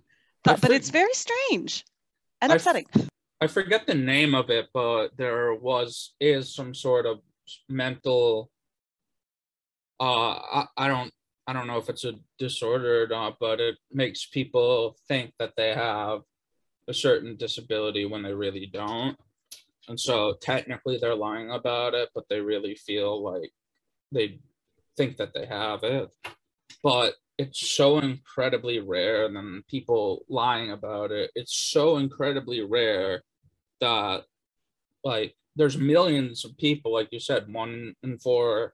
thought, 0.44 0.58
I 0.58 0.62
but 0.62 0.72
it's 0.72 0.90
very 0.90 1.14
strange 1.14 1.84
and 2.42 2.52
upsetting. 2.52 2.86
I 3.42 3.48
forget 3.48 3.88
the 3.88 3.96
name 3.96 4.36
of 4.36 4.50
it, 4.50 4.70
but 4.74 5.18
there 5.18 5.56
was 5.56 6.14
is 6.20 6.54
some 6.54 6.74
sort 6.74 7.06
of 7.06 7.20
mental. 7.68 8.52
Uh, 10.04 10.34
I, 10.60 10.68
I 10.76 10.88
don't 10.90 11.14
I 11.48 11.54
don't 11.54 11.68
know 11.68 11.78
if 11.78 11.88
it's 11.88 12.04
a 12.04 12.16
disorder 12.38 13.04
or 13.04 13.08
not, 13.08 13.38
but 13.40 13.62
it 13.62 13.78
makes 13.90 14.26
people 14.26 14.98
think 15.08 15.32
that 15.40 15.54
they 15.56 15.74
have 15.74 16.24
a 16.90 16.94
certain 16.94 17.38
disability 17.38 18.06
when 18.06 18.22
they 18.22 18.34
really 18.34 18.66
don't, 18.66 19.18
and 19.88 19.98
so 19.98 20.36
technically 20.42 20.98
they're 20.98 21.16
lying 21.16 21.52
about 21.52 21.94
it, 21.94 22.10
but 22.14 22.26
they 22.30 22.42
really 22.42 22.76
feel 22.76 23.24
like 23.24 23.52
they 24.12 24.40
think 24.98 25.16
that 25.18 25.34
they 25.34 25.46
have 25.46 25.84
it, 25.84 26.10
but 26.84 27.14
it's 27.38 27.72
so 27.72 28.00
incredibly 28.00 28.80
rare 28.80 29.30
than 29.32 29.64
people 29.70 30.26
lying 30.28 30.72
about 30.72 31.12
it. 31.12 31.32
It's 31.34 31.56
so 31.56 31.96
incredibly 31.96 32.60
rare 32.62 33.24
that 33.80 34.26
like 35.06 35.38
there's 35.56 35.78
millions 35.78 36.44
of 36.44 36.58
people, 36.58 36.92
like 36.92 37.08
you 37.14 37.22
said, 37.22 37.54
one 37.54 37.96
in 38.04 38.18
four 38.20 38.74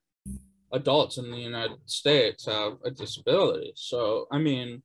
adults 0.71 1.17
in 1.17 1.31
the 1.31 1.37
United 1.37 1.79
States 1.85 2.45
have 2.45 2.77
a 2.83 2.91
disability. 2.91 3.71
So 3.75 4.27
I 4.31 4.37
mean, 4.37 4.83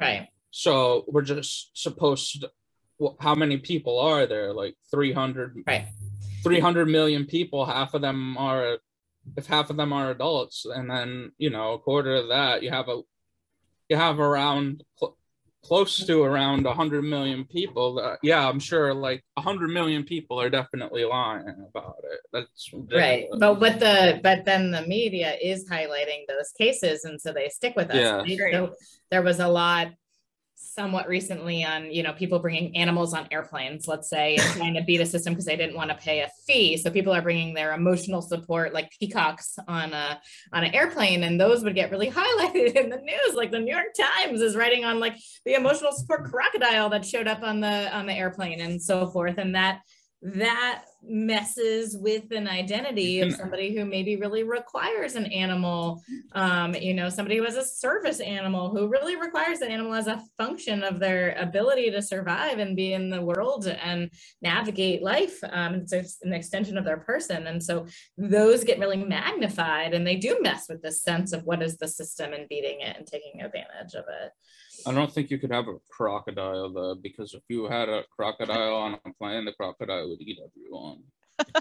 Right. 0.00 0.28
so 0.50 1.04
we're 1.08 1.22
just 1.22 1.70
supposed 1.74 2.40
to 2.42 2.50
how 3.20 3.34
many 3.34 3.58
people 3.58 3.98
are 4.00 4.26
there? 4.26 4.52
Like 4.52 4.74
300, 4.90 5.62
Right. 5.66 5.86
300 6.42 6.86
million 6.86 7.26
people. 7.26 7.64
Half 7.64 7.94
of 7.94 8.02
them 8.02 8.36
are, 8.36 8.78
if 9.36 9.46
half 9.46 9.70
of 9.70 9.76
them 9.76 9.92
are 9.92 10.10
adults, 10.10 10.64
and 10.64 10.90
then 10.90 11.32
you 11.38 11.50
know 11.50 11.74
a 11.74 11.78
quarter 11.78 12.14
of 12.16 12.28
that, 12.28 12.62
you 12.62 12.70
have 12.70 12.88
a, 12.88 13.02
you 13.88 13.96
have 13.96 14.18
around 14.18 14.84
close 15.68 16.04
to 16.06 16.22
around 16.22 16.64
100 16.64 17.02
million 17.02 17.44
people. 17.44 17.94
That 17.96 18.18
yeah, 18.22 18.48
I'm 18.48 18.58
sure 18.58 18.94
like 18.94 19.22
100 19.34 19.68
million 19.68 20.02
people 20.04 20.40
are 20.40 20.50
definitely 20.50 21.04
lying 21.04 21.54
about 21.68 21.96
it. 22.12 22.20
That's 22.32 22.70
Right. 22.72 23.28
ridiculous. 23.28 23.40
But 23.40 23.60
what 23.60 23.80
the 23.80 24.20
but 24.22 24.44
then 24.44 24.70
the 24.70 24.82
media 24.86 25.36
is 25.40 25.68
highlighting 25.68 26.22
those 26.26 26.50
cases 26.56 27.04
and 27.04 27.20
so 27.20 27.32
they 27.32 27.48
stick 27.48 27.74
with 27.76 27.90
us. 27.90 28.26
Yeah. 28.26 28.50
So 28.52 28.74
there 29.10 29.22
was 29.22 29.40
a 29.40 29.48
lot 29.48 29.88
somewhat 30.60 31.06
recently 31.08 31.64
on 31.64 31.90
you 31.92 32.02
know 32.02 32.12
people 32.12 32.40
bringing 32.40 32.76
animals 32.76 33.14
on 33.14 33.28
airplanes 33.30 33.86
let's 33.86 34.10
say 34.10 34.34
and 34.34 34.56
trying 34.56 34.74
to 34.74 34.82
beat 34.82 35.00
a 35.00 35.06
system 35.06 35.32
because 35.32 35.44
they 35.44 35.56
didn't 35.56 35.76
want 35.76 35.90
to 35.90 35.96
pay 35.96 36.20
a 36.20 36.30
fee. 36.46 36.76
So 36.76 36.90
people 36.90 37.12
are 37.12 37.22
bringing 37.22 37.54
their 37.54 37.72
emotional 37.74 38.20
support 38.20 38.72
like 38.72 38.92
peacocks 38.98 39.58
on 39.68 39.92
a 39.92 40.20
on 40.52 40.64
an 40.64 40.74
airplane 40.74 41.22
and 41.22 41.40
those 41.40 41.62
would 41.62 41.74
get 41.74 41.90
really 41.90 42.10
highlighted 42.10 42.74
in 42.74 42.90
the 42.90 42.96
news. 42.96 43.34
Like 43.34 43.50
the 43.50 43.60
new 43.60 43.72
york 43.72 43.94
times 43.94 44.40
is 44.40 44.56
writing 44.56 44.84
on 44.84 44.98
like 44.98 45.16
the 45.44 45.54
emotional 45.54 45.92
support 45.92 46.24
crocodile 46.30 46.90
that 46.90 47.06
showed 47.06 47.28
up 47.28 47.42
on 47.42 47.60
the 47.60 47.96
on 47.96 48.06
the 48.06 48.14
airplane 48.14 48.60
and 48.60 48.82
so 48.82 49.06
forth. 49.06 49.38
And 49.38 49.54
that 49.54 49.82
that 50.20 50.84
messes 51.02 51.96
with 51.96 52.32
an 52.32 52.48
identity 52.48 53.20
of 53.20 53.32
somebody 53.32 53.74
who 53.74 53.84
maybe 53.84 54.16
really 54.16 54.42
requires 54.42 55.14
an 55.14 55.26
animal. 55.26 56.02
Um, 56.32 56.74
you 56.74 56.92
know 56.92 57.08
somebody 57.08 57.36
who 57.36 57.44
has 57.44 57.56
a 57.56 57.64
service 57.64 58.20
animal 58.20 58.70
who 58.70 58.88
really 58.88 59.16
requires 59.16 59.60
an 59.60 59.70
animal 59.70 59.94
as 59.94 60.08
a 60.08 60.22
function 60.36 60.82
of 60.82 60.98
their 60.98 61.36
ability 61.38 61.90
to 61.92 62.02
survive 62.02 62.58
and 62.58 62.76
be 62.76 62.94
in 62.94 63.10
the 63.10 63.22
world 63.22 63.66
and 63.66 64.10
navigate 64.42 65.02
life 65.02 65.38
um, 65.50 65.74
it's 65.74 66.18
an 66.22 66.32
extension 66.32 66.76
of 66.76 66.84
their 66.84 66.98
person. 66.98 67.46
And 67.46 67.62
so 67.62 67.86
those 68.16 68.64
get 68.64 68.78
really 68.78 68.96
magnified 68.96 69.94
and 69.94 70.06
they 70.06 70.16
do 70.16 70.38
mess 70.40 70.66
with 70.68 70.82
this 70.82 71.02
sense 71.02 71.32
of 71.32 71.44
what 71.44 71.62
is 71.62 71.76
the 71.78 71.88
system 71.88 72.32
and 72.32 72.48
beating 72.48 72.80
it 72.80 72.96
and 72.96 73.06
taking 73.06 73.40
advantage 73.42 73.94
of 73.94 74.04
it 74.22 74.32
I 74.86 74.92
don't 74.92 75.12
think 75.12 75.30
you 75.30 75.38
could 75.38 75.50
have 75.52 75.68
a 75.68 75.76
crocodile 75.90 76.72
though, 76.72 76.94
because 76.94 77.34
if 77.34 77.42
you 77.48 77.64
had 77.68 77.88
a 77.88 78.04
crocodile 78.14 78.74
on 78.76 78.94
a 79.04 79.12
plane, 79.14 79.44
the 79.44 79.52
crocodile 79.52 80.08
would 80.08 80.20
eat 80.20 80.38
everyone. 80.44 81.02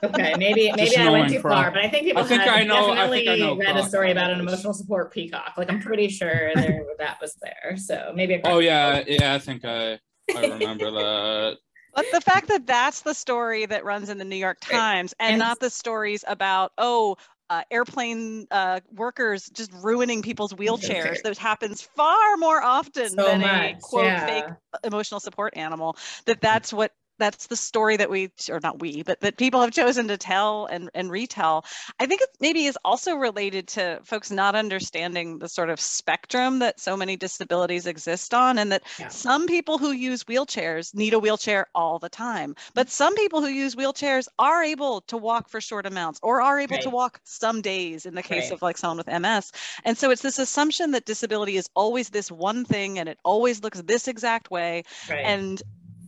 Okay, 0.04 0.34
maybe 0.38 0.72
maybe 0.76 0.86
Just 0.86 0.98
I 0.98 1.10
went 1.12 1.30
too 1.32 1.40
croc- 1.42 1.54
far, 1.66 1.72
but 1.72 1.82
I 1.84 1.90
think 1.90 2.06
people 2.06 2.24
I 2.24 2.26
think 2.28 2.42
have 2.42 2.56
I 2.60 2.64
know- 2.64 2.92
I 2.92 2.96
definitely 2.96 3.18
think 3.26 3.30
I 3.30 3.36
know 3.46 3.58
read 3.58 3.78
a 3.78 3.84
story 3.88 4.12
about 4.12 4.32
an 4.32 4.40
emotional 4.40 4.74
support 4.74 5.12
peacock. 5.14 5.54
Like 5.58 5.72
I'm 5.72 5.80
pretty 5.80 6.08
sure 6.10 6.52
there 6.56 6.84
that 6.98 7.18
was 7.22 7.36
there. 7.42 7.78
So 7.78 8.12
maybe. 8.16 8.36
A 8.36 8.42
Oh 8.46 8.60
yeah, 8.60 9.04
yeah, 9.08 9.34
I 9.34 9.40
think 9.40 9.66
I 9.66 10.00
I 10.36 10.42
remember 10.48 10.92
that. 10.92 11.58
But 11.96 12.06
the 12.12 12.22
fact 12.22 12.48
that 12.50 12.68
that's 12.68 13.02
the 13.02 13.14
story 13.16 13.66
that 13.66 13.84
runs 13.84 14.10
in 14.10 14.20
the 14.20 14.24
New 14.24 14.36
York 14.36 14.60
Times 14.62 15.16
and, 15.20 15.32
And- 15.32 15.40
not 15.40 15.60
the 15.60 15.72
stories 15.72 16.24
about, 16.28 16.72
oh, 16.78 17.18
uh, 17.50 17.64
airplane 17.72 18.48
uh, 18.52 18.80
workers 18.92 19.50
just 19.50 19.72
ruining 19.74 20.22
people's 20.22 20.54
wheelchairs. 20.54 21.22
That 21.24 21.38
happens 21.38 21.82
far 21.82 22.38
more 22.38 22.62
often 22.62 23.10
So 23.10 23.24
than 23.24 23.44
a 23.44 23.78
quote 23.82 24.06
yeah. 24.06 24.26
fake 24.26 24.46
emotional 24.84 25.20
support 25.20 25.56
animal. 25.56 25.98
That 26.26 26.42
that's 26.42 26.74
what 26.74 26.92
that's 27.18 27.48
the 27.48 27.56
story 27.56 27.98
that 27.98 28.10
we 28.10 28.30
or 28.50 28.60
not 28.62 28.80
we 28.80 29.04
but 29.04 29.20
that 29.22 29.38
people 29.38 29.62
have 29.62 29.72
chosen 29.72 30.08
to 30.08 30.18
tell 30.18 30.66
and, 30.68 30.90
and 30.94 31.12
retell 31.12 31.66
i 32.00 32.06
think 32.06 32.22
it 32.22 32.30
maybe 32.40 32.66
is 32.66 32.78
also 32.86 33.16
related 33.16 33.68
to 33.68 34.00
folks 34.04 34.32
not 34.32 34.56
understanding 34.56 35.40
the 35.40 35.50
sort 35.50 35.70
of 35.70 35.80
spectrum 35.80 36.60
that 36.60 36.80
so 36.80 36.96
many 36.98 37.16
disabilities 37.16 37.86
exist 37.86 38.34
on 38.34 38.58
and 38.58 38.72
that 38.72 38.84
Yeah. 39.00 39.10
some 39.10 39.48
people 39.48 39.78
who 39.78 39.92
use 39.92 40.24
wheelchairs 40.26 40.94
need 40.96 41.14
a 41.14 41.20
wheelchair 41.20 41.68
all 41.76 42.00
the 42.00 42.10
time 42.10 42.52
mm-hmm. 42.52 42.72
but 42.74 42.90
some 42.90 43.16
people 43.16 43.42
who 43.42 43.48
use 43.48 43.76
wheelchairs 43.76 44.28
are 44.40 44.64
able 44.64 45.02
to 45.02 45.18
walk 45.18 45.50
for 45.50 45.62
short 45.62 45.86
amounts 45.86 46.20
or 46.24 46.42
are 46.42 46.60
able 46.60 46.78
to 46.80 46.90
walk 46.90 47.20
some 47.24 47.62
days 47.62 48.06
in 48.06 48.16
the 48.16 48.24
case 48.24 48.46
Right. 48.46 48.52
of 48.54 48.62
like 48.62 48.78
someone 48.78 48.98
with 48.98 49.08
ms 49.22 49.52
and 49.86 49.98
so 49.98 50.12
it's 50.12 50.22
this 50.22 50.40
assumption 50.40 50.92
that 50.92 51.06
disability 51.06 51.58
is 51.58 51.70
always 51.76 52.10
this 52.10 52.32
one 52.32 52.66
thing 52.66 53.00
and 53.00 53.10
it 53.10 53.18
always 53.24 53.64
looks 53.64 53.82
this 53.82 54.08
exact 54.08 54.52
way 54.52 54.84
right. 55.10 55.26
and 55.26 55.62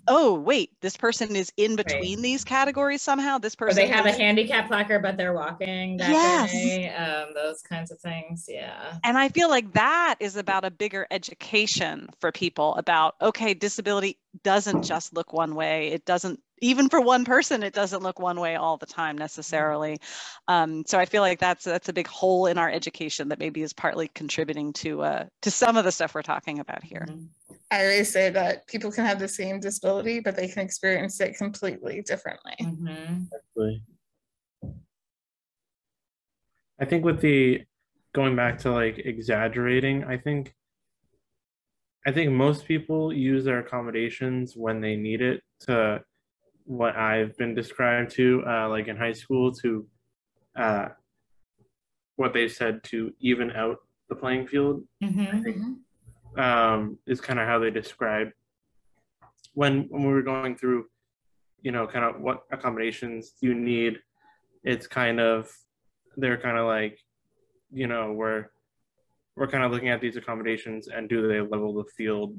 oh 0.09 0.33
wait 0.33 0.71
this 0.81 0.97
person 0.97 1.35
is 1.35 1.51
in 1.57 1.75
between 1.75 2.21
these 2.21 2.43
categories 2.43 3.01
somehow 3.01 3.37
this 3.37 3.53
or 3.53 3.67
person 3.67 3.75
they 3.75 3.87
have 3.87 4.05
a 4.05 4.11
handicap 4.11 4.67
placard, 4.67 5.01
but 5.01 5.15
they're 5.17 5.33
walking 5.33 5.97
that 5.97 6.11
Yes. 6.11 6.51
day. 6.51 6.89
Um, 6.89 7.33
those 7.33 7.61
kinds 7.61 7.91
of 7.91 7.99
things. 7.99 8.45
Yeah. 8.49 8.93
and 9.03 9.17
i 9.17 9.29
feel 9.29 9.49
like 9.49 9.71
that 9.73 10.15
is 10.19 10.35
about 10.35 10.65
a 10.65 10.71
bigger 10.71 11.07
education 11.11 12.09
for 12.19 12.31
people 12.31 12.75
about 12.75 13.15
okay 13.21 13.53
disability 13.53 14.17
doesn't 14.43 14.83
just 14.83 15.13
look 15.13 15.31
one 15.33 15.55
way 15.55 15.89
it 15.89 16.05
doesn't 16.05 16.39
even 16.61 16.89
for 16.89 17.01
one 17.01 17.25
person 17.25 17.63
it 17.63 17.73
doesn't 17.73 18.03
look 18.03 18.19
one 18.19 18.39
way 18.39 18.55
all 18.55 18.77
the 18.77 18.85
time 18.85 19.17
necessarily 19.17 19.99
um, 20.47 20.83
so 20.85 20.97
i 20.99 21.05
feel 21.05 21.21
like 21.21 21.39
that's 21.39 21.63
that's 21.63 21.89
a 21.89 21.93
big 21.93 22.07
hole 22.07 22.45
in 22.45 22.57
our 22.57 22.69
education 22.69 23.27
that 23.29 23.39
maybe 23.39 23.61
is 23.61 23.73
partly 23.73 24.07
contributing 24.09 24.73
to 24.73 25.01
uh, 25.01 25.25
to 25.41 25.51
some 25.51 25.77
of 25.77 25.83
the 25.83 25.91
stuff 25.91 26.13
we're 26.15 26.21
talking 26.21 26.59
about 26.59 26.83
here 26.83 27.05
Mhm. 27.09 27.29
I 27.71 27.83
always 27.83 28.11
say 28.11 28.31
that 28.31 28.65
people 28.67 28.91
can 28.91 29.05
have 29.05 29.19
the 29.19 29.27
same 29.27 29.59
disability, 29.59 30.19
but 30.19 30.35
they 30.35 30.47
can 30.47 30.63
experience 30.63 31.19
it 31.21 31.37
completely 31.37 32.01
differently. 32.01 32.55
Mhm. 32.61 33.27
Exactly. 33.27 33.83
I 36.79 36.85
think 36.85 37.05
with 37.05 37.21
the 37.21 37.63
going 38.13 38.35
back 38.35 38.57
to 38.59 38.71
like 38.71 38.99
exaggerating, 38.99 40.03
I 40.03 40.17
think 40.17 40.55
I 42.07 42.11
think 42.11 42.31
most 42.31 42.65
people 42.65 43.13
use 43.13 43.43
their 43.43 43.59
accommodations 43.59 44.55
when 44.55 44.79
they 44.81 44.95
need 44.95 45.21
it 45.21 45.43
to 45.61 46.01
what 46.69 46.95
I've 46.95 47.35
been 47.35 47.55
described 47.55 48.11
to 48.11 48.43
uh, 48.45 48.69
like 48.69 48.87
in 48.87 48.95
high 48.95 49.13
school 49.13 49.51
to 49.53 49.87
uh, 50.55 50.89
what 52.15 52.31
they 52.31 52.47
said 52.47 52.83
to 52.83 53.11
even 53.19 53.49
out 53.51 53.77
the 54.07 54.15
playing 54.15 54.45
field 54.45 54.83
Mhm. 55.01 55.79
um, 56.37 56.99
is 57.07 57.19
kind 57.21 57.39
of 57.39 57.47
how 57.47 57.57
they 57.57 57.71
describe 57.71 58.29
when 59.55 59.87
when 59.89 60.03
we 60.03 60.13
were 60.13 60.21
going 60.21 60.55
through, 60.55 60.85
you 61.63 61.71
know, 61.71 61.87
kind 61.87 62.05
of 62.05 62.21
what 62.21 62.43
accommodations 62.51 63.33
you 63.41 63.55
need. 63.55 63.99
It's 64.63 64.85
kind 64.85 65.19
of 65.19 65.51
they're 66.17 66.37
kind 66.37 66.57
of 66.59 66.67
like, 66.67 66.99
you 67.71 67.87
know, 67.87 68.13
we're 68.13 68.45
we're 69.35 69.47
kind 69.47 69.63
of 69.63 69.71
looking 69.71 69.89
at 69.89 70.01
these 70.01 70.17
accommodations 70.17 70.87
and 70.87 71.09
do 71.09 71.27
they 71.27 71.41
level 71.41 71.73
the 71.73 71.85
field 71.97 72.37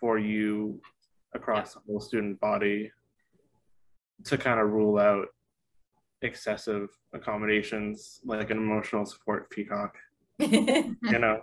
for 0.00 0.18
you 0.18 0.80
across 1.32 1.74
the 1.74 1.80
whole 1.86 2.00
student 2.00 2.40
body 2.40 2.90
to 4.24 4.38
kind 4.38 4.60
of 4.60 4.70
rule 4.70 4.98
out 4.98 5.26
excessive 6.22 6.88
accommodations 7.12 8.20
like 8.24 8.50
an 8.50 8.58
emotional 8.58 9.06
support 9.06 9.48
peacock 9.50 9.96
you 10.38 10.92
know 11.02 11.40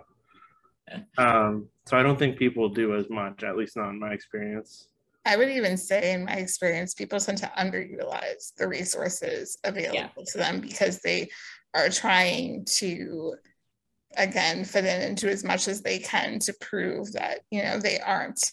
um 1.18 1.66
so 1.86 1.96
i 1.96 2.02
don't 2.02 2.18
think 2.18 2.38
people 2.38 2.68
do 2.68 2.94
as 2.94 3.08
much 3.08 3.42
at 3.42 3.56
least 3.56 3.76
not 3.76 3.90
in 3.90 3.98
my 3.98 4.12
experience 4.12 4.88
I 5.28 5.36
would 5.36 5.50
even 5.50 5.76
say, 5.76 6.12
in 6.12 6.24
my 6.24 6.34
experience, 6.34 6.94
people 6.94 7.18
tend 7.18 7.38
to 7.38 7.52
underutilize 7.58 8.54
the 8.54 8.68
resources 8.68 9.58
available 9.64 10.24
to 10.24 10.38
them 10.38 10.60
because 10.60 11.00
they 11.00 11.28
are 11.74 11.88
trying 11.88 12.64
to, 12.76 13.34
again, 14.16 14.64
fit 14.64 14.84
in 14.84 15.02
into 15.02 15.28
as 15.28 15.42
much 15.42 15.66
as 15.66 15.82
they 15.82 15.98
can 15.98 16.38
to 16.38 16.54
prove 16.60 17.12
that, 17.14 17.40
you 17.50 17.60
know, 17.64 17.80
they 17.80 17.98
aren't, 17.98 18.52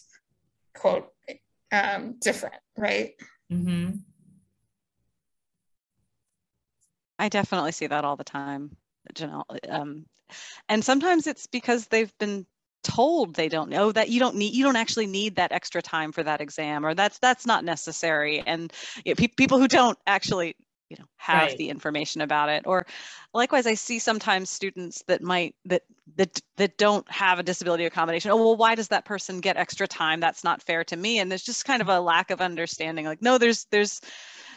quote, 0.74 1.12
um, 1.70 2.16
different, 2.20 2.60
right? 2.76 3.12
Mhm. 3.52 4.00
I 7.24 7.30
definitely 7.30 7.72
see 7.72 7.86
that 7.86 8.04
all 8.04 8.16
the 8.16 8.24
time, 8.24 8.76
Janelle. 9.14 9.44
Um, 9.70 10.04
and 10.68 10.84
sometimes 10.84 11.26
it's 11.26 11.46
because 11.46 11.86
they've 11.86 12.12
been 12.18 12.44
told 12.82 13.34
they 13.34 13.48
don't 13.48 13.70
know 13.70 13.90
that 13.92 14.10
you 14.10 14.20
don't 14.20 14.36
need 14.36 14.52
you 14.54 14.62
don't 14.62 14.76
actually 14.76 15.06
need 15.06 15.36
that 15.36 15.52
extra 15.52 15.80
time 15.80 16.12
for 16.12 16.22
that 16.22 16.42
exam 16.42 16.84
or 16.84 16.92
that's 16.92 17.18
that's 17.18 17.46
not 17.46 17.64
necessary 17.64 18.42
and 18.46 18.70
you 19.06 19.12
know, 19.12 19.14
pe- 19.16 19.28
people 19.28 19.58
who 19.58 19.66
don't 19.66 19.98
actually 20.06 20.54
you 20.90 20.98
know 20.98 21.06
have 21.16 21.48
Right. 21.48 21.56
the 21.56 21.70
information 21.70 22.20
about 22.20 22.50
it 22.50 22.64
or 22.66 22.84
likewise 23.32 23.66
i 23.66 23.72
see 23.72 23.98
sometimes 23.98 24.50
students 24.50 25.02
that 25.08 25.22
might 25.22 25.54
that 25.64 25.80
that 26.16 26.38
that 26.58 26.76
don't 26.76 27.10
have 27.10 27.38
a 27.38 27.42
disability 27.42 27.86
accommodation 27.86 28.30
oh 28.30 28.36
well 28.36 28.56
why 28.56 28.74
does 28.74 28.88
that 28.88 29.06
person 29.06 29.40
get 29.40 29.56
extra 29.56 29.88
time 29.88 30.20
that's 30.20 30.44
not 30.44 30.62
fair 30.62 30.84
to 30.84 30.96
me 30.96 31.20
and 31.20 31.30
there's 31.30 31.42
just 31.42 31.64
kind 31.64 31.80
of 31.80 31.88
a 31.88 32.00
lack 32.00 32.30
of 32.30 32.42
understanding 32.42 33.06
like 33.06 33.22
no 33.22 33.38
there's 33.38 33.64
there's 33.70 34.02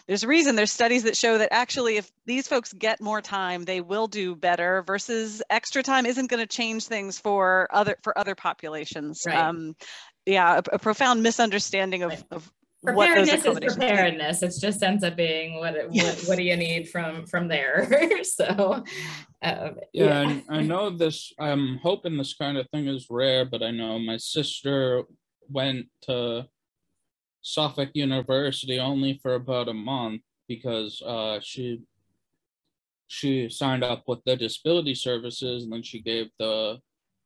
there's 0.07 0.23
a 0.23 0.27
reason 0.27 0.55
there's 0.55 0.71
studies 0.71 1.03
that 1.03 1.17
show 1.17 1.37
that 1.37 1.49
actually 1.51 1.97
if 1.97 2.09
these 2.25 2.47
folks 2.47 2.73
get 2.73 3.01
more 3.01 3.21
time 3.21 3.65
they 3.65 3.81
will 3.81 4.07
do 4.07 4.35
better 4.35 4.81
versus 4.83 5.41
extra 5.49 5.83
time 5.83 6.05
isn't 6.05 6.29
going 6.29 6.39
to 6.41 6.47
change 6.47 6.85
things 6.85 7.19
for 7.19 7.67
other 7.71 7.97
for 8.03 8.17
other 8.17 8.35
populations 8.35 9.23
Right. 9.25 9.37
um 9.37 9.75
yeah 10.25 10.55
a, 10.59 10.75
a 10.75 10.79
profound 10.79 11.23
misunderstanding 11.23 12.03
of, 12.03 12.11
Right. 12.11 12.23
of 12.31 12.51
Preparedness 12.83 13.33
is 13.33 13.41
accommodations 13.41 13.77
mean. 13.79 13.87
preparedness. 13.89 14.43
It 14.43 14.53
just 14.61 14.83
ends 14.83 15.03
up 15.03 15.15
being 15.17 15.57
what, 15.57 15.75
it- 15.75 15.87
what, 15.87 15.95
Yes. 15.95 16.27
what 16.29 16.37
do 16.37 16.43
you 16.43 16.55
need 16.55 16.87
from, 16.87 17.25
from 17.25 17.47
there? 17.47 17.89
So, 18.23 18.83
um, 19.41 19.75
Yeah, 19.93 20.21
and 20.21 20.43
I 20.47 20.61
know 20.61 20.91
this. 20.91 21.33
I'm 21.39 21.79
hoping 21.81 22.17
this 22.17 22.35
kind 22.35 22.55
of 22.57 22.69
thing 22.69 22.87
is 22.87 23.07
rare, 23.09 23.45
but 23.45 23.63
I 23.63 23.71
know 23.71 23.97
my 23.97 24.17
sister 24.17 25.03
went 25.49 25.87
to 26.03 26.47
Suffolk 27.47 27.91
University 27.93 28.77
only 28.77 29.17
for 29.21 29.35
about 29.35 29.69
a 29.69 29.73
month 29.73 30.21
because 30.49 31.01
uh, 31.01 31.39
she 31.41 31.81
she 33.07 33.49
signed 33.49 33.85
up 33.85 34.03
with 34.05 34.19
the 34.25 34.35
disability 34.35 34.93
services 34.93 35.63
and 35.63 35.71
then 35.71 35.81
she 35.81 36.01
gave 36.01 36.27
the 36.39 36.77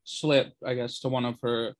slip, 0.04 0.52
I 0.64 0.74
guess, 0.74 1.00
to 1.00 1.08
one 1.08 1.24
of 1.24 1.40
her 1.42 1.74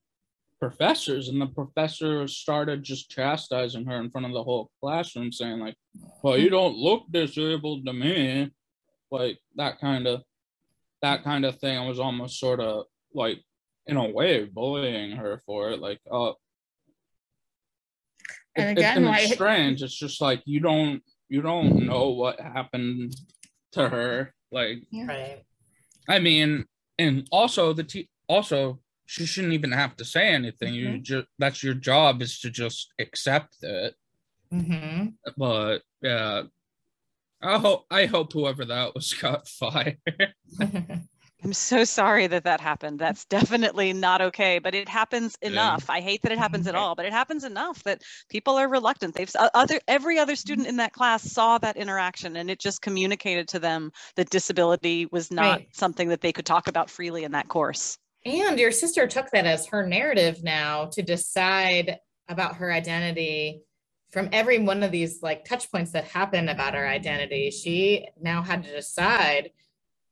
professors, 0.58 1.28
and 1.28 1.40
the 1.40 1.46
professor 1.46 2.26
started 2.26 2.82
just 2.82 3.08
chastising 3.10 3.84
her 3.84 4.00
in 4.00 4.10
front 4.10 4.26
of 4.26 4.32
the 4.32 4.42
whole 4.42 4.70
classroom, 4.80 5.30
saying 5.30 5.60
like, 5.60 5.76
"Well, 6.22 6.36
you 6.36 6.50
don't 6.50 6.76
look 6.76 7.04
disabled 7.12 7.86
to 7.86 7.92
me," 7.92 8.50
like 9.12 9.38
that 9.54 9.80
kind 9.80 10.08
of 10.08 10.22
that 11.00 11.22
kind 11.22 11.44
of 11.44 11.60
thing. 11.60 11.78
I 11.78 11.86
was 11.86 12.00
almost 12.00 12.40
sort 12.40 12.58
of 12.58 12.86
like, 13.14 13.40
in 13.86 13.96
a 13.96 14.08
way, 14.08 14.44
bullying 14.44 15.12
her 15.12 15.40
for 15.46 15.70
it. 15.70 15.80
Like, 15.80 16.00
uh, 16.10 16.32
And 18.56 18.68
it- 18.78 18.80
again, 18.80 18.96
and 18.98 19.06
why- 19.06 19.20
it's 19.20 19.32
strange. 19.34 19.82
It's 19.82 19.94
just 19.98 20.20
like 20.20 20.42
you 20.44 20.60
don't 20.60 21.02
you 21.28 21.40
don't 21.42 21.86
know 21.86 22.10
what 22.10 22.38
happened 22.40 23.14
to 23.72 23.88
her. 23.88 24.34
Like, 24.50 24.82
right. 24.92 25.42
I 26.08 26.18
mean, 26.18 26.66
and 26.98 27.26
also 27.32 27.72
the 27.72 27.84
t 27.84 28.08
also 28.28 28.80
she 29.06 29.24
shouldn't 29.26 29.54
even 29.54 29.72
have 29.72 29.96
to 29.96 30.04
say 30.04 30.28
anything. 30.28 30.74
You 30.74 30.98
just 30.98 31.26
that's 31.38 31.62
your 31.62 31.74
job 31.74 32.20
is 32.22 32.38
to 32.40 32.50
just 32.50 32.92
accept 32.98 33.56
it. 33.62 33.94
hmm 34.50 35.06
But 35.36 35.82
yeah, 36.02 36.42
I 37.42 37.58
hope 37.58 37.86
I 37.90 38.04
hope 38.06 38.32
whoever 38.34 38.64
that 38.66 38.94
was 38.94 39.12
got 39.24 39.48
fired. 39.48 39.96
i'm 41.44 41.52
so 41.52 41.84
sorry 41.84 42.26
that 42.26 42.44
that 42.44 42.60
happened. 42.60 42.98
That's 42.98 43.24
definitely 43.24 43.92
not 43.92 44.20
okay 44.20 44.58
but 44.58 44.74
it 44.74 44.88
happens 44.88 45.36
enough. 45.42 45.88
I 45.90 46.00
hate 46.00 46.22
that 46.22 46.32
it 46.32 46.38
happens 46.38 46.66
at 46.66 46.74
all 46.74 46.94
but 46.94 47.04
it 47.06 47.12
happens 47.12 47.44
enough 47.44 47.82
that 47.84 48.02
people 48.28 48.56
are 48.56 48.68
reluctant. 48.68 49.14
They've 49.14 49.30
other 49.54 49.80
every 49.88 50.18
other 50.18 50.36
student 50.36 50.68
in 50.68 50.76
that 50.76 50.92
class 50.92 51.22
saw 51.22 51.58
that 51.58 51.76
interaction 51.76 52.36
and 52.36 52.50
it 52.50 52.58
just 52.60 52.82
communicated 52.82 53.48
to 53.48 53.58
them 53.58 53.92
that 54.16 54.30
disability 54.30 55.06
was 55.10 55.30
not 55.30 55.58
Right. 55.58 55.68
something 55.72 56.08
that 56.08 56.20
they 56.20 56.32
could 56.32 56.46
talk 56.46 56.68
about 56.68 56.88
freely 56.90 57.24
in 57.24 57.32
that 57.32 57.48
course. 57.48 57.98
And 58.24 58.58
your 58.58 58.70
sister 58.70 59.06
took 59.08 59.30
that 59.32 59.46
as 59.46 59.66
her 59.66 59.86
narrative 59.86 60.44
now 60.44 60.86
to 60.92 61.02
decide 61.02 61.98
about 62.28 62.56
her 62.56 62.72
identity 62.72 63.62
from 64.12 64.28
every 64.32 64.58
one 64.58 64.82
of 64.82 64.92
these 64.92 65.22
like 65.22 65.44
touch 65.44 65.70
points 65.72 65.90
that 65.92 66.04
happen 66.04 66.48
about 66.48 66.74
her 66.74 66.86
identity. 66.86 67.50
She 67.50 68.06
now 68.20 68.42
had 68.42 68.62
to 68.64 68.70
decide 68.70 69.50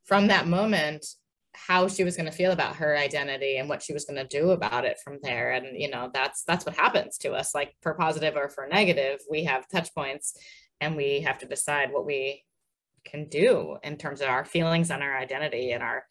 from 0.04 0.26
that 0.26 0.48
moment 0.48 1.06
how 1.54 1.88
she 1.88 2.04
was 2.04 2.16
going 2.16 2.30
to 2.30 2.36
feel 2.36 2.52
about 2.52 2.76
her 2.76 2.96
identity 2.96 3.56
and 3.56 3.68
what 3.68 3.82
she 3.82 3.92
was 3.92 4.04
going 4.04 4.16
to 4.16 4.38
do 4.38 4.50
about 4.50 4.84
it 4.84 4.98
from 5.02 5.18
there. 5.22 5.52
And 5.52 5.80
you 5.80 5.90
know 5.90 6.10
that's 6.12 6.44
that's 6.44 6.64
what 6.64 6.76
happens 6.76 7.18
to 7.18 7.32
us 7.32 7.54
like 7.54 7.74
for 7.82 7.94
positive 7.94 8.36
or 8.36 8.48
for 8.48 8.66
negative 8.66 9.20
we 9.30 9.44
have 9.44 9.68
touch 9.68 9.94
points 9.94 10.36
and 10.80 10.96
we 10.96 11.20
have 11.20 11.38
to 11.38 11.46
decide 11.46 11.92
what 11.92 12.06
we 12.06 12.44
can 13.04 13.28
do 13.28 13.76
in 13.82 13.96
terms 13.96 14.20
of 14.20 14.28
our 14.28 14.44
feelings 14.44 14.90
and 14.90 15.02
our 15.02 15.16
identity 15.16 15.72
and 15.72 15.82
our 15.82 16.04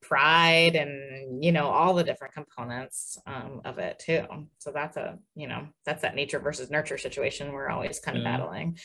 pride 0.00 0.74
and 0.74 1.44
you 1.44 1.52
know 1.52 1.68
all 1.68 1.94
the 1.94 2.02
different 2.02 2.34
components 2.34 3.18
um, 3.26 3.60
of 3.64 3.78
it 3.78 3.98
too. 3.98 4.24
So 4.58 4.72
that's 4.72 4.96
a 4.96 5.18
you 5.34 5.46
know 5.48 5.68
that's 5.84 6.02
that 6.02 6.16
nature 6.16 6.40
versus 6.40 6.70
nurture 6.70 6.98
situation 6.98 7.52
we're 7.52 7.68
always 7.68 8.00
kind 8.00 8.18
of 8.18 8.24
battling 8.24 8.78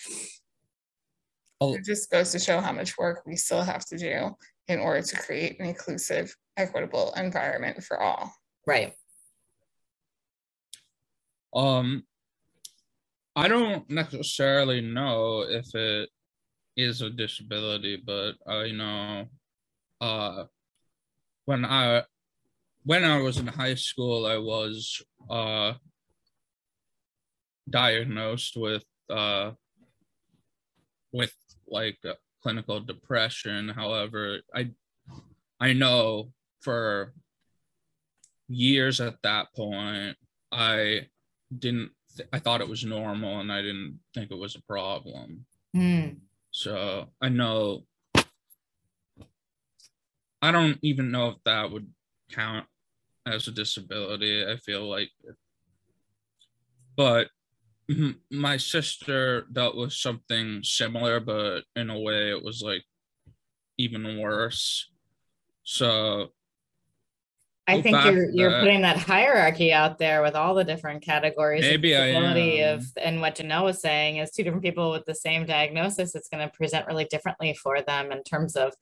It 1.62 1.86
just 1.86 2.12
goes 2.12 2.32
to 2.32 2.39
show 2.39 2.60
how 2.60 2.72
much 2.72 2.97
work 2.97 3.24
we 3.26 3.36
still 3.36 3.64
have 3.64 3.86
to 3.88 3.97
do 3.97 4.36
in 4.68 4.80
order 4.80 5.01
to 5.01 5.16
create 5.18 5.60
an 5.60 5.66
inclusive, 5.66 6.36
equitable 6.55 7.14
environment 7.18 7.84
for 7.84 7.99
all. 7.99 8.32
right 8.66 8.93
Um, 11.53 12.03
I 13.36 13.47
don't 13.47 13.89
necessarily 13.89 14.82
know 14.82 15.41
if 15.41 15.74
it 15.74 16.10
is 16.76 17.01
a 17.01 17.10
disability, 17.10 18.01
but 18.05 18.34
I 18.47 18.72
know, 18.72 19.26
uh, 20.01 20.43
when 21.45 21.66
I 21.66 22.03
when 22.84 23.03
I 23.03 23.20
was 23.22 23.38
in 23.38 23.47
high 23.47 23.76
school, 23.76 24.26
I 24.26 24.38
was 24.38 25.01
uh 25.30 25.74
diagnosed 27.70 28.55
with 28.55 28.86
uh 29.10 29.51
with 31.12 31.34
like 31.68 31.97
uh, 32.07 32.13
clinical 32.41 32.80
depression. 32.80 33.70
However, 33.70 34.39
I 34.53 34.72
I 35.59 35.74
know 35.74 36.32
for 36.61 37.13
years 38.47 39.01
at 39.01 39.22
that 39.24 39.53
point 39.53 40.15
I 40.51 41.07
didn't 41.57 41.91
th- 42.15 42.30
I 42.32 42.39
thought 42.39 42.61
it 42.61 42.70
was 42.70 42.86
normal 42.86 43.39
and 43.39 43.51
I 43.51 43.61
didn't 43.61 43.99
think 44.13 44.32
it 44.32 44.38
was 44.38 44.55
a 44.55 44.61
problem. 44.61 45.45
Mm. 45.76 46.18
So 46.51 47.07
I 47.22 47.30
know 47.30 47.84
I 50.41 50.51
don't 50.51 50.78
even 50.82 51.11
know 51.11 51.30
if 51.30 51.36
that 51.45 51.72
would 51.72 51.88
count 52.32 52.68
as 53.26 53.47
a 53.47 53.51
disability. 53.51 54.45
I 54.45 54.57
feel 54.57 54.88
like, 54.88 55.09
but 56.95 57.30
Mm-hmm. 57.90 58.40
my 58.40 58.58
sister 58.58 59.46
dealt 59.54 59.78
with 59.78 59.94
something 59.94 60.62
similar, 60.62 61.22
but 61.22 61.64
in 61.76 61.90
a 61.90 61.98
way 62.00 62.32
it 62.32 62.44
was 62.44 62.62
like 62.62 62.84
even 63.78 64.20
worse. 64.20 64.90
So 65.64 66.34
I 67.68 67.82
think 67.82 68.04
you're 68.06 68.30
you're 68.30 68.52
that- 68.52 68.60
putting 68.62 68.82
that 68.82 68.98
hierarchy 68.98 69.72
out 69.72 70.00
there 70.00 70.22
with 70.22 70.36
all 70.36 70.56
the 70.56 70.64
different 70.64 71.02
categories 71.02 71.62
Maybe 71.62 71.96
I 71.96 72.00
of 72.00 72.06
disability 72.08 72.62
of 72.62 72.86
and 73.02 73.22
what 73.22 73.36
Janelle 73.36 73.64
was 73.66 73.82
saying 73.82 74.18
is 74.18 74.32
two 74.32 74.44
different 74.44 74.64
people 74.64 74.92
with 74.92 75.06
the 75.06 75.16
same 75.16 75.46
diagnosis, 75.46 76.16
it's 76.16 76.30
going 76.30 76.48
to 76.48 76.54
present 76.54 76.88
really 76.88 77.06
differently 77.06 77.54
for 77.54 77.82
them 77.82 78.12
in 78.12 78.24
terms 78.24 78.56
of 78.56 78.74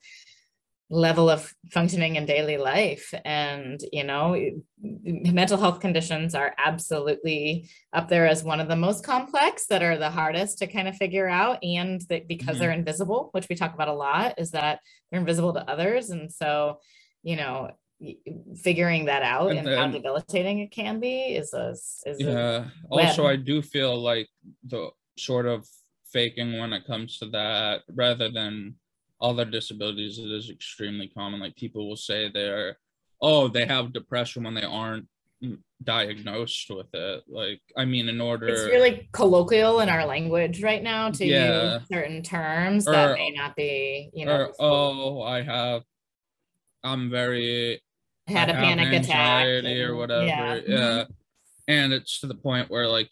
level 0.88 1.28
of 1.28 1.52
functioning 1.72 2.14
in 2.14 2.26
daily 2.26 2.56
life 2.56 3.12
and 3.24 3.80
you 3.92 4.04
know 4.04 4.36
mental 4.80 5.58
health 5.58 5.80
conditions 5.80 6.32
are 6.32 6.54
absolutely 6.64 7.68
up 7.92 8.08
there 8.08 8.24
as 8.26 8.44
one 8.44 8.60
of 8.60 8.68
the 8.68 8.76
most 8.76 9.04
complex 9.04 9.66
that 9.66 9.82
are 9.82 9.98
the 9.98 10.10
hardest 10.10 10.58
to 10.58 10.66
kind 10.68 10.86
of 10.86 10.94
figure 10.96 11.28
out 11.28 11.58
and 11.64 12.02
that 12.02 12.28
because 12.28 12.56
Mhm. 12.56 12.60
they're 12.60 12.70
invisible 12.70 13.30
which 13.32 13.48
we 13.48 13.56
talk 13.56 13.74
about 13.74 13.88
a 13.88 13.92
lot 13.92 14.34
is 14.38 14.52
that 14.52 14.78
they're 15.10 15.18
invisible 15.18 15.52
to 15.54 15.68
others 15.68 16.10
and 16.10 16.32
so 16.32 16.78
you 17.24 17.34
know 17.34 17.70
figuring 18.62 19.06
that 19.06 19.22
out 19.22 19.50
And 19.50 19.66
and, 19.66 19.68
how 19.78 19.88
debilitating 19.88 20.60
it 20.60 20.70
can 20.70 21.00
be 21.00 21.34
is 21.34 21.52
a 21.52 21.70
is 21.70 22.04
a, 22.06 22.14
yeah. 22.22 22.64
Also. 22.90 23.26
I 23.26 23.34
do 23.36 23.60
feel 23.60 23.98
like 24.00 24.28
the 24.64 24.90
sort 25.18 25.46
of 25.46 25.66
faking 26.12 26.58
when 26.60 26.72
it 26.72 26.86
comes 26.86 27.18
to 27.18 27.26
that, 27.30 27.82
rather 27.92 28.30
than 28.30 28.76
other 29.20 29.44
disabilities, 29.44 30.18
it 30.18 30.30
is 30.30 30.50
extremely 30.50 31.08
common. 31.08 31.40
Like 31.40 31.56
people 31.56 31.88
will 31.88 31.96
say 31.96 32.30
they're, 32.32 32.78
oh, 33.22 33.48
they 33.48 33.64
have 33.66 33.92
depression 33.92 34.44
when 34.44 34.54
they 34.54 34.62
aren't 34.62 35.06
diagnosed 35.82 36.68
with 36.70 36.86
it. 36.94 37.24
Like, 37.28 37.60
I 37.76 37.84
mean, 37.84 38.08
in 38.08 38.20
order, 38.20 38.48
it's 38.48 38.64
really 38.64 39.08
colloquial 39.12 39.80
in 39.80 39.88
our 39.88 40.04
language 40.04 40.62
right 40.62 40.82
now 40.82 41.10
to 41.10 41.24
Yeah. 41.24 41.74
use 41.78 41.82
certain 41.90 42.22
terms 42.22 42.86
Or- 42.88 42.92
that 42.92 43.14
may 43.16 43.30
not 43.30 43.54
be 43.56 44.10
you 44.14 44.26
know 44.26 44.36
or 44.36 44.54
oh, 44.58 45.22
I 45.22 45.42
have, 45.42 45.82
I'm 46.82 47.10
very 47.10 47.80
had 48.26 48.48
I 48.50 48.52
a 48.52 48.54
panic 48.56 48.88
attack 48.88 49.46
anxiety 49.46 49.82
or 49.82 49.94
whatever. 49.96 50.26
yeah. 50.26 50.60
Yeah. 50.66 51.04
And 51.68 51.92
it's 51.92 52.20
to 52.20 52.26
the 52.26 52.34
point 52.34 52.70
where 52.70 52.86
like, 52.88 53.10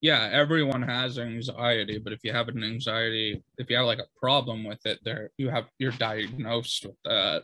yeah, 0.00 0.28
everyone 0.32 0.82
has 0.82 1.18
anxiety, 1.18 1.98
but 1.98 2.12
if 2.12 2.20
you 2.22 2.32
have 2.32 2.48
an 2.48 2.62
anxiety, 2.62 3.42
if 3.58 3.68
you 3.68 3.76
have 3.76 3.86
like 3.86 3.98
a 3.98 4.18
problem 4.18 4.64
with 4.64 4.84
it, 4.86 5.00
there 5.04 5.30
you 5.36 5.48
have 5.48 5.66
you're 5.78 5.92
diagnosed 5.92 6.86
with 6.86 6.96
that. 7.04 7.42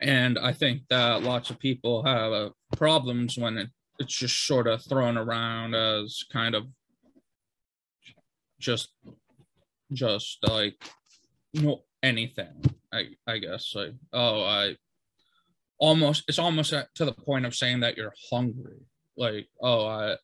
And 0.00 0.38
I 0.38 0.52
think 0.52 0.82
that 0.90 1.22
lots 1.22 1.48
of 1.48 1.58
people 1.58 2.02
have 2.04 2.32
uh, 2.32 2.50
problems 2.76 3.38
when 3.38 3.56
it, 3.56 3.70
it's 3.98 4.14
just 4.14 4.46
sort 4.46 4.66
of 4.66 4.84
thrown 4.84 5.16
around 5.16 5.74
as 5.74 6.24
kind 6.30 6.54
of 6.54 6.66
just 8.58 8.90
just 9.92 10.38
like 10.42 10.74
no 11.54 11.82
anything 12.02 12.64
i 12.92 13.04
i 13.26 13.38
guess 13.38 13.72
like 13.74 13.92
oh 14.12 14.42
i 14.42 14.74
almost 15.78 16.24
it's 16.28 16.38
almost 16.38 16.72
at, 16.72 16.92
to 16.94 17.04
the 17.04 17.12
point 17.12 17.46
of 17.46 17.54
saying 17.54 17.80
that 17.80 17.96
you're 17.96 18.14
hungry 18.30 18.80
like 19.16 19.46
oh 19.60 19.86
i 19.86 20.16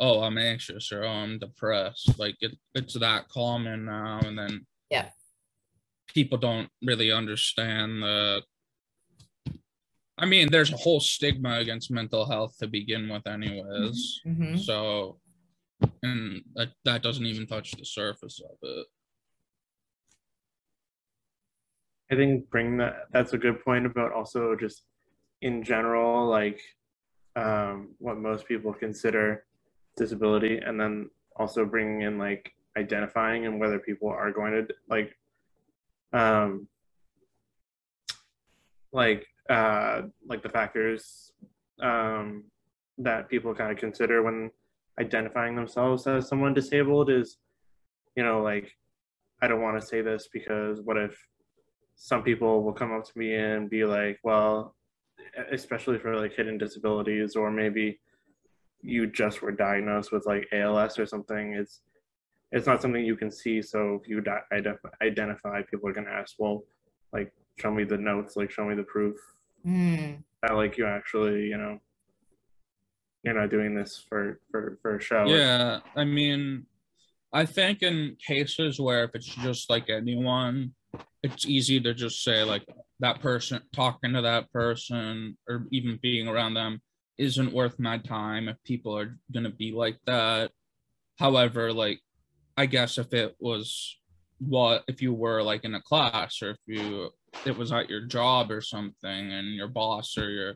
oh 0.00 0.22
i'm 0.22 0.38
anxious 0.38 0.90
or 0.92 1.04
oh 1.04 1.08
i'm 1.08 1.38
depressed 1.38 2.18
like 2.18 2.36
it, 2.40 2.52
it's 2.74 2.94
that 2.94 3.28
common 3.28 3.84
now 3.84 4.18
and 4.24 4.38
then 4.38 4.66
Yeah. 4.90 5.10
people 6.12 6.38
don't 6.38 6.68
really 6.82 7.12
understand 7.12 8.02
the 8.02 8.42
i 10.18 10.26
mean 10.26 10.50
there's 10.50 10.72
a 10.72 10.76
whole 10.76 11.00
stigma 11.00 11.58
against 11.58 11.90
mental 11.90 12.26
health 12.26 12.56
to 12.58 12.66
begin 12.66 13.08
with 13.08 13.26
anyways 13.26 14.20
Mhm. 14.26 14.58
so 14.58 15.20
and 16.02 16.42
that, 16.54 16.70
that 16.84 17.02
doesn't 17.02 17.26
even 17.26 17.46
touch 17.46 17.72
the 17.72 17.84
surface 17.84 18.40
of 18.40 18.56
it 18.62 18.86
I 22.10 22.16
think 22.16 22.50
bring 22.50 22.76
that 22.78 23.06
that's 23.12 23.32
a 23.32 23.38
good 23.38 23.64
point 23.64 23.86
about 23.86 24.12
also 24.12 24.54
just 24.54 24.84
in 25.40 25.62
general 25.64 26.26
like 26.28 26.60
um, 27.34 27.94
what 27.98 28.18
most 28.18 28.46
people 28.46 28.72
consider 28.72 29.44
disability 29.96 30.58
and 30.58 30.80
then 30.80 31.08
also 31.36 31.64
bringing 31.64 32.02
in 32.02 32.18
like 32.18 32.52
identifying 32.76 33.46
and 33.46 33.60
whether 33.60 33.78
people 33.78 34.08
are 34.08 34.32
going 34.32 34.52
to 34.52 34.74
like 34.88 35.16
um 36.12 36.66
like 38.92 39.26
uh 39.50 40.02
like 40.26 40.42
the 40.42 40.48
factors 40.48 41.32
um 41.80 42.44
that 42.98 43.28
people 43.28 43.54
kind 43.54 43.72
of 43.72 43.78
consider 43.78 44.22
when 44.22 44.50
identifying 45.00 45.56
themselves 45.56 46.06
as 46.06 46.28
someone 46.28 46.54
disabled 46.54 47.10
is 47.10 47.38
you 48.16 48.22
know 48.22 48.42
like 48.42 48.72
I 49.42 49.46
don't 49.46 49.60
want 49.60 49.80
to 49.80 49.86
say 49.86 50.00
this 50.00 50.28
because 50.32 50.80
what 50.80 50.96
if 50.96 51.16
some 51.96 52.22
people 52.22 52.62
will 52.62 52.72
come 52.72 52.92
up 52.92 53.04
to 53.04 53.18
me 53.18 53.34
and 53.34 53.68
be 53.68 53.84
like, 53.84 54.18
well, 54.24 54.74
especially 55.52 55.98
for 55.98 56.16
like 56.16 56.34
hidden 56.34 56.58
disabilities, 56.58 57.36
or 57.36 57.50
maybe 57.50 58.00
you 58.84 59.06
just 59.06 59.40
were 59.42 59.50
diagnosed 59.52 60.12
with 60.12 60.26
like 60.26 60.46
ALS 60.52 60.98
or 60.98 61.06
something. 61.06 61.54
It's 61.54 61.80
it's 62.52 62.66
not 62.66 62.80
something 62.82 63.04
you 63.04 63.16
can 63.16 63.30
see. 63.30 63.60
So 63.62 63.98
if 64.00 64.08
you 64.08 64.22
ident- 64.22 64.78
identify, 65.02 65.62
people 65.62 65.88
are 65.88 65.92
gonna 65.92 66.10
ask, 66.10 66.36
well, 66.38 66.64
like 67.12 67.32
show 67.58 67.70
me 67.72 67.84
the 67.84 67.96
notes, 67.96 68.36
like 68.36 68.50
show 68.50 68.64
me 68.66 68.74
the 68.74 68.82
proof 68.84 69.16
Mm. 69.66 70.22
that 70.42 70.54
like 70.56 70.76
you 70.76 70.84
actually, 70.86 71.44
you 71.46 71.56
know, 71.56 71.80
you're 73.22 73.32
not 73.40 73.48
doing 73.50 73.74
this 73.74 74.04
for 74.08 74.40
for 74.50 74.78
for 74.82 74.96
a 74.96 75.00
show. 75.00 75.24
Yeah, 75.26 75.80
I 75.96 76.04
mean, 76.04 76.66
I 77.32 77.46
think 77.46 77.82
in 77.82 78.16
cases 78.24 78.78
where 78.78 79.04
if 79.04 79.12
it's 79.14 79.26
just 79.26 79.70
like 79.70 79.88
anyone, 79.88 80.74
it's 81.22 81.46
easy 81.46 81.80
to 81.80 81.94
just 81.94 82.22
say 82.22 82.44
like 82.44 82.66
that 83.00 83.20
person 83.20 83.62
talking 83.72 84.12
to 84.12 84.20
that 84.20 84.52
person 84.52 85.38
or 85.48 85.66
even 85.72 85.98
being 86.02 86.28
around 86.28 86.54
them 86.54 86.82
isn't 87.18 87.52
worth 87.52 87.78
my 87.78 87.98
time 87.98 88.48
if 88.48 88.56
people 88.64 88.96
are 88.96 89.18
gonna 89.32 89.50
be 89.50 89.72
like 89.72 89.98
that. 90.06 90.50
However, 91.18 91.72
like 91.72 92.00
I 92.56 92.66
guess 92.66 92.98
if 92.98 93.12
it 93.12 93.36
was 93.38 93.98
what 94.38 94.84
if 94.88 95.00
you 95.00 95.12
were 95.14 95.42
like 95.42 95.64
in 95.64 95.74
a 95.74 95.82
class 95.82 96.42
or 96.42 96.50
if 96.50 96.58
you 96.66 97.10
it 97.44 97.56
was 97.56 97.72
at 97.72 97.88
your 97.88 98.02
job 98.02 98.50
or 98.50 98.60
something 98.60 99.32
and 99.32 99.54
your 99.54 99.68
boss 99.68 100.16
or 100.18 100.30
your 100.30 100.54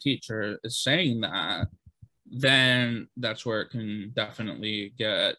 teacher 0.00 0.58
is 0.64 0.82
saying 0.82 1.20
that 1.20 1.68
then 2.30 3.08
that's 3.16 3.44
where 3.44 3.60
it 3.60 3.70
can 3.70 4.12
definitely 4.14 4.92
get 4.96 5.36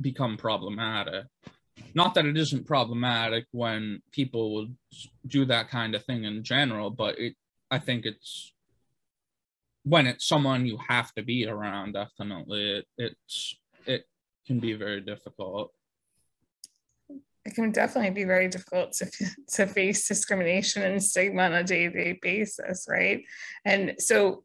become 0.00 0.36
problematic. 0.36 1.26
Not 1.94 2.14
that 2.14 2.26
it 2.26 2.36
isn't 2.36 2.66
problematic 2.66 3.46
when 3.52 4.02
people 4.12 4.54
will 4.54 4.68
do 5.26 5.44
that 5.46 5.70
kind 5.70 5.94
of 5.94 6.04
thing 6.04 6.24
in 6.24 6.42
general, 6.42 6.90
but 6.90 7.18
it 7.18 7.34
I 7.70 7.78
think 7.78 8.04
it's 8.04 8.52
when 9.84 10.06
it's 10.06 10.26
someone 10.26 10.66
you 10.66 10.78
have 10.88 11.12
to 11.14 11.22
be 11.22 11.46
around, 11.46 11.92
definitely. 11.92 12.78
It, 12.78 12.86
it's 12.98 13.56
it 13.86 14.04
can 14.46 14.60
be 14.60 14.74
very 14.74 15.00
difficult. 15.00 15.72
it 17.44 17.54
can 17.54 17.70
definitely 17.72 18.10
be 18.10 18.24
very 18.24 18.48
difficult 18.48 18.92
to, 18.92 19.10
to 19.54 19.66
face 19.66 20.06
discrimination 20.06 20.82
and 20.82 21.02
stigma 21.02 21.42
on 21.42 21.54
a 21.54 21.64
day-to-day 21.64 22.18
basis 22.20 22.86
right? 22.88 23.22
And 23.64 23.94
so 23.98 24.44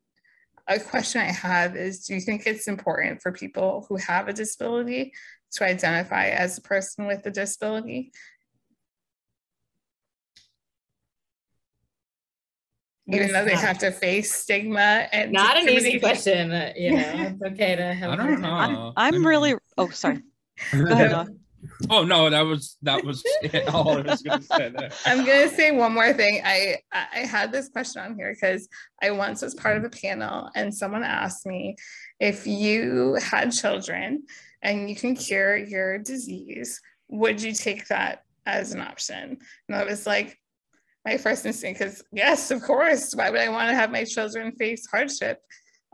a 0.68 0.80
question 0.80 1.22
i 1.22 1.26
have 1.26 1.76
is 1.76 2.06
do 2.06 2.16
you 2.16 2.22
think 2.22 2.46
it's 2.46 2.68
important 2.68 3.22
for 3.22 3.32
people 3.32 3.86
who 3.88 3.98
have 3.98 4.28
a 4.28 4.34
disability 4.34 5.14
to 5.52 5.64
identify 5.64 6.28
as 6.28 6.58
a 6.58 6.62
person 6.62 7.06
with 7.06 7.26
a 7.26 7.32
disability 7.32 8.12
even 13.08 13.32
though 13.32 13.46
they 13.46 13.56
have 13.56 13.78
to 13.80 13.92
face 13.92 14.34
stigma 14.34 15.08
and 15.12 15.32
Not 15.32 15.58
an 15.58 15.70
easy 15.70 16.00
discrimination? 16.00 16.50
question, 16.50 16.74
you 16.76 16.92
know. 16.96 17.14
It's 17.42 17.42
okay 17.54 17.76
to 17.76 17.94
have. 17.94 18.12
I 18.12 18.16
don't 18.16 18.42
know. 18.42 18.50
I'm, 18.52 18.76
I 18.78 19.08
I'm 19.08 19.14
mean- 19.16 19.24
really. 19.24 19.54
Oh, 19.78 19.90
sorry. 19.90 20.22
Go 20.72 20.86
ahead. 20.88 21.28
Oh 21.90 22.04
no, 22.06 22.30
that 22.30 22.42
was 22.42 22.78
that 22.84 23.04
was 23.04 23.24
all 23.74 23.98
I 23.98 24.02
was 24.02 24.22
gonna 24.22 24.42
say 24.44 24.70
there. 24.70 24.92
I'm 25.06 25.26
gonna 25.26 25.50
say 25.50 25.72
one 25.72 25.94
more 25.94 26.14
thing. 26.14 26.42
I 26.46 26.78
I 26.94 27.20
had 27.20 27.52
this 27.52 27.70
question 27.70 28.02
on 28.04 28.16
here 28.16 28.34
because 28.34 28.70
I 29.02 29.10
once 29.12 29.42
was 29.42 29.56
part 29.56 29.76
of 29.78 29.84
a 29.84 29.90
panel 29.90 30.50
and 30.56 30.74
someone 30.74 31.04
asked 31.04 31.46
me 31.46 31.76
if 32.20 32.46
you 32.48 33.16
had 33.22 33.52
children 33.52 34.24
and 34.62 34.90
you 34.90 34.96
can 34.96 35.16
cure 35.16 35.58
your 35.58 35.98
disease, 35.98 36.80
would 37.10 37.42
you 37.42 37.52
take 37.54 37.88
that 37.88 38.24
as 38.46 38.72
an 38.74 38.80
option? 38.82 39.38
And 39.68 39.76
I 39.76 39.84
was 39.84 40.06
like, 40.06 40.40
my 41.06 41.18
first 41.18 41.46
instinct 41.46 41.82
is 41.82 42.04
yes, 42.12 42.52
of 42.52 42.62
course. 42.62 43.14
Why 43.14 43.30
would 43.30 43.40
I 43.40 43.50
want 43.50 43.70
to 43.70 43.76
have 43.76 43.92
my 43.92 44.04
children 44.04 44.52
face 44.54 44.88
hardship? 44.88 45.40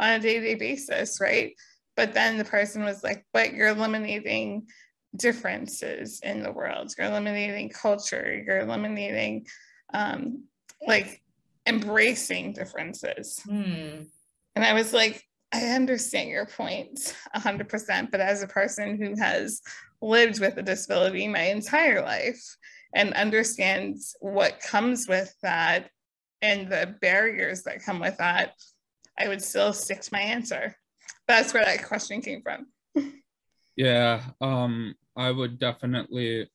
on 0.01 0.13
a 0.13 0.19
day-to-day 0.19 0.55
basis, 0.55 1.21
right? 1.21 1.53
But 1.95 2.13
then 2.13 2.37
the 2.37 2.43
person 2.43 2.83
was 2.83 3.03
like, 3.03 3.25
but 3.31 3.53
you're 3.53 3.69
eliminating 3.69 4.67
differences 5.15 6.19
in 6.23 6.41
the 6.41 6.51
world. 6.51 6.91
You're 6.97 7.07
eliminating 7.07 7.69
culture. 7.69 8.41
You're 8.45 8.59
eliminating 8.59 9.45
um, 9.93 10.45
like 10.85 11.21
embracing 11.67 12.53
differences. 12.53 13.39
Hmm. 13.45 14.03
And 14.55 14.65
I 14.65 14.73
was 14.73 14.91
like, 14.91 15.23
I 15.53 15.65
understand 15.67 16.29
your 16.29 16.45
point 16.45 17.15
100%, 17.35 18.09
but 18.09 18.21
as 18.21 18.41
a 18.41 18.47
person 18.47 18.97
who 18.97 19.21
has 19.21 19.61
lived 20.01 20.39
with 20.39 20.57
a 20.57 20.63
disability 20.63 21.27
my 21.27 21.43
entire 21.43 22.01
life 22.01 22.41
and 22.93 23.13
understands 23.13 24.15
what 24.19 24.59
comes 24.59 25.07
with 25.07 25.33
that 25.43 25.89
and 26.41 26.69
the 26.69 26.95
barriers 27.01 27.63
that 27.63 27.83
come 27.83 27.99
with 27.99 28.17
that, 28.17 28.53
I 29.17 29.27
would 29.27 29.41
still 29.41 29.73
stick 29.73 30.01
to 30.01 30.09
my 30.13 30.21
answer. 30.21 30.75
That's 31.27 31.53
where 31.53 31.63
that 31.63 31.85
question 31.85 32.21
came 32.21 32.41
from. 32.41 32.67
Yeah, 33.77 34.21
um, 34.41 34.95
I 35.15 35.31
would 35.31 35.57
definitely 35.57 36.49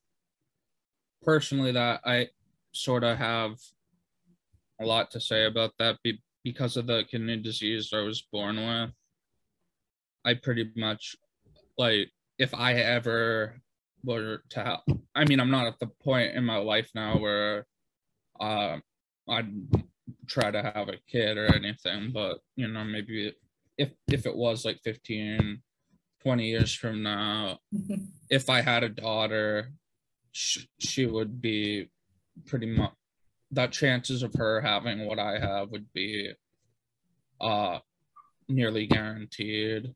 personally 1.22 1.72
that 1.72 2.02
I 2.04 2.28
sort 2.72 3.04
of 3.04 3.16
have 3.16 3.56
a 4.80 4.86
lot 4.86 5.10
to 5.12 5.20
say 5.20 5.46
about 5.46 5.72
that 5.78 5.96
be, 6.04 6.22
because 6.44 6.76
of 6.76 6.86
the 6.86 7.04
kidney 7.10 7.38
disease 7.38 7.90
I 7.92 8.00
was 8.00 8.22
born 8.30 8.56
with. 8.56 8.90
I 10.24 10.34
pretty 10.34 10.70
much 10.76 11.16
like 11.78 12.10
if 12.38 12.54
I 12.54 12.74
ever 12.74 13.60
were 14.04 14.42
to 14.50 14.62
have, 14.62 14.80
I 15.14 15.24
mean, 15.24 15.40
I'm 15.40 15.50
not 15.50 15.66
at 15.66 15.78
the 15.78 15.86
point 15.86 16.34
in 16.34 16.44
my 16.44 16.58
life 16.58 16.90
now 16.94 17.18
where 17.18 17.66
uh, 18.40 18.78
I'd 19.28 19.52
try 20.26 20.50
to 20.50 20.62
have 20.62 20.88
a 20.88 20.98
kid 21.10 21.36
or 21.38 21.54
anything, 21.54 22.10
but 22.12 22.38
you 22.56 22.68
know, 22.68 22.84
maybe 22.84 23.34
if 23.78 23.90
if 24.10 24.26
it 24.26 24.36
was 24.36 24.64
like 24.64 24.80
15, 24.84 25.62
20 26.22 26.46
years 26.46 26.74
from 26.74 27.02
now, 27.02 27.58
if 28.30 28.48
I 28.48 28.60
had 28.60 28.82
a 28.82 28.88
daughter, 28.88 29.72
she, 30.32 30.68
she 30.78 31.06
would 31.06 31.40
be 31.40 31.90
pretty 32.46 32.66
much 32.66 32.92
that 33.52 33.72
chances 33.72 34.22
of 34.22 34.34
her 34.34 34.60
having 34.60 35.06
what 35.06 35.18
I 35.18 35.38
have 35.38 35.70
would 35.70 35.92
be 35.92 36.32
uh 37.40 37.78
nearly 38.48 38.86
guaranteed. 38.86 39.94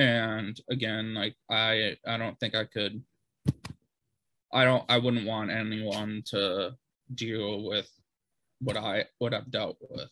And 0.00 0.58
again, 0.70 1.12
like 1.12 1.36
I 1.50 1.98
I 2.06 2.16
don't 2.16 2.40
think 2.40 2.54
I 2.54 2.64
could 2.64 3.02
I 4.50 4.64
don't 4.64 4.82
I 4.88 4.96
wouldn't 4.96 5.26
want 5.26 5.50
anyone 5.50 6.22
to 6.30 6.74
deal 7.14 7.68
with 7.68 7.86
what 8.62 8.78
I 8.78 9.04
what 9.18 9.34
I've 9.34 9.50
dealt 9.50 9.76
with. 9.90 10.08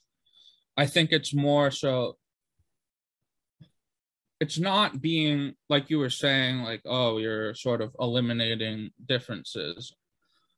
I 0.77 0.85
think 0.85 1.11
it's 1.11 1.33
more 1.33 1.71
so 1.71 2.19
it's 4.41 4.59
not 4.59 5.01
being 5.01 5.55
like 5.71 5.89
you 5.89 5.99
were 5.99 6.11
saying 6.11 6.59
like 6.59 6.83
oh 6.85 7.17
you're 7.17 7.55
sort 7.55 7.81
of 7.81 7.97
eliminating 7.99 8.91
differences. 9.07 9.95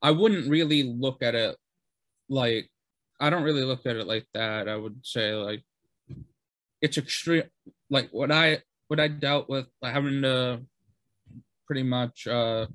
I 0.03 0.11
wouldn't 0.11 0.51
really 0.51 0.83
look 0.83 1.23
at 1.23 1.37
it 1.37 1.57
like 2.29 2.69
I 3.21 3.31
don't 3.31 3.45
really 3.45 3.63
look 3.63 3.87
at 3.87 3.95
it 3.95 4.09
like 4.09 4.27
that. 4.35 4.69
I 4.69 4.75
would 4.75 5.07
say 5.07 5.35
like 5.35 5.63
it's 6.83 6.99
extreme 6.99 7.45
like 7.91 8.09
what 8.11 8.33
I 8.33 8.63
what 8.91 8.99
I 8.99 9.07
dealt 9.07 9.49
with 9.49 9.67
having 9.85 10.23
to 10.23 10.63
pretty 11.65 11.85
much 11.85 12.27
uh 12.27 12.67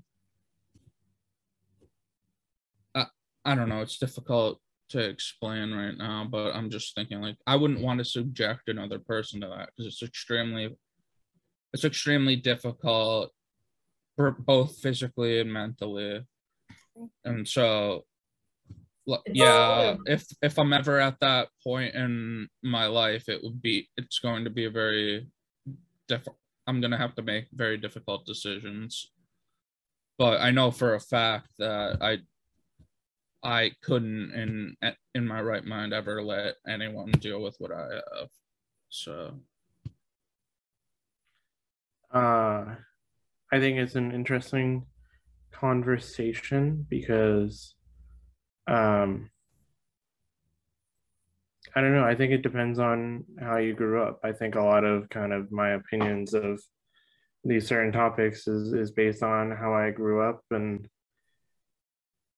I, 2.96 3.08
I 3.44 3.54
don't 3.54 3.68
know, 3.68 3.82
it's 3.82 3.98
difficult 3.98 4.62
to 4.92 5.00
explain 5.00 5.74
right 5.74 5.98
now, 5.98 6.26
but 6.32 6.56
I'm 6.56 6.70
just 6.70 6.96
thinking 6.96 7.20
like 7.20 7.36
I 7.46 7.58
wouldn't 7.58 7.82
want 7.82 8.00
to 8.00 8.06
subject 8.06 8.70
another 8.70 8.98
person 8.98 9.42
to 9.42 9.48
that 9.48 9.72
because 9.76 9.92
it's 9.92 10.04
extremely 10.04 10.78
it's 11.74 11.84
extremely 11.84 12.38
difficult 12.38 13.32
for 14.16 14.32
both 14.32 14.78
physically 14.78 15.42
and 15.42 15.52
mentally. 15.52 16.26
And 17.26 17.46
so 17.46 18.06
yeah 19.32 19.96
if 20.08 20.26
if 20.42 20.58
i'm 20.58 20.74
ever 20.74 21.00
at 21.00 21.20
that 21.20 21.48
point 21.64 21.94
in 21.94 22.48
my 22.64 22.88
life 22.88 23.30
it 23.30 23.40
would 23.44 23.62
be 23.62 23.88
it's 23.98 24.18
going 24.18 24.44
to 24.44 24.50
be 24.50 24.66
a 24.66 24.70
very 24.72 25.28
difficult 26.08 26.38
i'm 26.68 26.82
to 26.82 26.98
have 26.98 27.16
to 27.16 27.22
make 27.22 27.46
very 27.54 27.78
difficult 27.78 28.26
decisions. 28.26 29.12
But 30.18 30.42
i 30.42 30.52
know 30.52 30.72
for 30.72 30.96
a 30.96 31.00
fact 31.00 31.50
that 31.60 31.98
i 32.02 32.18
i 33.44 33.72
couldn't 33.82 34.32
in 34.32 34.76
in 35.14 35.28
my 35.28 35.42
right 35.42 35.66
mind 35.66 35.94
ever 35.94 36.24
let 36.24 36.56
anyone 36.68 37.12
deal 37.12 37.42
with 37.42 37.56
what 37.60 37.72
i 37.72 37.84
have 38.20 38.30
so. 38.90 39.40
Uh 42.14 42.76
i 43.52 43.60
think 43.60 43.78
it's 43.78 43.96
an 43.96 44.12
interesting 44.12 44.86
conversation 45.52 46.86
because 46.90 47.76
um 48.68 49.30
i 51.76 51.82
don't 51.82 51.94
know. 51.94 52.06
I 52.06 52.16
think 52.16 52.32
it 52.32 52.42
depends 52.42 52.80
on 52.80 53.26
how 53.40 53.58
you 53.58 53.74
grew 53.74 54.02
up. 54.02 54.20
I 54.24 54.32
think 54.32 54.56
a 54.56 54.62
lot 54.62 54.86
of 54.86 55.10
kind 55.10 55.34
of 55.34 55.52
my 55.52 55.72
opinions 55.72 56.34
of 56.34 56.62
these 57.44 57.68
certain 57.68 57.92
topics 57.92 58.48
is 58.48 58.74
is 58.74 58.92
based 58.92 59.22
on 59.22 59.52
how 59.52 59.74
i 59.74 59.92
grew 59.92 60.22
up. 60.28 60.42
And 60.52 60.88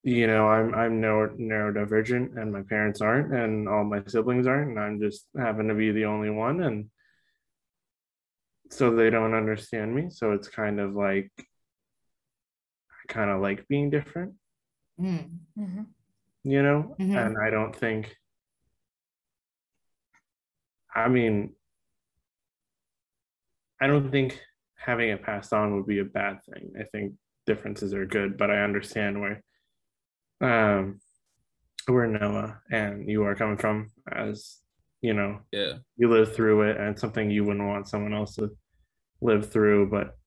you 0.03 0.25
know 0.25 0.47
i'm 0.47 0.73
i'm 0.73 1.01
neuro, 1.01 1.35
neurodivergent 1.35 2.37
and 2.39 2.51
my 2.51 2.61
parents 2.61 3.01
aren't 3.01 3.33
and 3.33 3.67
all 3.69 3.83
my 3.83 4.01
siblings 4.07 4.47
aren't. 4.47 4.71
And 4.71 4.79
i'm 4.79 4.99
just 4.99 5.27
happen 5.37 5.67
to 5.67 5.75
be 5.75 5.91
the 5.91 6.05
only 6.05 6.31
one. 6.31 6.61
And 6.61 6.89
so 8.71 8.95
they 8.95 9.09
don't 9.09 9.33
understand 9.35 9.95
me. 9.95 10.09
So 10.09 10.31
it's 10.31 10.47
kind 10.47 10.79
of 10.79 10.93
like 10.95 11.31
i 11.37 13.13
kind 13.13 13.29
of 13.29 13.39
like 13.39 13.67
being 13.67 13.91
different. 13.91 14.33
Mm-hmm. 14.99 15.83
You 16.43 16.63
know? 16.63 16.95
Mm-hmm. 16.99 17.15
and 17.15 17.35
i 17.45 17.51
don't 17.51 17.75
think 17.75 18.15
i 20.97 21.07
mean 21.07 21.53
i 23.79 23.87
don't 23.87 24.11
think 24.11 24.39
having 24.75 25.09
it 25.09 25.23
passed 25.23 25.53
on 25.53 25.75
would 25.75 25.85
be 25.85 25.99
a 25.99 26.05
bad 26.05 26.39
thing 26.51 26.73
i 26.79 26.83
think 26.83 27.13
differences 27.45 27.93
are 27.93 28.05
good 28.05 28.37
but 28.37 28.49
i 28.49 28.63
understand 28.63 29.21
where 29.21 29.43
um 30.41 30.99
where 31.87 32.07
noah 32.07 32.59
and 32.71 33.09
you 33.09 33.23
are 33.23 33.35
coming 33.35 33.57
from 33.57 33.89
as 34.11 34.57
you 35.01 35.13
know 35.13 35.39
yeah 35.51 35.73
you 35.97 36.09
live 36.09 36.35
through 36.35 36.63
it 36.63 36.77
and 36.77 36.97
something 36.97 37.29
you 37.29 37.43
wouldn't 37.45 37.67
want 37.67 37.87
someone 37.87 38.13
else 38.13 38.35
to 38.35 38.49
live 39.21 39.51
through 39.51 39.89
but 39.89 40.17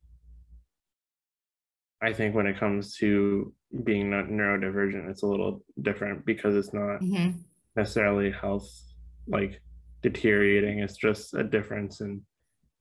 i 2.01 2.13
think 2.13 2.35
when 2.35 2.47
it 2.47 2.59
comes 2.59 2.97
to 2.97 3.53
being 3.85 4.11
not 4.11 4.27
neurodivergent 4.27 5.11
it's 5.11 5.23
a 5.23 5.27
little 5.27 5.63
different 5.83 6.25
because 6.25 6.57
it's 6.57 6.73
not 6.73 7.01
mm-hmm. 7.01 7.39
necessarily 7.77 8.31
health 8.31 8.69
like 9.27 9.61
deteriorating 10.03 10.79
it's 10.79 10.97
just 10.97 11.35
a 11.35 11.45
difference 11.45 12.01
in 12.01 12.23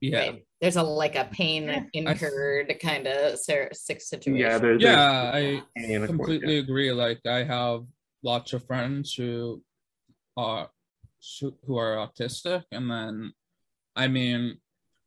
yeah 0.02 0.20
right. 0.20 0.46
there's 0.62 0.78
a 0.78 0.84
like 0.84 1.16
a 1.16 1.26
pain 1.32 1.64
Yeah. 1.68 1.84
incurred 1.94 2.74
kind 2.82 3.08
of 3.08 3.38
sick 3.40 4.02
situation 4.02 4.40
yeah 4.40 4.58
there, 4.58 4.80
yeah 4.80 5.32
there's- 5.32 5.64
i 5.76 5.82
in 5.82 6.02
the 6.02 6.08
court, 6.08 6.08
completely 6.08 6.56
yeah. 6.56 6.62
agree 6.62 6.92
like 6.92 7.20
i 7.26 7.44
have 7.44 7.82
lots 8.24 8.54
of 8.54 8.66
friends 8.66 9.14
who 9.14 9.62
are 10.38 10.70
who 11.66 11.78
are 11.78 11.96
autistic 12.08 12.64
and 12.72 12.90
then 12.90 13.34
i 13.96 14.08
mean 14.08 14.58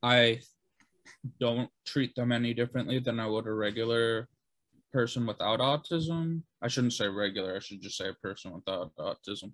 i 0.02 0.38
don't 1.40 1.70
treat 1.86 2.14
them 2.14 2.32
any 2.32 2.52
differently 2.52 2.98
than 2.98 3.18
i 3.18 3.26
would 3.26 3.46
a 3.46 3.52
regular 3.52 4.28
person 4.92 5.24
without 5.26 5.60
autism 5.60 6.42
i 6.60 6.68
shouldn't 6.68 6.92
say 6.92 7.08
regular 7.08 7.56
i 7.56 7.58
should 7.60 7.80
just 7.80 7.96
say 7.96 8.08
a 8.08 8.14
person 8.14 8.52
without 8.52 8.94
autism 8.96 9.52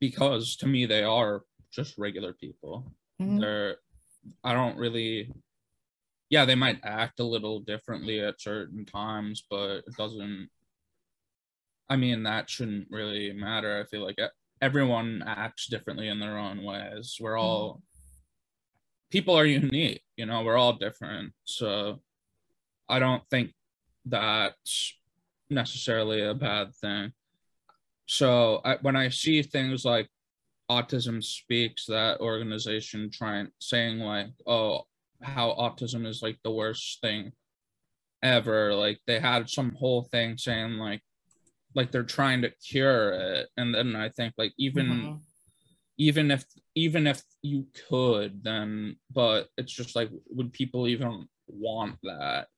because 0.00 0.56
to 0.56 0.66
me 0.66 0.86
they 0.86 1.02
are 1.02 1.42
just 1.70 1.98
regular 1.98 2.32
people. 2.32 2.92
Mhm. 3.20 3.40
they're 3.40 3.76
i 4.44 4.52
don't 4.52 4.76
really 4.76 5.32
yeah 6.30 6.44
they 6.44 6.54
might 6.54 6.78
act 6.84 7.18
a 7.20 7.24
little 7.24 7.58
differently 7.60 8.20
at 8.20 8.40
certain 8.40 8.84
times 8.84 9.42
but 9.50 9.78
it 9.88 9.96
doesn't 9.96 10.48
i 11.88 11.96
mean 11.96 12.22
that 12.24 12.48
shouldn't 12.50 12.86
really 12.90 13.32
matter. 13.32 13.80
I 13.80 13.84
feel 13.90 14.04
like 14.04 14.18
everyone 14.60 15.22
acts 15.26 15.66
differently 15.68 16.08
in 16.08 16.18
their 16.20 16.36
own 16.38 16.62
ways. 16.62 17.16
We're 17.20 17.38
all 17.38 17.82
people 19.10 19.34
are 19.38 19.46
unique 19.46 20.02
you 20.16 20.26
know 20.26 20.42
we're 20.42 20.56
all 20.58 20.74
different. 20.74 21.32
So 21.44 22.00
i 22.88 22.98
don't 22.98 23.22
think 23.30 23.52
that's 24.04 24.94
necessarily 25.50 26.22
a 26.22 26.34
bad 26.34 26.74
thing 26.76 27.12
so 28.08 28.60
I, 28.64 28.76
when 28.80 28.96
i 28.96 29.10
see 29.10 29.42
things 29.42 29.84
like 29.84 30.08
autism 30.70 31.22
speaks 31.22 31.84
that 31.86 32.20
organization 32.20 33.10
trying 33.12 33.48
saying 33.60 33.98
like 34.00 34.28
oh 34.46 34.82
how 35.22 35.50
autism 35.58 36.06
is 36.06 36.22
like 36.22 36.38
the 36.42 36.50
worst 36.50 37.00
thing 37.02 37.32
ever 38.22 38.74
like 38.74 38.98
they 39.06 39.20
had 39.20 39.48
some 39.48 39.74
whole 39.74 40.02
thing 40.04 40.36
saying 40.38 40.72
like 40.78 41.02
like 41.74 41.92
they're 41.92 42.02
trying 42.02 42.42
to 42.42 42.50
cure 42.66 43.12
it. 43.12 43.48
And 43.58 43.74
then 43.74 43.94
i 43.94 44.08
think 44.08 44.34
like 44.38 44.52
even 44.58 44.86
Mhm. 44.86 45.20
even 45.98 46.30
if 46.30 46.44
even 46.74 47.06
if 47.06 47.22
you 47.42 47.66
could 47.88 48.42
then 48.42 48.96
but 49.12 49.48
it's 49.58 49.72
just 49.72 49.94
like 49.96 50.10
would 50.30 50.52
people 50.52 50.88
even 50.88 51.28
want 51.46 51.98
that? 52.04 52.48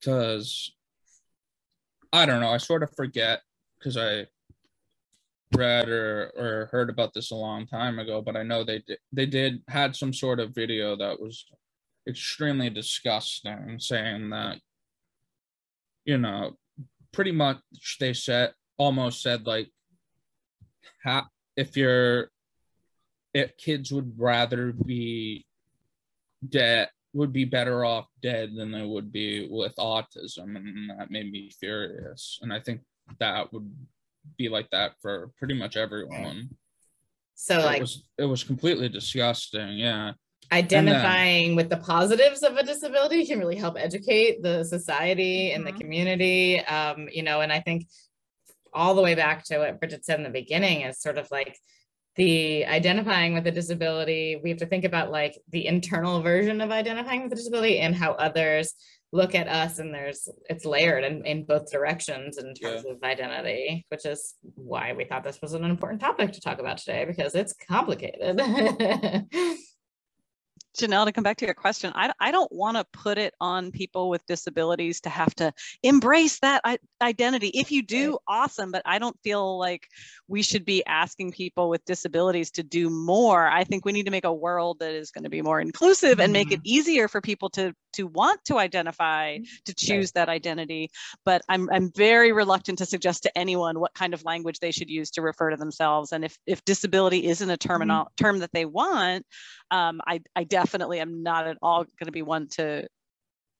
Because 0.00 0.72
i 2.12 2.26
don't 2.26 2.40
know 2.40 2.50
i 2.50 2.56
sort 2.58 2.82
of 2.82 2.90
forget 2.96 3.40
because 3.80 3.96
i 3.96 4.26
read 5.56 5.88
or, 5.88 6.30
or 6.36 6.68
heard 6.70 6.90
about 6.90 7.12
this 7.12 7.32
a 7.32 7.34
long 7.34 7.66
time 7.66 7.98
ago 7.98 8.22
but 8.22 8.36
i 8.36 8.42
know 8.42 8.62
they 8.62 8.78
did 8.86 8.98
they 9.12 9.26
did 9.26 9.60
had 9.68 9.96
some 9.96 10.12
sort 10.12 10.38
of 10.38 10.54
video 10.54 10.94
that 10.94 11.20
was 11.20 11.46
extremely 12.08 12.70
disgusting 12.70 13.76
saying 13.78 14.30
that 14.30 14.58
you 16.04 16.16
know 16.16 16.56
pretty 17.12 17.32
much 17.32 17.58
they 17.98 18.12
said 18.12 18.52
almost 18.78 19.22
said 19.22 19.46
like 19.46 19.68
ha- 21.02 21.28
if 21.56 21.76
you're 21.76 22.30
if 23.34 23.56
kids 23.56 23.92
would 23.92 24.18
rather 24.18 24.72
be 24.72 25.44
dead 26.48 26.88
would 27.12 27.32
be 27.32 27.44
better 27.44 27.84
off 27.84 28.06
dead 28.22 28.50
than 28.56 28.70
they 28.70 28.84
would 28.84 29.12
be 29.12 29.48
with 29.50 29.74
autism 29.76 30.56
and 30.56 30.90
that 30.90 31.10
made 31.10 31.30
me 31.30 31.50
furious. 31.50 32.38
And 32.42 32.52
i 32.52 32.60
think 32.60 32.80
that 33.18 33.52
would 33.52 33.70
be 34.36 34.48
like 34.48 34.68
that 34.70 34.92
for 35.00 35.30
pretty 35.38 35.54
much 35.54 35.76
everyone. 35.76 36.50
So 37.34 37.60
it 37.60 37.64
like 37.64 37.80
was 37.80 38.04
it 38.18 38.24
was 38.24 38.44
completely 38.44 38.88
disgusting 38.88 39.78
yeah. 39.78 40.12
Identifying 40.52 41.54
with 41.54 41.68
the 41.70 41.76
positives 41.76 42.42
of 42.42 42.56
a 42.56 42.64
disability 42.64 43.24
can 43.24 43.38
really 43.38 43.56
help 43.56 43.76
educate 43.78 44.42
the 44.42 44.64
society 44.64 45.52
and 45.52 45.64
the 45.66 45.72
Mhm. 45.72 45.80
community 45.80 46.58
um, 46.60 47.08
you 47.12 47.22
know 47.22 47.40
and 47.40 47.52
i 47.52 47.60
think 47.60 47.86
all 48.72 48.94
the 48.94 49.02
way 49.02 49.14
back 49.14 49.44
to 49.44 49.58
what 49.58 49.78
bridget 49.78 50.04
said 50.04 50.18
in 50.18 50.24
the 50.24 50.30
beginning 50.30 50.82
is 50.82 51.00
sort 51.00 51.18
of 51.18 51.30
like 51.30 51.56
the 52.16 52.66
identifying 52.66 53.32
with 53.32 53.46
a 53.46 53.50
disability 53.52 54.40
we 54.42 54.50
have 54.50 54.58
to 54.58 54.66
think 54.66 54.84
about 54.84 55.10
like 55.12 55.38
the 55.50 55.66
internal 55.66 56.20
version 56.20 56.60
of 56.60 56.70
identifying 56.72 57.22
with 57.22 57.32
a 57.32 57.36
disability 57.36 57.78
and 57.78 57.94
how 57.94 58.12
others 58.12 58.74
look 59.12 59.34
at 59.34 59.48
us 59.48 59.78
and 59.78 59.92
there's 59.92 60.28
it's 60.48 60.64
layered 60.64 61.04
in, 61.04 61.24
in 61.26 61.44
both 61.44 61.70
directions 61.70 62.38
in 62.38 62.54
terms 62.54 62.84
of 62.86 63.02
identity 63.02 63.84
which 63.88 64.06
is 64.06 64.34
why 64.54 64.92
we 64.92 65.04
thought 65.04 65.24
this 65.24 65.40
was 65.42 65.54
an 65.54 65.64
important 65.64 66.00
topic 66.00 66.32
to 66.32 66.40
talk 66.40 66.60
about 66.60 66.78
today 66.78 67.04
because 67.04 67.34
it's 67.34 67.54
complicated 67.68 68.40
Janelle, 70.78 71.06
to 71.06 71.12
come 71.12 71.24
back 71.24 71.36
to 71.38 71.44
your 71.44 71.54
question, 71.54 71.92
I, 71.94 72.12
I 72.20 72.30
don't 72.30 72.50
want 72.52 72.76
to 72.76 72.86
put 72.92 73.18
it 73.18 73.34
on 73.40 73.72
people 73.72 74.08
with 74.08 74.24
disabilities 74.26 75.00
to 75.02 75.10
have 75.10 75.34
to 75.36 75.52
embrace 75.82 76.38
that 76.40 76.62
identity. 77.02 77.48
If 77.48 77.72
you 77.72 77.82
do, 77.82 78.18
awesome, 78.28 78.70
but 78.70 78.82
I 78.84 78.98
don't 78.98 79.18
feel 79.22 79.58
like 79.58 79.88
we 80.28 80.42
should 80.42 80.64
be 80.64 80.84
asking 80.86 81.32
people 81.32 81.68
with 81.68 81.84
disabilities 81.84 82.52
to 82.52 82.62
do 82.62 82.88
more. 82.88 83.48
I 83.48 83.64
think 83.64 83.84
we 83.84 83.92
need 83.92 84.06
to 84.06 84.12
make 84.12 84.24
a 84.24 84.32
world 84.32 84.78
that 84.78 84.94
is 84.94 85.10
going 85.10 85.24
to 85.24 85.30
be 85.30 85.42
more 85.42 85.60
inclusive 85.60 86.20
and 86.20 86.32
make 86.32 86.52
it 86.52 86.60
mm-hmm. 86.60 86.76
easier 86.76 87.08
for 87.08 87.20
people 87.20 87.50
to 87.50 87.74
to 87.92 88.06
want 88.06 88.44
to 88.44 88.56
identify, 88.56 89.38
mm-hmm. 89.38 89.44
to 89.64 89.74
choose 89.74 90.12
that 90.12 90.28
identity. 90.28 90.90
But 91.24 91.42
I'm 91.48 91.68
I'm 91.70 91.90
very 91.92 92.30
reluctant 92.30 92.78
to 92.78 92.86
suggest 92.86 93.24
to 93.24 93.36
anyone 93.36 93.80
what 93.80 93.94
kind 93.94 94.14
of 94.14 94.24
language 94.24 94.60
they 94.60 94.70
should 94.70 94.88
use 94.88 95.10
to 95.12 95.22
refer 95.22 95.50
to 95.50 95.56
themselves. 95.56 96.12
And 96.12 96.24
if 96.24 96.38
if 96.46 96.64
disability 96.64 97.26
isn't 97.26 97.50
a 97.50 97.56
terminal 97.56 98.04
mm-hmm. 98.04 98.24
term 98.24 98.38
that 98.38 98.52
they 98.52 98.64
want, 98.64 99.26
um, 99.70 100.00
I, 100.06 100.22
I 100.36 100.44
definitely 100.44 101.00
am 101.00 101.22
not 101.22 101.46
at 101.46 101.58
all 101.62 101.84
going 101.84 102.06
to 102.06 102.12
be 102.12 102.22
one 102.22 102.48
to 102.50 102.88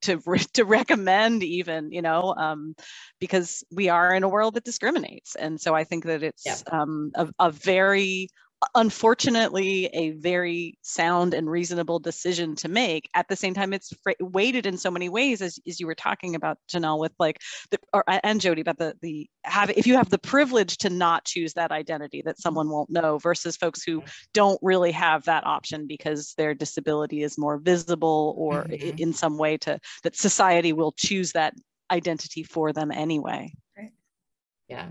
to 0.03 0.21
re- 0.27 0.39
to 0.55 0.65
recommend 0.65 1.43
even 1.43 1.93
you 1.93 2.03
know 2.03 2.35
um, 2.37 2.75
because 3.21 3.65
we 3.73 3.89
are 3.89 4.15
in 4.15 4.23
a 4.23 4.29
world 4.29 4.55
that 4.55 4.65
discriminates 4.65 5.37
and 5.37 5.61
so 5.61 5.75
i 5.75 5.85
think 5.85 6.05
that 6.05 6.23
it's 6.23 6.47
Yeah. 6.47 6.73
um, 6.73 7.13
a, 7.15 7.29
a 7.39 7.51
very 7.51 8.29
unfortunately 8.75 9.87
a 9.87 10.11
very 10.11 10.79
sound 10.83 11.33
and 11.35 11.51
reasonable 11.51 11.99
decision 11.99 12.55
to 12.55 12.69
make 12.69 13.09
at 13.15 13.27
the 13.29 13.37
same 13.37 13.55
time 13.55 13.73
it's 13.73 13.93
weighted 14.21 14.67
in 14.67 14.77
so 14.77 14.91
many 14.91 15.09
ways 15.09 15.41
as, 15.41 15.59
as 15.67 15.81
you 15.81 15.87
were 15.87 15.95
talking 15.95 16.35
about 16.35 16.59
janelle 16.71 16.99
with 16.99 17.13
like 17.19 17.39
the, 17.71 17.79
or, 17.95 18.05
and 18.07 18.41
jodi 18.41 18.61
about 18.61 18.77
the 18.77 18.95
the 19.01 19.29
have 19.45 19.71
if 19.71 19.87
you 19.87 19.95
have 19.97 20.11
the 20.11 20.19
privilege 20.19 20.77
to 20.77 20.91
not 20.91 21.25
choose 21.25 21.55
that 21.55 21.73
identity 21.73 22.23
that 22.23 22.39
someone 22.39 22.69
won't 22.69 22.91
know 22.91 23.19
versus 23.19 23.57
folks 23.57 23.83
who 23.83 24.03
don't 24.35 24.59
really 24.63 24.93
have 24.93 25.25
that 25.25 25.47
option 25.47 25.87
because 25.87 26.35
their 26.37 26.55
disability 26.55 27.23
is 27.23 27.39
more 27.39 27.59
visible 27.59 28.35
or 28.37 28.67
Mhm. 28.71 28.99
in 28.99 29.13
some 29.13 29.39
way 29.39 29.57
to 29.57 29.79
that 30.03 30.17
society 30.17 30.73
will 30.73 30.93
choose 30.93 31.33
that 31.33 31.55
identity 31.91 32.43
for 32.43 32.73
them 32.73 32.93
anyway 32.93 33.53
Yeah. 34.69 34.91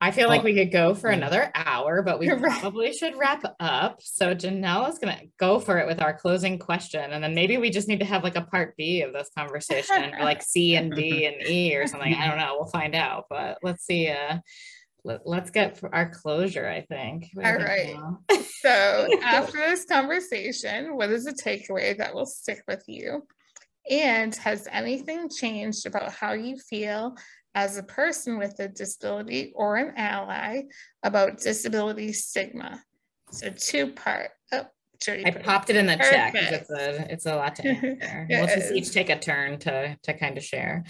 I 0.00 0.12
feel 0.12 0.28
like 0.28 0.44
we 0.44 0.54
could 0.54 0.70
go 0.70 0.94
for 0.94 1.10
another 1.10 1.50
hour, 1.54 2.02
but 2.02 2.20
we 2.20 2.28
probably 2.34 2.92
should 2.92 3.16
wrap 3.16 3.42
up. 3.58 4.00
So 4.00 4.34
Janelle 4.34 4.88
is 4.88 4.98
gonna 4.98 5.22
go 5.38 5.58
for 5.58 5.78
it 5.78 5.86
with 5.86 6.00
our 6.00 6.16
closing 6.16 6.58
question, 6.58 7.12
and 7.12 7.22
then 7.22 7.34
maybe 7.34 7.56
we 7.58 7.70
just 7.70 7.88
need 7.88 8.00
to 8.00 8.06
have 8.06 8.22
like 8.22 8.36
a 8.36 8.42
part 8.42 8.76
B 8.76 9.02
of 9.02 9.12
this 9.12 9.30
conversation, 9.36 10.14
or 10.14 10.24
like 10.24 10.42
C 10.42 10.76
and 10.76 10.94
D 10.94 11.26
and 11.26 11.36
E 11.46 11.76
or 11.76 11.86
something. 11.86 12.14
I 12.14 12.28
don't 12.28 12.38
know. 12.38 12.56
We'll 12.58 12.68
find 12.68 12.94
out. 12.94 13.26
But 13.28 13.58
let's 13.62 13.84
see. 13.84 14.08
Uh, 14.08 14.38
let, 15.04 15.26
let's 15.26 15.50
get 15.50 15.78
for 15.78 15.92
our 15.94 16.10
closure. 16.10 16.68
I 16.68 16.82
think. 16.82 17.28
What 17.34 17.44
do 17.44 17.48
you 17.48 17.54
All 17.54 17.66
think, 17.66 17.68
right. 17.68 17.96
Janelle? 18.30 18.44
So 18.60 19.08
after 19.22 19.58
this 19.58 19.84
conversation, 19.84 20.96
what 20.96 21.10
is 21.10 21.26
a 21.26 21.32
takeaway 21.32 21.96
that 21.96 22.14
will 22.14 22.26
stick 22.26 22.62
with 22.66 22.82
you? 22.86 23.26
And 23.88 24.34
has 24.36 24.66
anything 24.70 25.28
changed 25.30 25.86
about 25.86 26.12
how 26.12 26.32
you 26.32 26.58
feel 26.58 27.14
as 27.54 27.76
a 27.76 27.82
person 27.82 28.38
with 28.38 28.58
a 28.60 28.68
disability 28.68 29.52
or 29.54 29.76
an 29.76 29.94
ally 29.96 30.62
about 31.02 31.38
disability 31.38 32.12
stigma? 32.12 32.82
So 33.30 33.50
two 33.50 33.92
part. 33.92 34.30
Oh, 34.52 34.66
Jodi 35.00 35.26
I 35.26 35.30
popped 35.30 35.70
it 35.70 35.76
in 35.76 35.86
the 35.86 35.96
chat 35.96 36.32
because 36.32 36.52
it's 36.52 36.70
a 36.70 37.12
it's 37.12 37.26
a 37.26 37.36
lot 37.36 37.56
to 37.56 37.68
answer. 37.68 38.26
It 38.28 38.38
we'll 38.38 38.46
just 38.46 38.72
each 38.72 38.92
take 38.92 39.10
a 39.10 39.18
turn 39.18 39.58
to 39.60 39.96
to 40.02 40.14
kind 40.14 40.36
of 40.36 40.44
share. 40.44 40.84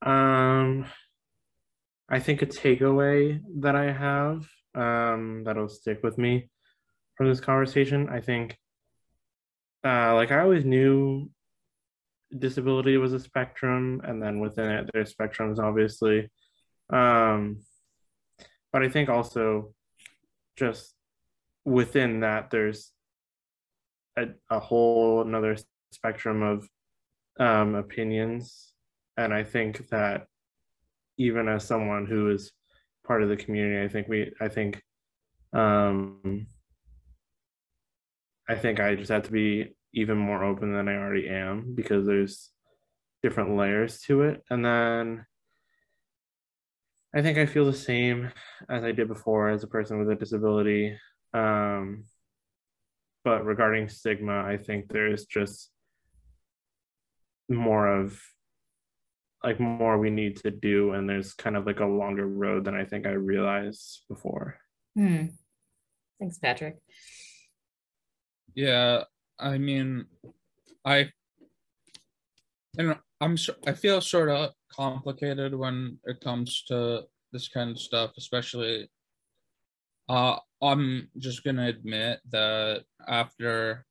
Um, 0.00 0.86
I 2.08 2.20
think 2.20 2.42
a 2.42 2.46
takeaway 2.46 3.40
that 3.60 3.74
I 3.76 3.92
have 3.92 4.46
um, 4.74 5.42
that'll 5.44 5.68
stick 5.68 6.00
with 6.02 6.18
me 6.18 6.48
from 7.16 7.28
this 7.28 7.40
conversation. 7.40 8.08
I 8.08 8.20
think, 8.20 8.56
uh, 9.84 10.14
like 10.14 10.30
I 10.30 10.40
always 10.40 10.64
knew 10.64 11.30
disability 12.36 12.96
was 12.96 13.12
a 13.12 13.20
spectrum, 13.20 14.00
and 14.04 14.22
then 14.22 14.40
within 14.40 14.70
it, 14.70 14.90
there's 14.92 15.14
spectrums, 15.14 15.58
obviously. 15.58 16.30
Um, 16.90 17.60
but 18.72 18.82
I 18.82 18.88
think 18.88 19.08
also 19.08 19.74
just 20.56 20.94
within 21.64 22.20
that, 22.20 22.50
there's 22.50 22.92
a, 24.16 24.26
a 24.50 24.58
whole 24.58 25.22
another 25.22 25.56
spectrum 25.92 26.42
of 26.42 26.68
um, 27.38 27.74
opinions 27.74 28.68
and 29.18 29.34
I 29.34 29.42
think 29.42 29.88
that 29.88 30.28
even 31.18 31.48
as 31.48 31.64
someone 31.64 32.06
who 32.06 32.30
is 32.30 32.52
part 33.04 33.22
of 33.22 33.28
the 33.28 33.36
community, 33.36 33.84
I 33.84 33.88
think 33.88 34.06
we, 34.06 34.32
I 34.40 34.46
think, 34.46 34.80
um, 35.52 36.46
I 38.48 38.54
think 38.54 38.80
I 38.80 38.94
just 38.94 39.10
have 39.10 39.24
to 39.24 39.32
be 39.32 39.74
even 39.92 40.16
more 40.16 40.44
open 40.44 40.72
than 40.72 40.88
I 40.88 40.96
already 40.96 41.28
am 41.28 41.74
because 41.74 42.06
there's 42.06 42.50
different 43.22 43.56
layers 43.56 44.00
to 44.02 44.22
it. 44.22 44.42
And 44.50 44.64
then 44.64 45.26
I 47.14 47.22
think 47.22 47.38
I 47.38 47.46
feel 47.46 47.64
the 47.64 47.72
same 47.72 48.30
as 48.68 48.84
I 48.84 48.92
did 48.92 49.08
before 49.08 49.48
as 49.50 49.64
a 49.64 49.68
person 49.68 49.98
with 49.98 50.10
a 50.10 50.14
disability. 50.14 50.96
Um, 51.34 52.04
but 53.24 53.44
regarding 53.44 53.88
stigma, 53.88 54.42
I 54.42 54.56
think 54.56 54.88
there's 54.88 55.26
just 55.26 55.70
more 57.48 57.86
of 57.86 58.18
like 59.42 59.60
more 59.60 59.98
we 59.98 60.10
need 60.10 60.36
to 60.36 60.50
do 60.50 60.92
and 60.92 61.08
there's 61.08 61.32
kind 61.32 61.56
of 61.56 61.64
like 61.64 61.80
a 61.80 61.86
longer 61.86 62.26
road 62.26 62.64
than 62.64 62.74
I 62.74 62.84
think 62.84 63.06
I 63.06 63.12
realized 63.12 64.02
before. 64.08 64.58
Hmm. 64.96 65.26
Thanks, 66.18 66.38
Patrick. 66.38 66.78
Yeah, 68.58 69.04
I 69.38 69.56
mean, 69.56 70.06
I 70.84 71.12
and 72.76 72.98
I'm 73.20 73.36
I 73.68 73.72
feel 73.72 74.00
sort 74.00 74.30
of 74.30 74.50
complicated 74.72 75.54
when 75.54 76.00
it 76.06 76.20
comes 76.20 76.64
to 76.66 77.04
this 77.30 77.46
kind 77.46 77.70
of 77.70 77.78
stuff, 77.78 78.14
especially. 78.18 78.90
Uh, 80.08 80.38
I'm 80.60 81.08
just 81.18 81.44
gonna 81.44 81.68
admit 81.68 82.18
that 82.30 82.82
after 83.06 83.86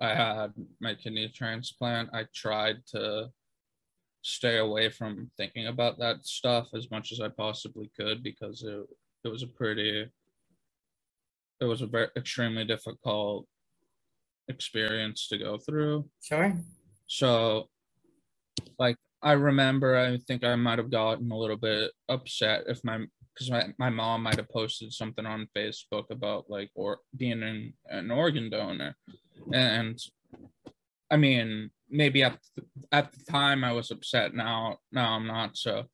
I 0.00 0.14
had 0.16 0.52
my 0.80 0.96
kidney 0.96 1.28
transplant, 1.28 2.10
I 2.12 2.26
tried 2.34 2.84
to 2.88 3.30
stay 4.22 4.58
away 4.58 4.90
from 4.90 5.30
thinking 5.36 5.68
about 5.68 6.00
that 6.00 6.26
stuff 6.26 6.70
as 6.74 6.90
much 6.90 7.12
as 7.12 7.20
I 7.20 7.28
possibly 7.28 7.92
could 7.96 8.24
because 8.24 8.64
it 8.64 8.84
it 9.24 9.28
was 9.28 9.44
a 9.44 9.46
pretty 9.46 10.10
it 11.60 11.64
was 11.64 11.82
a 11.82 11.86
very 11.86 12.08
extremely 12.16 12.64
difficult 12.64 13.46
experience 14.48 15.28
to 15.28 15.38
go 15.38 15.58
through. 15.58 16.08
Sure. 16.20 16.56
So, 17.06 17.68
like, 18.78 18.96
I 19.22 19.32
remember 19.32 19.96
I 19.96 20.18
think 20.18 20.44
I 20.44 20.54
might 20.54 20.78
have 20.78 20.90
gotten 20.90 21.30
a 21.30 21.36
little 21.36 21.56
bit 21.56 21.90
upset 22.08 22.64
if 22.68 22.84
my 22.84 23.04
because 23.34 23.50
my, 23.50 23.66
my 23.78 23.90
mom 23.90 24.24
might 24.24 24.36
have 24.36 24.48
posted 24.48 24.92
something 24.92 25.24
on 25.24 25.48
Facebook 25.56 26.10
about 26.10 26.46
like 26.48 26.70
or 26.74 26.98
being 27.16 27.42
an, 27.42 27.72
an 27.88 28.10
organ 28.10 28.50
donor. 28.50 28.96
And 29.52 29.98
I 31.10 31.16
mean, 31.16 31.70
maybe 31.88 32.22
at 32.24 32.38
the, 32.56 32.64
at 32.90 33.12
the 33.12 33.24
time 33.30 33.62
I 33.64 33.72
was 33.72 33.90
upset. 33.90 34.34
Now 34.34 34.78
now 34.92 35.12
I'm 35.12 35.26
not 35.26 35.56
so. 35.56 35.84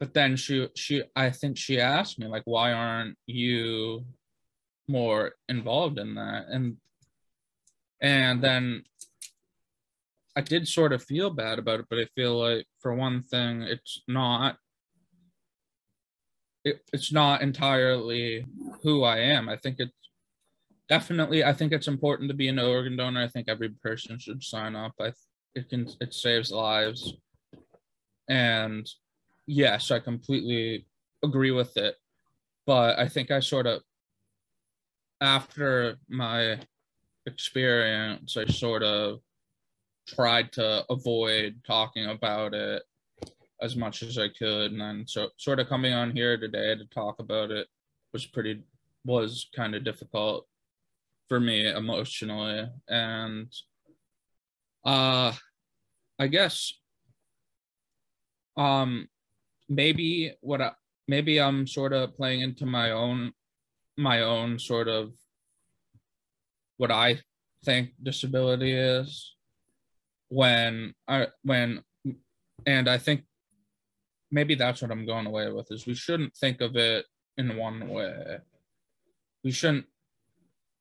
But 0.00 0.14
then 0.14 0.36
she 0.36 0.68
she 0.74 1.02
I 1.14 1.30
think 1.30 1.56
she 1.56 1.80
asked 1.80 2.18
me 2.18 2.26
like 2.26 2.42
why 2.44 2.72
aren't 2.72 3.16
you 3.26 4.04
more 4.88 5.32
involved 5.48 5.98
in 5.98 6.14
that? 6.14 6.46
And 6.48 6.76
and 8.00 8.42
then 8.42 8.84
I 10.36 10.40
did 10.40 10.66
sort 10.66 10.92
of 10.92 11.02
feel 11.02 11.30
bad 11.30 11.58
about 11.58 11.80
it, 11.80 11.86
but 11.88 11.98
I 11.98 12.06
feel 12.16 12.38
like 12.38 12.66
for 12.80 12.94
one 12.94 13.22
thing, 13.22 13.62
it's 13.62 14.02
not 14.08 14.56
it, 16.64 16.80
it's 16.92 17.12
not 17.12 17.42
entirely 17.42 18.46
who 18.82 19.04
I 19.04 19.18
am. 19.18 19.48
I 19.48 19.56
think 19.56 19.76
it's 19.78 19.92
definitely 20.88 21.44
I 21.44 21.52
think 21.52 21.72
it's 21.72 21.88
important 21.88 22.30
to 22.30 22.36
be 22.36 22.48
an 22.48 22.58
organ 22.58 22.96
donor. 22.96 23.22
I 23.22 23.28
think 23.28 23.48
every 23.48 23.68
person 23.68 24.18
should 24.18 24.42
sign 24.42 24.74
up. 24.74 24.92
I 25.00 25.12
it 25.54 25.68
can 25.68 25.88
it 26.00 26.14
saves 26.14 26.50
lives. 26.50 27.14
And 28.28 28.88
yes, 29.46 29.90
I 29.90 30.00
completely 30.00 30.86
agree 31.22 31.52
with 31.52 31.76
it. 31.76 31.96
But 32.66 32.98
I 32.98 33.08
think 33.08 33.30
I 33.30 33.40
sort 33.40 33.66
of 33.66 33.82
after 35.20 35.98
my 36.08 36.58
experience, 37.26 38.36
I 38.36 38.46
sort 38.46 38.82
of 38.82 39.20
tried 40.06 40.52
to 40.52 40.84
avoid 40.90 41.60
talking 41.66 42.06
about 42.06 42.54
it 42.54 42.82
as 43.62 43.76
much 43.76 44.02
as 44.02 44.18
I 44.18 44.28
could. 44.28 44.72
And 44.72 44.80
then 44.80 45.04
so 45.06 45.28
sort 45.38 45.60
of 45.60 45.68
coming 45.68 45.92
on 45.92 46.14
here 46.14 46.36
today 46.36 46.74
to 46.74 46.84
talk 46.86 47.18
about 47.18 47.50
it 47.50 47.66
was 48.12 48.26
pretty 48.26 48.62
was 49.04 49.48
kind 49.54 49.74
of 49.74 49.84
difficult 49.84 50.46
for 51.28 51.40
me 51.40 51.68
emotionally. 51.68 52.68
And 52.88 53.52
uh 54.84 55.32
I 56.18 56.26
guess 56.26 56.72
um 58.56 59.08
maybe 59.68 60.34
what 60.40 60.60
I 60.60 60.72
maybe 61.08 61.40
I'm 61.40 61.66
sort 61.66 61.92
of 61.92 62.14
playing 62.14 62.42
into 62.42 62.66
my 62.66 62.90
own 62.90 63.32
my 63.96 64.22
own 64.22 64.58
sort 64.58 64.88
of 64.88 65.12
what 66.76 66.90
I 66.90 67.20
think 67.64 67.90
disability 68.02 68.72
is 68.72 69.34
when 70.28 70.94
I 71.08 71.28
when 71.42 71.82
and 72.66 72.88
I 72.88 72.98
think 72.98 73.24
maybe 74.30 74.54
that's 74.54 74.82
what 74.82 74.90
I'm 74.90 75.06
going 75.06 75.26
away 75.26 75.50
with 75.50 75.70
is 75.70 75.86
we 75.86 75.94
shouldn't 75.94 76.36
think 76.36 76.60
of 76.60 76.76
it 76.76 77.06
in 77.36 77.56
one 77.56 77.88
way. 77.88 78.38
We 79.42 79.50
shouldn't 79.50 79.86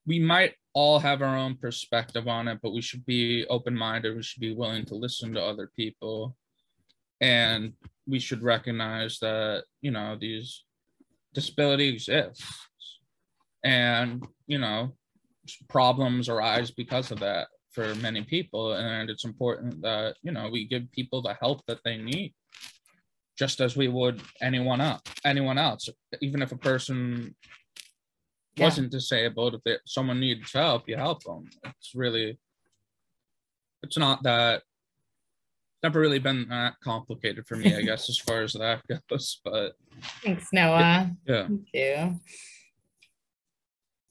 we 0.05 0.19
might 0.19 0.55
all 0.73 0.99
have 0.99 1.21
our 1.21 1.37
own 1.37 1.55
perspective 1.55 2.27
on 2.27 2.47
it, 2.47 2.59
but 2.61 2.73
we 2.73 2.81
should 2.81 3.05
be 3.05 3.45
open-minded. 3.47 4.15
We 4.15 4.23
should 4.23 4.41
be 4.41 4.53
willing 4.53 4.85
to 4.85 4.95
listen 4.95 5.33
to 5.33 5.43
other 5.43 5.69
people. 5.75 6.35
And 7.21 7.73
we 8.07 8.19
should 8.19 8.41
recognize 8.41 9.19
that, 9.19 9.63
you 9.81 9.91
know, 9.91 10.17
these 10.19 10.63
disability 11.33 11.89
exists. 11.89 12.43
And, 13.63 14.25
you 14.47 14.57
know, 14.57 14.95
problems 15.69 16.29
arise 16.29 16.71
because 16.71 17.11
of 17.11 17.19
that 17.19 17.47
for 17.71 17.95
many 17.95 18.21
people. 18.23 18.73
And 18.73 19.09
it's 19.09 19.25
important 19.25 19.81
that, 19.81 20.15
you 20.21 20.31
know, 20.31 20.49
we 20.51 20.65
give 20.67 20.91
people 20.91 21.21
the 21.21 21.35
help 21.41 21.61
that 21.67 21.79
they 21.83 21.97
need 21.97 22.33
just 23.37 23.61
as 23.61 23.75
we 23.75 23.87
would 23.87 24.21
anyone 24.41 24.81
else 24.81 25.01
anyone 25.25 25.57
else 25.57 25.89
even 26.21 26.41
if 26.41 26.51
a 26.51 26.57
person 26.57 27.35
yeah. 28.55 28.65
wasn't 28.65 28.91
disabled 28.91 29.59
if 29.65 29.79
someone 29.85 30.19
needs 30.19 30.51
help 30.53 30.87
you 30.87 30.95
help 30.95 31.23
them 31.23 31.49
it's 31.65 31.93
really 31.95 32.37
it's 33.81 33.97
not 33.97 34.21
that 34.23 34.61
never 35.81 35.99
really 35.99 36.19
been 36.19 36.47
that 36.49 36.73
complicated 36.83 37.45
for 37.47 37.55
me 37.55 37.75
i 37.75 37.81
guess 37.89 38.09
as 38.09 38.17
far 38.17 38.41
as 38.41 38.53
that 38.53 38.81
goes 39.09 39.41
but 39.43 39.73
thanks 40.23 40.47
noah 40.53 41.09
yeah 41.27 41.47
thank 41.47 41.67
you 41.73 42.19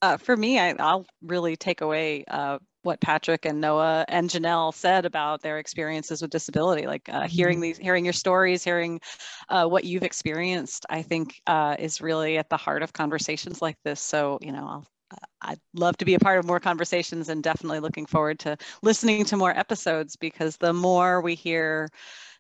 uh, 0.03 0.17
for 0.17 0.37
me 0.37 0.59
I, 0.59 0.75
i'll 0.79 1.07
really 1.23 1.57
take 1.57 1.81
away 1.81 2.25
uh, 2.29 2.59
what 2.83 3.01
Patrick 3.01 3.45
and 3.45 3.61
Noah 3.61 4.05
and 4.09 4.29
Janelle 4.29 4.75
said 4.75 5.07
about 5.07 5.43
their 5.43 5.59
experiences 5.59 6.21
with 6.21 6.31
disability. 6.31 6.87
Like 6.87 7.09
uh, 7.09 7.13
mm-hmm. 7.13 7.27
hearing 7.27 7.61
these, 7.61 7.79
hearing 7.79 8.05
your 8.05 8.13
stories, 8.13 8.65
hearing 8.65 9.01
uh, 9.49 9.67
what 9.67 9.85
you've 9.85 10.03
experienced, 10.03 10.85
I 10.91 11.03
think 11.03 11.41
uh, 11.47 11.77
is 11.79 12.01
really 12.01 12.39
at 12.39 12.49
the 12.49 12.57
heart 12.57 12.83
of 12.83 12.93
conversations 12.93 13.63
like 13.63 13.77
this. 13.85 14.01
So, 14.01 14.39
you 14.43 14.53
know, 14.53 14.67
I'll, 14.67 14.87
uh, 15.13 15.27
I'd 15.43 15.61
love 15.75 15.97
to 15.99 16.05
be 16.05 16.15
a 16.15 16.19
part 16.19 16.39
of 16.39 16.47
more 16.47 16.61
conversations 16.61 17.29
and 17.29 17.43
definitely 17.43 17.81
looking 17.81 18.07
forward 18.07 18.39
to 18.41 18.57
listening 18.83 19.25
to 19.27 19.37
more 19.37 19.57
episodes 19.57 20.17
because 20.17 20.57
the 20.57 20.73
more 20.73 21.21
we 21.21 21.35
hear 21.35 21.89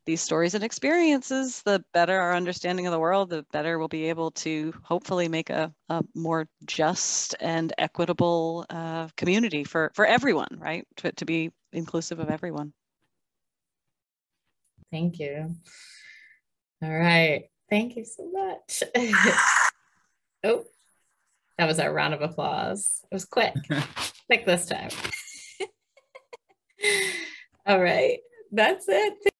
these 0.04 0.20
stories 0.20 0.54
and 0.54 0.64
experiences, 0.64 1.62
the 1.62 1.84
better 1.94 2.18
our 2.18 2.34
understanding 2.34 2.86
of 2.86 2.92
the 2.92 2.98
world, 2.98 3.30
the 3.30 3.44
better 3.52 3.78
we'll 3.78 3.88
be 3.88 4.08
able 4.08 4.30
to 4.32 4.72
hopefully 4.82 5.28
make 5.28 5.50
a, 5.50 5.72
a 5.88 6.02
more 6.14 6.48
just 6.66 7.34
and 7.40 7.72
equitable 7.78 8.66
uh, 8.70 9.08
community 9.16 9.64
for, 9.64 9.92
for 9.94 10.04
everyone, 10.04 10.58
right? 10.58 10.86
To, 10.98 11.12
to 11.12 11.24
be 11.24 11.52
inclusive 11.72 12.18
of 12.18 12.30
everyone. 12.30 12.72
Thank 14.90 15.18
you. 15.18 15.54
All 16.82 16.90
right. 16.90 17.44
Thank 17.70 17.96
you 17.96 18.04
so 18.04 18.30
much. 18.30 18.82
oh, 20.44 20.64
that 21.56 21.66
was 21.66 21.78
our 21.78 21.92
round 21.92 22.12
of 22.12 22.22
applause. 22.22 23.00
It 23.10 23.14
was 23.14 23.24
quick, 23.24 23.54
quick 24.26 24.44
this 24.44 24.66
time. 24.66 24.90
All 27.66 27.80
right. 27.80 28.18
That's 28.50 28.86
it. 28.88 29.14